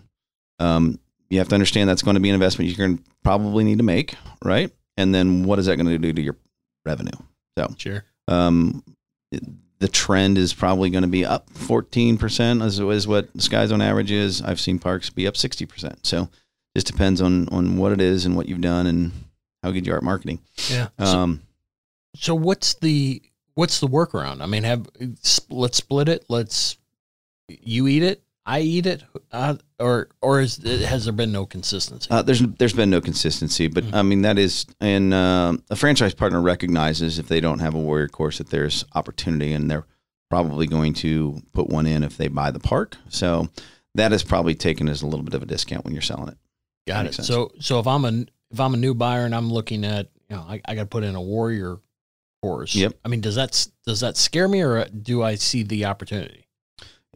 um, 0.60 0.98
you 1.30 1.39
have 1.39 1.50
to 1.50 1.56
understand 1.56 1.89
that's 1.89 2.04
going 2.04 2.13
to 2.15 2.22
be 2.22 2.30
an 2.30 2.36
investment 2.36 2.70
you're 2.70 2.88
going 2.88 2.98
to 3.00 3.04
probably 3.24 3.65
need 3.65 3.80
to 3.80 3.84
make, 3.84 4.15
right? 4.44 4.72
And 4.96 5.13
then 5.13 5.44
what 5.44 5.60
is 5.60 5.65
that 5.65 5.76
going 5.76 5.88
to 5.89 5.98
do 5.98 6.13
to 6.13 6.22
your 6.22 6.38
revenue? 6.86 7.12
So, 7.58 7.74
sure. 7.78 8.06
Um, 8.28 8.84
it- 9.32 9.44
the 9.80 9.89
trend 9.89 10.38
is 10.38 10.54
probably 10.54 10.89
going 10.89 11.02
to 11.02 11.08
be 11.10 11.26
up 11.26 11.50
14% 11.54 12.63
is, 12.63 12.80
is 12.80 13.08
what 13.10 13.32
the 13.34 13.41
Sky 13.41 13.65
Zone 13.65 13.82
average 13.82 14.10
is. 14.10 14.41
I've 14.41 14.62
seen 14.62 14.80
parks 14.80 15.10
be 15.10 15.28
up 15.28 15.34
60%. 15.34 15.98
So 16.04 16.30
just 16.76 16.88
depends 16.88 17.22
on, 17.22 17.50
on 17.50 17.76
what 17.76 17.91
it 17.91 18.00
is 18.00 18.26
and 18.26 18.38
what 18.38 18.48
you've 18.48 18.62
done 18.62 18.88
and 18.88 19.12
how 19.65 19.71
good 19.71 19.88
you 19.88 19.93
are 19.93 19.97
at 19.97 20.04
marketing. 20.04 20.39
Yeah. 20.69 20.89
So, 20.99 21.06
Um, 21.06 21.41
so 22.15 22.36
what's 22.36 22.75
the 22.75 23.21
what's 23.56 23.80
the 23.80 23.88
workaround? 23.88 24.41
I 24.41 24.45
mean, 24.45 24.63
have 24.63 24.88
let's 25.49 25.78
split 25.78 26.08
it. 26.08 26.25
Let's 26.30 26.78
you 27.47 27.88
eat 27.88 28.04
it, 28.04 28.23
I 28.45 28.60
eat 28.60 28.86
it, 28.86 29.04
uh, 29.32 29.56
or 29.80 30.10
or 30.21 30.41
is, 30.41 30.58
has 30.58 31.06
there 31.06 31.13
been 31.13 31.32
no 31.32 31.47
consistency? 31.47 32.08
Uh, 32.12 32.21
there's 32.21 32.41
there's 32.41 32.73
been 32.73 32.91
no 32.91 33.01
consistency, 33.01 33.67
but 33.67 33.84
I 33.91 34.04
mean 34.04 34.21
that 34.21 34.38
is, 34.38 34.67
and 34.80 35.13
uh, 35.13 35.58
a 35.71 35.75
franchise 35.75 36.13
partner 36.13 36.41
recognizes 36.41 37.17
if 37.17 37.28
they 37.28 37.39
don't 37.39 37.60
have 37.60 37.73
a 37.73 37.80
warrior 37.80 38.08
course 38.08 38.38
that 38.38 38.51
there's 38.51 38.86
opportunity, 38.93 39.51
and 39.54 39.69
they're 39.69 39.86
probably 40.30 40.67
going 40.67 40.93
to 40.93 41.41
put 41.54 41.69
one 41.69 41.88
in 41.88 42.04
if 42.04 42.17
they 42.17 42.28
buy 42.28 42.51
the 42.51 42.60
park. 42.60 42.97
So 43.10 43.49
that 43.95 44.13
is 44.13 44.23
probably 44.23 44.54
taken 44.54 44.89
as 44.89 45.01
a 45.01 45.08
little 45.08 45.23
bit 45.25 45.34
of 45.34 45.41
a 45.41 45.47
discount 45.47 45.84
when 45.84 45.93
you're 45.93 46.01
selling 46.04 46.30
it. 46.30 46.38
Got 46.88 47.08
it. 47.08 47.15
sense. 47.15 47.28
So 47.28 47.51
so 47.60 47.80
if 47.80 47.88
I'm 47.88 48.06
a 48.06 48.25
if 48.51 48.60
I'm 48.60 48.73
a 48.73 48.77
new 48.77 48.93
buyer 48.93 49.25
and 49.25 49.34
I'm 49.36 49.51
looking 49.51 49.84
at 49.86 50.10
you 50.29 50.36
know 50.36 50.43
I, 50.47 50.62
I 50.65 50.75
got 50.75 50.81
to 50.81 50.88
put 50.88 51.03
in 51.03 51.15
a 51.15 51.21
warrior 51.21 51.77
course. 52.41 52.75
Yep. 52.75 52.93
I 53.03 53.08
mean, 53.08 53.21
does 53.21 53.36
that 53.36 53.67
does 53.86 53.99
that 54.01 54.17
scare 54.17 54.47
me 54.47 54.62
or 54.62 54.86
do 54.86 55.23
I 55.23 55.36
see 55.36 55.63
the 55.63 55.86
opportunity? 55.86 56.47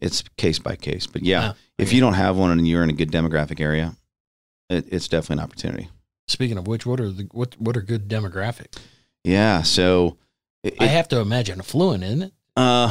It's 0.00 0.22
case 0.36 0.58
by 0.58 0.76
case, 0.76 1.06
but 1.06 1.22
yeah, 1.22 1.50
Ah, 1.50 1.54
if 1.78 1.88
okay. 1.88 1.94
you 1.96 2.00
don't 2.00 2.14
have 2.14 2.36
one 2.36 2.50
and 2.52 2.66
you're 2.66 2.82
in 2.82 2.88
a 2.90 2.94
good 2.94 3.10
demographic 3.12 3.60
area, 3.60 3.94
it, 4.70 4.86
it's 4.90 5.08
definitely 5.08 5.42
an 5.42 5.44
opportunity. 5.44 5.88
Speaking 6.26 6.56
of 6.56 6.66
which, 6.66 6.86
what 6.86 7.00
are 7.00 7.10
the 7.10 7.28
what 7.32 7.54
what 7.60 7.76
are 7.76 7.82
good 7.82 8.08
demographics? 8.08 8.78
Yeah, 9.24 9.62
so 9.62 10.16
it, 10.62 10.74
I 10.80 10.86
have 10.86 11.08
to 11.08 11.20
imagine 11.20 11.58
affluent, 11.60 12.02
isn't 12.04 12.22
it? 12.22 12.32
Uh, 12.56 12.88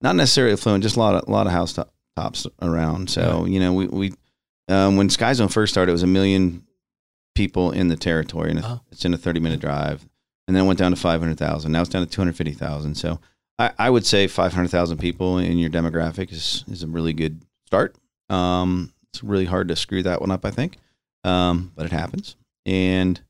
not 0.00 0.16
necessarily 0.16 0.52
affluent, 0.54 0.82
just 0.82 0.96
a 0.96 0.98
lot 0.98 1.14
of 1.14 1.28
a 1.28 1.30
lot 1.30 1.46
of 1.46 1.52
house 1.52 1.72
top, 1.74 1.92
tops 2.16 2.46
around. 2.60 3.10
So 3.10 3.44
you 3.44 3.60
know, 3.60 3.72
we 3.72 3.86
we 3.86 4.12
um, 4.68 4.96
when 4.96 5.08
Sky 5.10 5.32
Zone 5.34 5.48
first 5.48 5.72
started, 5.72 5.90
it 5.90 5.92
was 5.92 6.02
a 6.02 6.08
million 6.08 6.64
people 7.34 7.70
in 7.72 7.88
the 7.88 7.96
territory, 7.96 8.50
and 8.50 8.60
Uh-huh. 8.60 8.78
it's 8.90 9.04
in 9.04 9.14
a 9.14 9.18
thirty 9.18 9.40
minute 9.40 9.60
drive, 9.60 10.06
and 10.46 10.56
then 10.56 10.64
it 10.64 10.66
went 10.66 10.78
down 10.78 10.92
to 10.92 10.96
five 10.96 11.20
hundred 11.20 11.38
thousand. 11.38 11.72
Now 11.72 11.80
it's 11.80 11.90
down 11.90 12.04
to 12.04 12.10
two 12.10 12.20
hundred 12.20 12.36
fifty 12.36 12.52
thousand. 12.52 12.94
So 12.96 13.20
I, 13.58 13.72
I 13.78 13.90
would 13.90 14.06
say 14.06 14.26
five 14.26 14.52
hundred 14.52 14.68
thousand 14.70 14.98
people 14.98 15.38
in 15.38 15.58
your 15.58 15.70
demographic 15.70 16.32
is 16.32 16.64
is 16.70 16.82
a 16.82 16.86
really 16.86 17.12
good 17.12 17.42
start. 17.66 17.96
Um, 18.30 18.92
it's 19.12 19.22
really 19.22 19.44
hard 19.44 19.68
to 19.68 19.76
screw 19.76 20.02
that 20.04 20.20
one 20.20 20.30
up, 20.30 20.44
I 20.44 20.50
think, 20.50 20.78
um, 21.24 21.72
but 21.76 21.86
it 21.86 21.92
happens, 21.92 22.36
and 22.66 23.20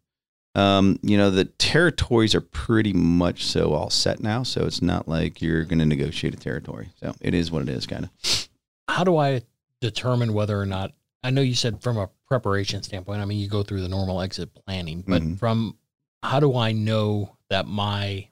um, 0.57 1.01
you 1.03 1.17
know, 1.17 1.31
the 1.31 1.47
territories 1.47 2.33
are 2.35 2.41
pretty 2.41 2.93
much 2.93 3.45
so 3.45 3.73
all 3.73 3.91
set 3.91 4.21
now. 4.21 4.45
So 4.45 4.65
it's 4.67 4.81
not 4.81 5.09
like 5.09 5.43
you're 5.43 5.65
going 5.65 5.81
to 5.81 5.85
negotiate 5.85 6.33
a 6.33 6.37
territory. 6.37 6.91
So 7.01 7.13
it 7.21 7.35
is 7.35 7.51
what 7.51 7.63
it 7.63 7.69
is, 7.69 7.87
kind 7.89 8.05
of. 8.23 8.49
How 8.89 9.03
do 9.03 9.17
I 9.17 9.43
determine 9.81 10.33
whether 10.33 10.59
or 10.59 10.65
not 10.65 10.93
I 11.25 11.31
know 11.31 11.41
you 11.41 11.55
said 11.55 11.83
from 11.83 11.97
a 11.97 12.11
preparation 12.29 12.83
standpoint, 12.83 13.23
I 13.23 13.25
mean, 13.25 13.39
you 13.39 13.49
go 13.49 13.63
through 13.63 13.81
the 13.81 13.89
normal 13.89 14.21
exit 14.21 14.51
planning, 14.55 15.03
but 15.07 15.23
Mhm. 15.23 15.39
from 15.39 15.79
how 16.23 16.39
do 16.39 16.57
I 16.57 16.73
know 16.73 17.37
that 17.49 17.67
my 17.67 18.29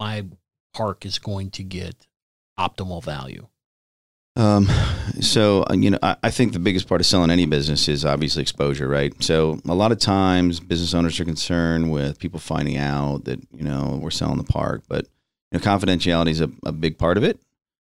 my 0.00 0.24
park 0.72 1.04
is 1.06 1.18
going 1.18 1.50
to 1.50 1.62
get 1.62 2.06
optimal 2.58 3.02
value? 3.02 3.46
Um, 4.36 4.68
so 5.20 5.64
uh, 5.70 5.74
you 5.74 5.90
know, 5.90 5.98
I, 6.02 6.16
I 6.24 6.30
think 6.30 6.52
the 6.52 6.58
biggest 6.58 6.88
part 6.88 7.00
of 7.00 7.06
selling 7.06 7.30
any 7.30 7.46
business 7.46 7.88
is 7.88 8.04
obviously 8.04 8.42
exposure, 8.42 8.88
right? 8.88 9.12
So 9.22 9.60
a 9.68 9.74
lot 9.74 9.92
of 9.92 9.98
times, 9.98 10.58
business 10.58 10.92
owners 10.94 11.20
are 11.20 11.24
concerned 11.24 11.92
with 11.92 12.18
people 12.18 12.40
finding 12.40 12.76
out 12.76 13.24
that 13.26 13.40
you 13.52 13.62
know 13.64 13.98
we're 14.02 14.10
selling 14.10 14.38
the 14.38 14.44
park, 14.44 14.82
but 14.88 15.06
you 15.52 15.58
know, 15.58 15.64
confidentiality 15.64 16.30
is 16.30 16.40
a, 16.40 16.50
a 16.64 16.72
big 16.72 16.98
part 16.98 17.16
of 17.16 17.22
it, 17.22 17.38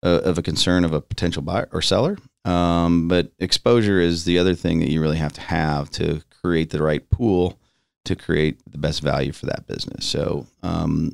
uh, 0.05 0.21
of 0.25 0.39
a 0.39 0.43
concern 0.43 0.85
of 0.85 0.93
a 0.93 1.01
potential 1.01 1.43
buyer 1.43 1.69
or 1.73 1.83
seller. 1.83 2.19
Um, 2.45 3.09
but 3.09 3.33
exposure 3.39 4.01
is 4.01 4.25
the 4.25 4.39
other 4.39 4.55
thing 4.55 4.81
that 4.81 4.91
you 4.91 5.01
really 5.01 5.19
have 5.19 5.33
to 5.35 5.41
have 5.41 5.91
to 5.93 6.23
create 6.43 6.71
the 6.71 6.83
right 6.83 7.09
pool 7.11 7.59
to 8.05 8.17
create 8.17 8.59
the 8.71 8.79
best 8.79 9.03
value 9.03 9.33
for 9.33 9.47
that 9.47 9.67
business. 9.67 10.07
So, 10.07 10.47
um, 10.63 11.13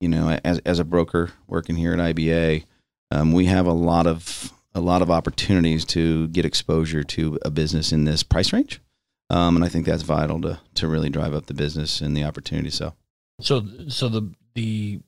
you 0.00 0.08
know, 0.08 0.38
as 0.44 0.58
as 0.60 0.78
a 0.78 0.84
broker 0.84 1.32
working 1.46 1.76
here 1.76 1.92
at 1.92 1.98
IBA, 1.98 2.64
um, 3.10 3.32
we 3.32 3.46
have 3.46 3.66
a 3.66 3.72
lot 3.72 4.06
of 4.06 4.52
a 4.74 4.80
lot 4.80 5.02
of 5.02 5.10
opportunities 5.10 5.84
to 5.86 6.28
get 6.28 6.44
exposure 6.44 7.02
to 7.02 7.38
a 7.42 7.50
business 7.50 7.92
in 7.92 8.04
this 8.04 8.22
price 8.22 8.52
range, 8.52 8.80
um, 9.30 9.56
and 9.56 9.64
I 9.64 9.68
think 9.68 9.86
that's 9.86 10.02
vital 10.02 10.40
to 10.42 10.60
to 10.74 10.86
really 10.86 11.08
drive 11.08 11.34
up 11.34 11.46
the 11.46 11.54
business 11.54 12.00
and 12.00 12.16
the 12.16 12.24
opportunity. 12.24 12.70
So, 12.70 12.94
So, 13.40 13.66
so 13.88 14.08
the 14.08 14.32
the 14.54 15.00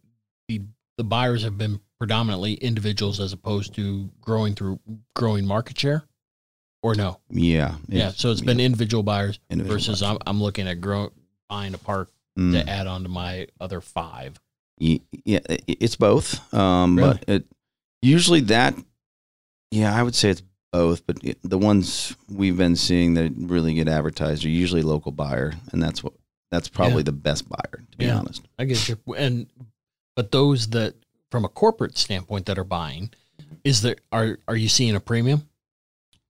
the 0.48 0.62
the 1.00 1.04
buyers 1.04 1.42
have 1.44 1.56
been 1.56 1.80
predominantly 1.98 2.52
individuals 2.54 3.20
as 3.20 3.32
opposed 3.32 3.74
to 3.74 4.10
growing 4.20 4.54
through 4.54 4.78
growing 5.14 5.46
market 5.46 5.78
share, 5.78 6.04
or 6.82 6.94
no? 6.94 7.20
yeah, 7.30 7.76
yeah. 7.88 8.10
So 8.10 8.30
it's 8.30 8.42
been 8.42 8.60
individual 8.60 9.02
buyers 9.02 9.38
individual 9.48 9.78
versus 9.78 10.02
buyers. 10.02 10.18
I'm 10.26 10.28
I'm 10.36 10.42
looking 10.42 10.68
at 10.68 10.82
grow 10.82 11.10
buying 11.48 11.72
a 11.74 11.78
park 11.78 12.10
Mm. 12.38 12.52
to 12.52 12.70
add 12.70 12.86
on 12.86 13.02
to 13.02 13.08
my 13.08 13.48
other 13.60 13.80
five. 13.80 14.38
Yeah, 14.78 15.40
it's 15.66 15.96
both. 15.96 16.38
Um, 16.54 16.94
But 16.96 17.24
it 17.26 17.44
usually 18.02 18.40
that, 18.42 18.74
yeah, 19.72 19.92
I 19.92 20.02
would 20.04 20.14
say 20.14 20.30
it's 20.30 20.42
both. 20.72 21.04
But 21.06 21.18
it, 21.24 21.38
the 21.42 21.58
ones 21.58 22.14
we've 22.30 22.56
been 22.56 22.76
seeing 22.76 23.14
that 23.14 23.32
really 23.36 23.74
get 23.74 23.88
advertised 23.88 24.44
are 24.44 24.48
usually 24.48 24.82
local 24.82 25.10
buyer, 25.12 25.54
and 25.72 25.82
that's 25.82 26.04
what 26.04 26.12
that's 26.52 26.68
probably 26.68 26.98
Yeah. 27.02 27.10
the 27.10 27.12
best 27.28 27.48
buyer, 27.48 27.84
to 27.90 27.98
be 27.98 28.04
Yeah. 28.04 28.18
honest. 28.18 28.42
I 28.60 28.64
get 28.64 28.88
you. 28.88 28.96
And 29.14 29.48
but 30.16 30.32
those 30.32 30.68
that 30.70 30.94
from 31.30 31.44
a 31.44 31.48
corporate 31.48 31.96
standpoint 31.96 32.46
that 32.46 32.58
are 32.58 32.64
buying, 32.64 33.10
is 33.64 33.82
there 33.82 33.96
are 34.12 34.38
are 34.48 34.56
you 34.56 34.68
seeing 34.68 34.96
a 34.96 35.00
premium? 35.00 35.48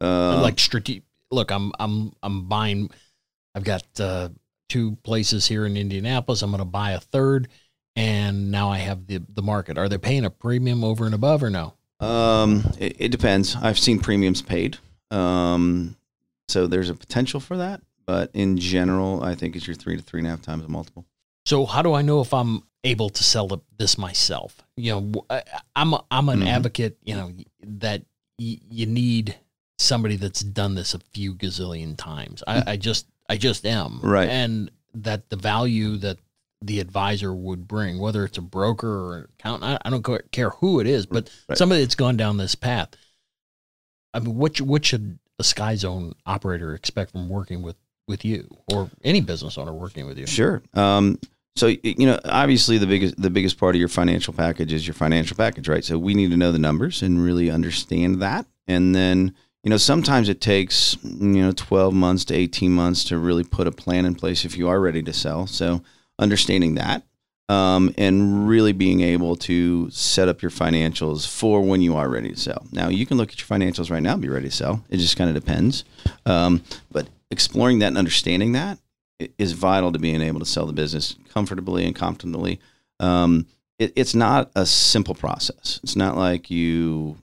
Uh, 0.01 0.41
like 0.41 0.59
strate- 0.59 1.05
look, 1.31 1.51
I'm 1.51 1.73
I'm 1.79 2.13
I'm 2.23 2.49
buying 2.49 2.91
I've 3.55 3.65
got 3.65 3.85
uh 3.99 4.31
two 4.69 4.97
places 5.03 5.47
here 5.47 5.67
in 5.67 5.77
Indianapolis. 5.77 6.43
I'm 6.43 6.51
going 6.51 6.61
to 6.61 6.65
buy 6.65 6.93
a 6.93 7.01
third 7.01 7.49
and 7.97 8.51
now 8.51 8.71
I 8.71 8.79
have 8.79 9.07
the 9.07 9.21
the 9.29 9.43
market. 9.43 9.79
Are 9.79 9.89
they 9.89 9.99
paying 9.99 10.25
a 10.25 10.31
premium 10.31 10.85
over 10.85 11.05
and 11.05 11.15
above 11.15 11.43
or 11.43 11.51
no? 11.51 11.75
Um, 12.01 12.65
it, 12.79 12.97
it 12.99 13.09
depends. 13.11 13.57
I've 13.57 13.79
seen 13.79 13.99
premiums 13.99 14.43
paid. 14.43 14.79
Um, 15.11 15.97
so 16.49 16.67
there's 16.67 16.89
a 16.89 16.95
potential 16.95 17.41
for 17.41 17.57
that, 17.59 17.83
but 18.07 18.31
in 18.33 18.57
general, 18.57 19.23
I 19.23 19.35
think 19.35 19.55
it's 19.55 19.67
your 19.67 19.77
three 19.77 19.97
to 19.97 20.03
three 20.03 20.21
and 20.21 20.27
a 20.27 20.31
half 20.31 20.43
times 20.43 20.65
a 20.65 20.69
multiple. 20.69 21.05
So 21.51 21.67
how 21.67 21.83
do 21.83 21.95
I 21.95 22.03
know 22.03 22.21
if 22.21 22.33
I'm 22.33 22.63
able 22.85 23.09
to 23.11 23.25
sell 23.25 23.61
this 23.77 23.99
myself? 23.99 24.63
You 24.77 24.93
know, 25.01 25.27
I'm 25.75 25.95
a, 25.95 26.05
I'm 26.09 26.29
an 26.29 26.43
Mhm. 26.43 26.47
advocate. 26.47 26.97
You 27.03 27.17
know 27.17 27.33
that 27.81 28.03
y- 28.39 28.61
you 28.71 28.87
need 28.87 29.35
somebody 29.77 30.15
that's 30.15 30.43
done 30.45 30.77
this 30.77 30.95
a 30.95 31.01
few 31.01 31.35
gazillion 31.35 31.97
times. 31.97 32.45
I, 32.47 32.63
I 32.69 32.77
just 32.77 33.07
I 33.29 33.37
just 33.37 33.67
am 33.67 33.99
Right. 34.01 34.29
and 34.29 34.71
that 34.95 35.29
the 35.29 35.35
value 35.35 35.97
that 35.97 36.19
the 36.63 36.79
advisor 36.79 37.35
would 37.35 37.67
bring, 37.67 37.99
whether 37.99 38.25
it's 38.25 38.39
a 38.39 38.43
broker 38.43 38.89
or 38.89 39.19
an 39.19 39.27
accountant, 39.37 39.73
I, 39.85 39.89
I 39.89 39.91
don't 39.91 40.31
care 40.31 40.51
who 40.51 40.79
it 40.79 40.87
is, 40.87 41.05
but 41.05 41.31
Right. 41.49 41.59
somebody 41.59 41.81
that's 41.81 41.97
gone 41.97 42.17
down 42.17 42.37
this 42.37 42.55
path. 42.55 42.91
I 44.15 44.21
mean, 44.21 44.37
what 44.37 44.61
what 44.61 44.85
should 44.85 45.19
a 45.41 45.43
Sky 45.43 45.75
Zone 45.75 46.15
operator 46.27 46.75
expect 46.75 47.11
from 47.11 47.29
working 47.29 47.61
with 47.63 47.75
with 48.07 48.25
you 48.25 48.49
or 48.73 48.89
any 49.03 49.21
business 49.21 49.59
owner 49.59 49.73
working 49.73 50.07
with 50.07 50.17
you? 50.17 50.29
Sure. 50.29 50.63
Um, 50.75 51.19
so 51.57 51.69
you 51.83 52.07
know, 52.07 52.19
obviously 52.25 52.79
the 52.79 52.87
biggest 52.87 53.21
the 53.21 53.31
biggest 53.31 53.59
part 53.59 53.75
of 53.75 53.79
your 53.81 53.89
financial 53.89 54.33
package 54.33 54.73
is 54.73 54.87
your 54.87 54.95
financial 54.95 55.37
package, 55.37 55.69
right? 55.69 55.85
So 55.85 55.99
we 55.99 56.15
need 56.15 56.31
to 56.31 56.37
know 56.37 56.53
the 56.53 56.59
numbers 56.59 57.03
and 57.03 57.23
really 57.23 57.51
understand 57.51 58.23
that, 58.23 58.47
and 58.67 58.95
then 58.95 59.35
you 59.63 59.71
know 59.71 59.77
sometimes 59.77 60.29
it 60.29 60.41
takes 60.41 60.97
you 61.03 61.43
know 61.43 61.53
twelve 61.53 61.93
months 61.93 62.25
to 62.27 62.35
eighteen 62.35 62.73
months 62.73 63.05
to 63.05 63.19
really 63.19 63.45
put 63.45 63.67
a 63.67 63.73
plan 63.73 64.05
in 64.05 64.15
place 64.15 64.45
if 64.45 64.57
you 64.57 64.69
are 64.69 64.81
ready 64.81 65.03
to 65.03 65.13
sell. 65.13 65.47
So 65.47 65.83
understanding 66.19 66.77
that. 66.77 67.03
Um, 67.49 67.93
and 67.99 68.49
really 68.49 68.73
being 68.73 69.01
able 69.01 69.35
to 69.39 69.91
set 69.91 70.29
up 70.29 70.41
your 70.41 70.53
financials 70.53 71.27
for 71.27 71.61
when 71.61 71.83
you 71.83 71.97
are 71.97 72.09
ready 72.09 72.29
to 72.29 72.37
sell. 72.37 72.65
Now, 72.71 72.91
you 72.91 73.07
can 73.07 73.17
look 73.17 73.33
at 73.33 73.41
your 73.41 73.49
financials 73.49 73.91
right 73.91 74.01
now 74.01 74.13
and 74.13 74.23
be 74.23 74.29
ready 74.29 74.49
to 74.49 74.55
sell. 74.55 74.85
It 74.89 74.99
just 74.99 75.17
kind 75.17 75.29
of 75.29 75.35
depends. 75.35 75.83
Um, 76.27 76.63
but 76.93 77.09
exploring 77.33 77.81
that 77.81 77.89
and 77.89 77.99
understanding 77.99 78.53
that 78.53 78.79
is 79.39 79.53
vital 79.53 79.93
to 79.93 79.99
being 79.99 80.21
able 80.21 80.41
to 80.41 80.47
sell 80.47 80.67
the 80.67 80.73
business 80.73 81.17
comfortably 81.29 81.85
and 81.85 81.95
confidently. 81.95 82.61
Um, 82.99 83.47
it, 83.79 83.93
it's 83.97 84.15
not 84.15 84.51
a 84.55 84.67
simple 84.67 85.15
process. 85.15 85.81
It's 85.83 85.97
not 85.97 86.17
like 86.17 86.51
you 86.51 87.17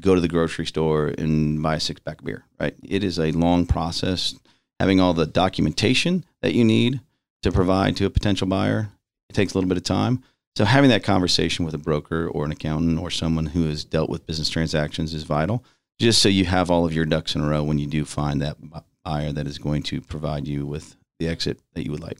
go 0.00 0.14
to 0.14 0.20
the 0.20 0.28
grocery 0.28 0.66
store 0.66 1.08
and 1.18 1.62
buy 1.62 1.76
a 1.76 1.80
six 1.80 2.00
pack 2.00 2.20
of 2.20 2.24
beer, 2.24 2.44
right? 2.60 2.74
It 2.82 3.02
is 3.02 3.18
a 3.18 3.32
long 3.32 3.66
process. 3.66 4.34
Having 4.78 5.00
all 5.00 5.12
the 5.12 5.26
documentation 5.26 6.24
that 6.40 6.54
you 6.54 6.64
need 6.64 7.00
to 7.42 7.50
provide 7.50 7.96
to 7.96 8.06
a 8.06 8.10
potential 8.10 8.46
buyer, 8.46 8.90
it 9.28 9.32
takes 9.32 9.52
a 9.52 9.58
little 9.58 9.68
bit 9.68 9.76
of 9.76 9.82
time. 9.82 10.22
So 10.56 10.64
having 10.64 10.90
that 10.90 11.04
conversation 11.04 11.64
with 11.64 11.74
a 11.74 11.78
broker 11.78 12.28
or 12.28 12.44
an 12.44 12.52
accountant 12.52 12.98
or 12.98 13.10
someone 13.10 13.46
who 13.46 13.68
has 13.68 13.84
dealt 13.84 14.10
with 14.10 14.26
business 14.26 14.48
transactions 14.48 15.14
is 15.14 15.24
vital, 15.24 15.64
just 16.00 16.22
so 16.22 16.28
you 16.28 16.44
have 16.44 16.70
all 16.70 16.84
of 16.84 16.92
your 16.92 17.04
ducks 17.04 17.34
in 17.34 17.40
a 17.40 17.48
row 17.48 17.62
when 17.62 17.78
you 17.78 17.86
do 17.86 18.04
find 18.04 18.40
that 18.40 18.56
bu- 19.04 19.32
that 19.32 19.46
is 19.46 19.58
going 19.58 19.82
to 19.84 20.00
provide 20.00 20.46
you 20.46 20.66
with 20.66 20.96
the 21.18 21.28
exit 21.28 21.58
that 21.74 21.84
you 21.84 21.90
would 21.90 22.02
like. 22.02 22.18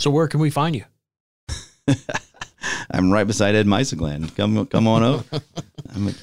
So 0.00 0.10
where 0.10 0.28
can 0.28 0.40
we 0.40 0.50
find 0.50 0.74
you? 0.76 0.84
I'm 2.90 3.10
right 3.10 3.26
beside 3.26 3.54
Ed 3.54 3.66
Mysogland. 3.66 4.36
Come, 4.36 4.66
come 4.66 4.86
on 4.86 5.02
over. 5.02 5.40
I'm 5.94 6.08
an 6.08 6.14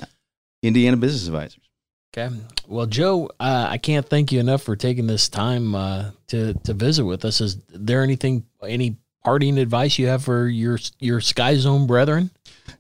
Indiana 0.62 0.98
Business 0.98 1.28
Advisors. 1.28 1.64
Okay. 2.18 2.36
Well, 2.68 2.88
Joe, 2.88 3.30
uh, 3.40 3.68
I 3.70 3.78
can't 3.78 4.08
thank 4.08 4.32
you 4.32 4.40
enough 4.40 4.64
for 4.64 4.76
taking 4.76 5.06
this 5.06 5.30
time 5.30 5.76
uh, 5.76 6.12
to 6.28 6.56
to 6.64 6.74
visit 6.74 7.06
with 7.06 7.24
us. 7.24 7.40
Is 7.40 7.58
there 7.70 8.02
anything, 8.02 8.46
any 8.66 8.98
parting 9.24 9.60
advice 9.60 10.00
you 10.00 10.08
have 10.08 10.24
for 10.24 10.48
your 10.48 10.80
your 11.00 11.22
Sky 11.22 11.56
Zone 11.56 11.86
brethren? 11.86 12.32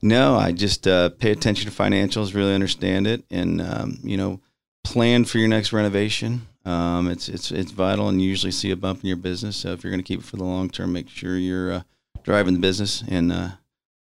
No, 0.01 0.35
I 0.35 0.51
just 0.51 0.88
uh, 0.88 1.09
pay 1.09 1.31
attention 1.31 1.69
to 1.69 1.75
financials, 1.75 2.33
really 2.33 2.55
understand 2.55 3.05
it, 3.05 3.23
and 3.29 3.62
um, 3.62 3.99
you 4.03 4.17
know, 4.17 4.39
plan 4.83 5.25
for 5.25 5.37
your 5.37 5.47
next 5.47 5.73
renovation. 5.73 6.47
Um, 6.65 7.09
it's 7.09 7.29
it's 7.29 7.51
it's 7.51 7.71
vital, 7.71 8.09
and 8.09 8.21
you 8.21 8.27
usually 8.27 8.51
see 8.51 8.71
a 8.71 8.75
bump 8.75 9.01
in 9.01 9.07
your 9.07 9.17
business. 9.17 9.55
So 9.57 9.71
if 9.71 9.83
you're 9.83 9.91
going 9.91 10.03
to 10.03 10.07
keep 10.07 10.19
it 10.19 10.25
for 10.25 10.37
the 10.37 10.43
long 10.43 10.69
term, 10.69 10.93
make 10.93 11.09
sure 11.09 11.37
you're 11.37 11.71
uh, 11.71 11.81
driving 12.23 12.53
the 12.53 12.59
business 12.59 13.03
and 13.07 13.31
uh, 13.31 13.49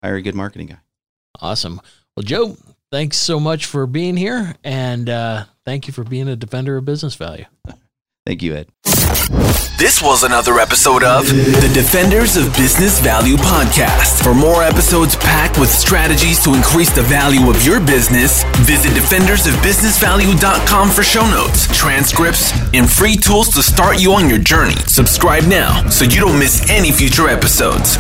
hire 0.03 0.17
a 0.17 0.23
good 0.23 0.35
marketing 0.35 0.69
guy. 0.69 0.79
Awesome. 1.41 1.81
Well, 2.17 2.25
Joe, 2.25 2.57
thanks 2.91 3.19
so 3.19 3.39
much 3.39 3.67
for 3.67 3.87
being 3.87 4.17
here, 4.17 4.55
and 4.65 5.09
uh, 5.09 5.45
thank 5.65 5.87
you 5.87 5.93
for 5.93 6.03
being 6.03 6.29
a 6.29 6.37
defender 6.37 6.77
of 6.77 6.85
business 6.85 7.15
value. 7.15 7.45
Thank 8.27 8.43
you, 8.43 8.57
Ed. 8.57 8.69
This 9.79 10.03
was 10.03 10.25
another 10.25 10.59
episode 10.59 11.05
of 11.05 11.29
the 11.29 11.71
Defenders 11.73 12.37
of 12.37 12.53
Business 12.57 12.99
Value 12.99 13.37
podcast. 13.37 14.21
For 14.25 14.35
more 14.35 14.65
episodes 14.65 15.15
packed 15.15 15.61
with 15.61 15.71
strategies 15.71 16.43
to 16.43 16.55
increase 16.55 16.93
the 16.93 17.03
value 17.03 17.49
of 17.49 17.65
your 17.65 17.79
business, 17.79 18.43
visit 18.67 18.91
defendersofbusinessvalue.com 18.93 20.91
for 20.91 21.05
show 21.05 21.31
notes, 21.31 21.69
transcripts, 21.77 22.53
and 22.75 22.91
free 22.91 23.15
tools 23.15 23.51
to 23.51 23.63
start 23.63 24.03
you 24.03 24.13
on 24.13 24.29
your 24.29 24.41
journey. 24.41 24.75
Subscribe 24.87 25.45
now 25.45 25.89
so 25.89 26.05
you 26.05 26.19
don't 26.19 26.39
miss 26.39 26.69
any 26.69 26.91
future 26.91 27.29
episodes. 27.29 27.97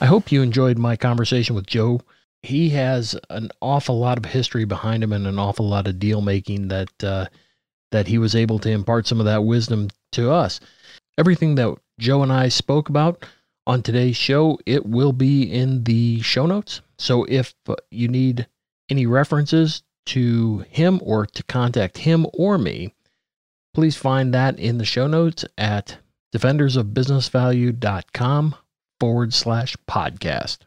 I 0.00 0.06
hope 0.06 0.30
you 0.30 0.42
enjoyed 0.42 0.78
my 0.78 0.96
conversation 0.96 1.56
with 1.56 1.66
Joe. 1.66 2.02
He 2.42 2.68
has 2.70 3.18
an 3.30 3.50
awful 3.60 3.98
lot 3.98 4.16
of 4.16 4.26
history 4.26 4.64
behind 4.64 5.02
him 5.02 5.12
and 5.12 5.26
an 5.26 5.40
awful 5.40 5.68
lot 5.68 5.88
of 5.88 5.98
deal 5.98 6.20
making 6.20 6.68
that 6.68 7.02
uh, 7.02 7.26
that 7.92 8.08
he 8.08 8.18
was 8.18 8.34
able 8.34 8.58
to 8.60 8.70
impart 8.70 9.06
some 9.06 9.20
of 9.20 9.26
that 9.26 9.44
wisdom 9.44 9.88
to 10.12 10.30
us. 10.30 10.60
Everything 11.18 11.56
that 11.56 11.76
Joe 11.98 12.22
and 12.22 12.32
I 12.32 12.48
spoke 12.48 12.88
about 12.88 13.26
on 13.66 13.82
today's 13.82 14.16
show, 14.16 14.58
it 14.66 14.86
will 14.86 15.12
be 15.12 15.42
in 15.42 15.84
the 15.84 16.22
show 16.22 16.46
notes. 16.46 16.80
So 16.98 17.24
if 17.24 17.54
uh, 17.68 17.74
you 17.90 18.08
need 18.08 18.46
any 18.88 19.04
references 19.06 19.82
to 20.06 20.64
him 20.70 20.98
or 21.02 21.26
to 21.26 21.42
contact 21.44 21.98
him 21.98 22.26
or 22.32 22.56
me, 22.58 22.94
please 23.74 23.96
find 23.96 24.32
that 24.34 24.58
in 24.58 24.78
the 24.78 24.84
show 24.84 25.06
notes 25.06 25.44
at 25.56 25.98
defendersofbusinessvalue.com 26.34 28.54
forward 28.98 29.32
slash 29.34 29.76
podcast. 29.88 30.58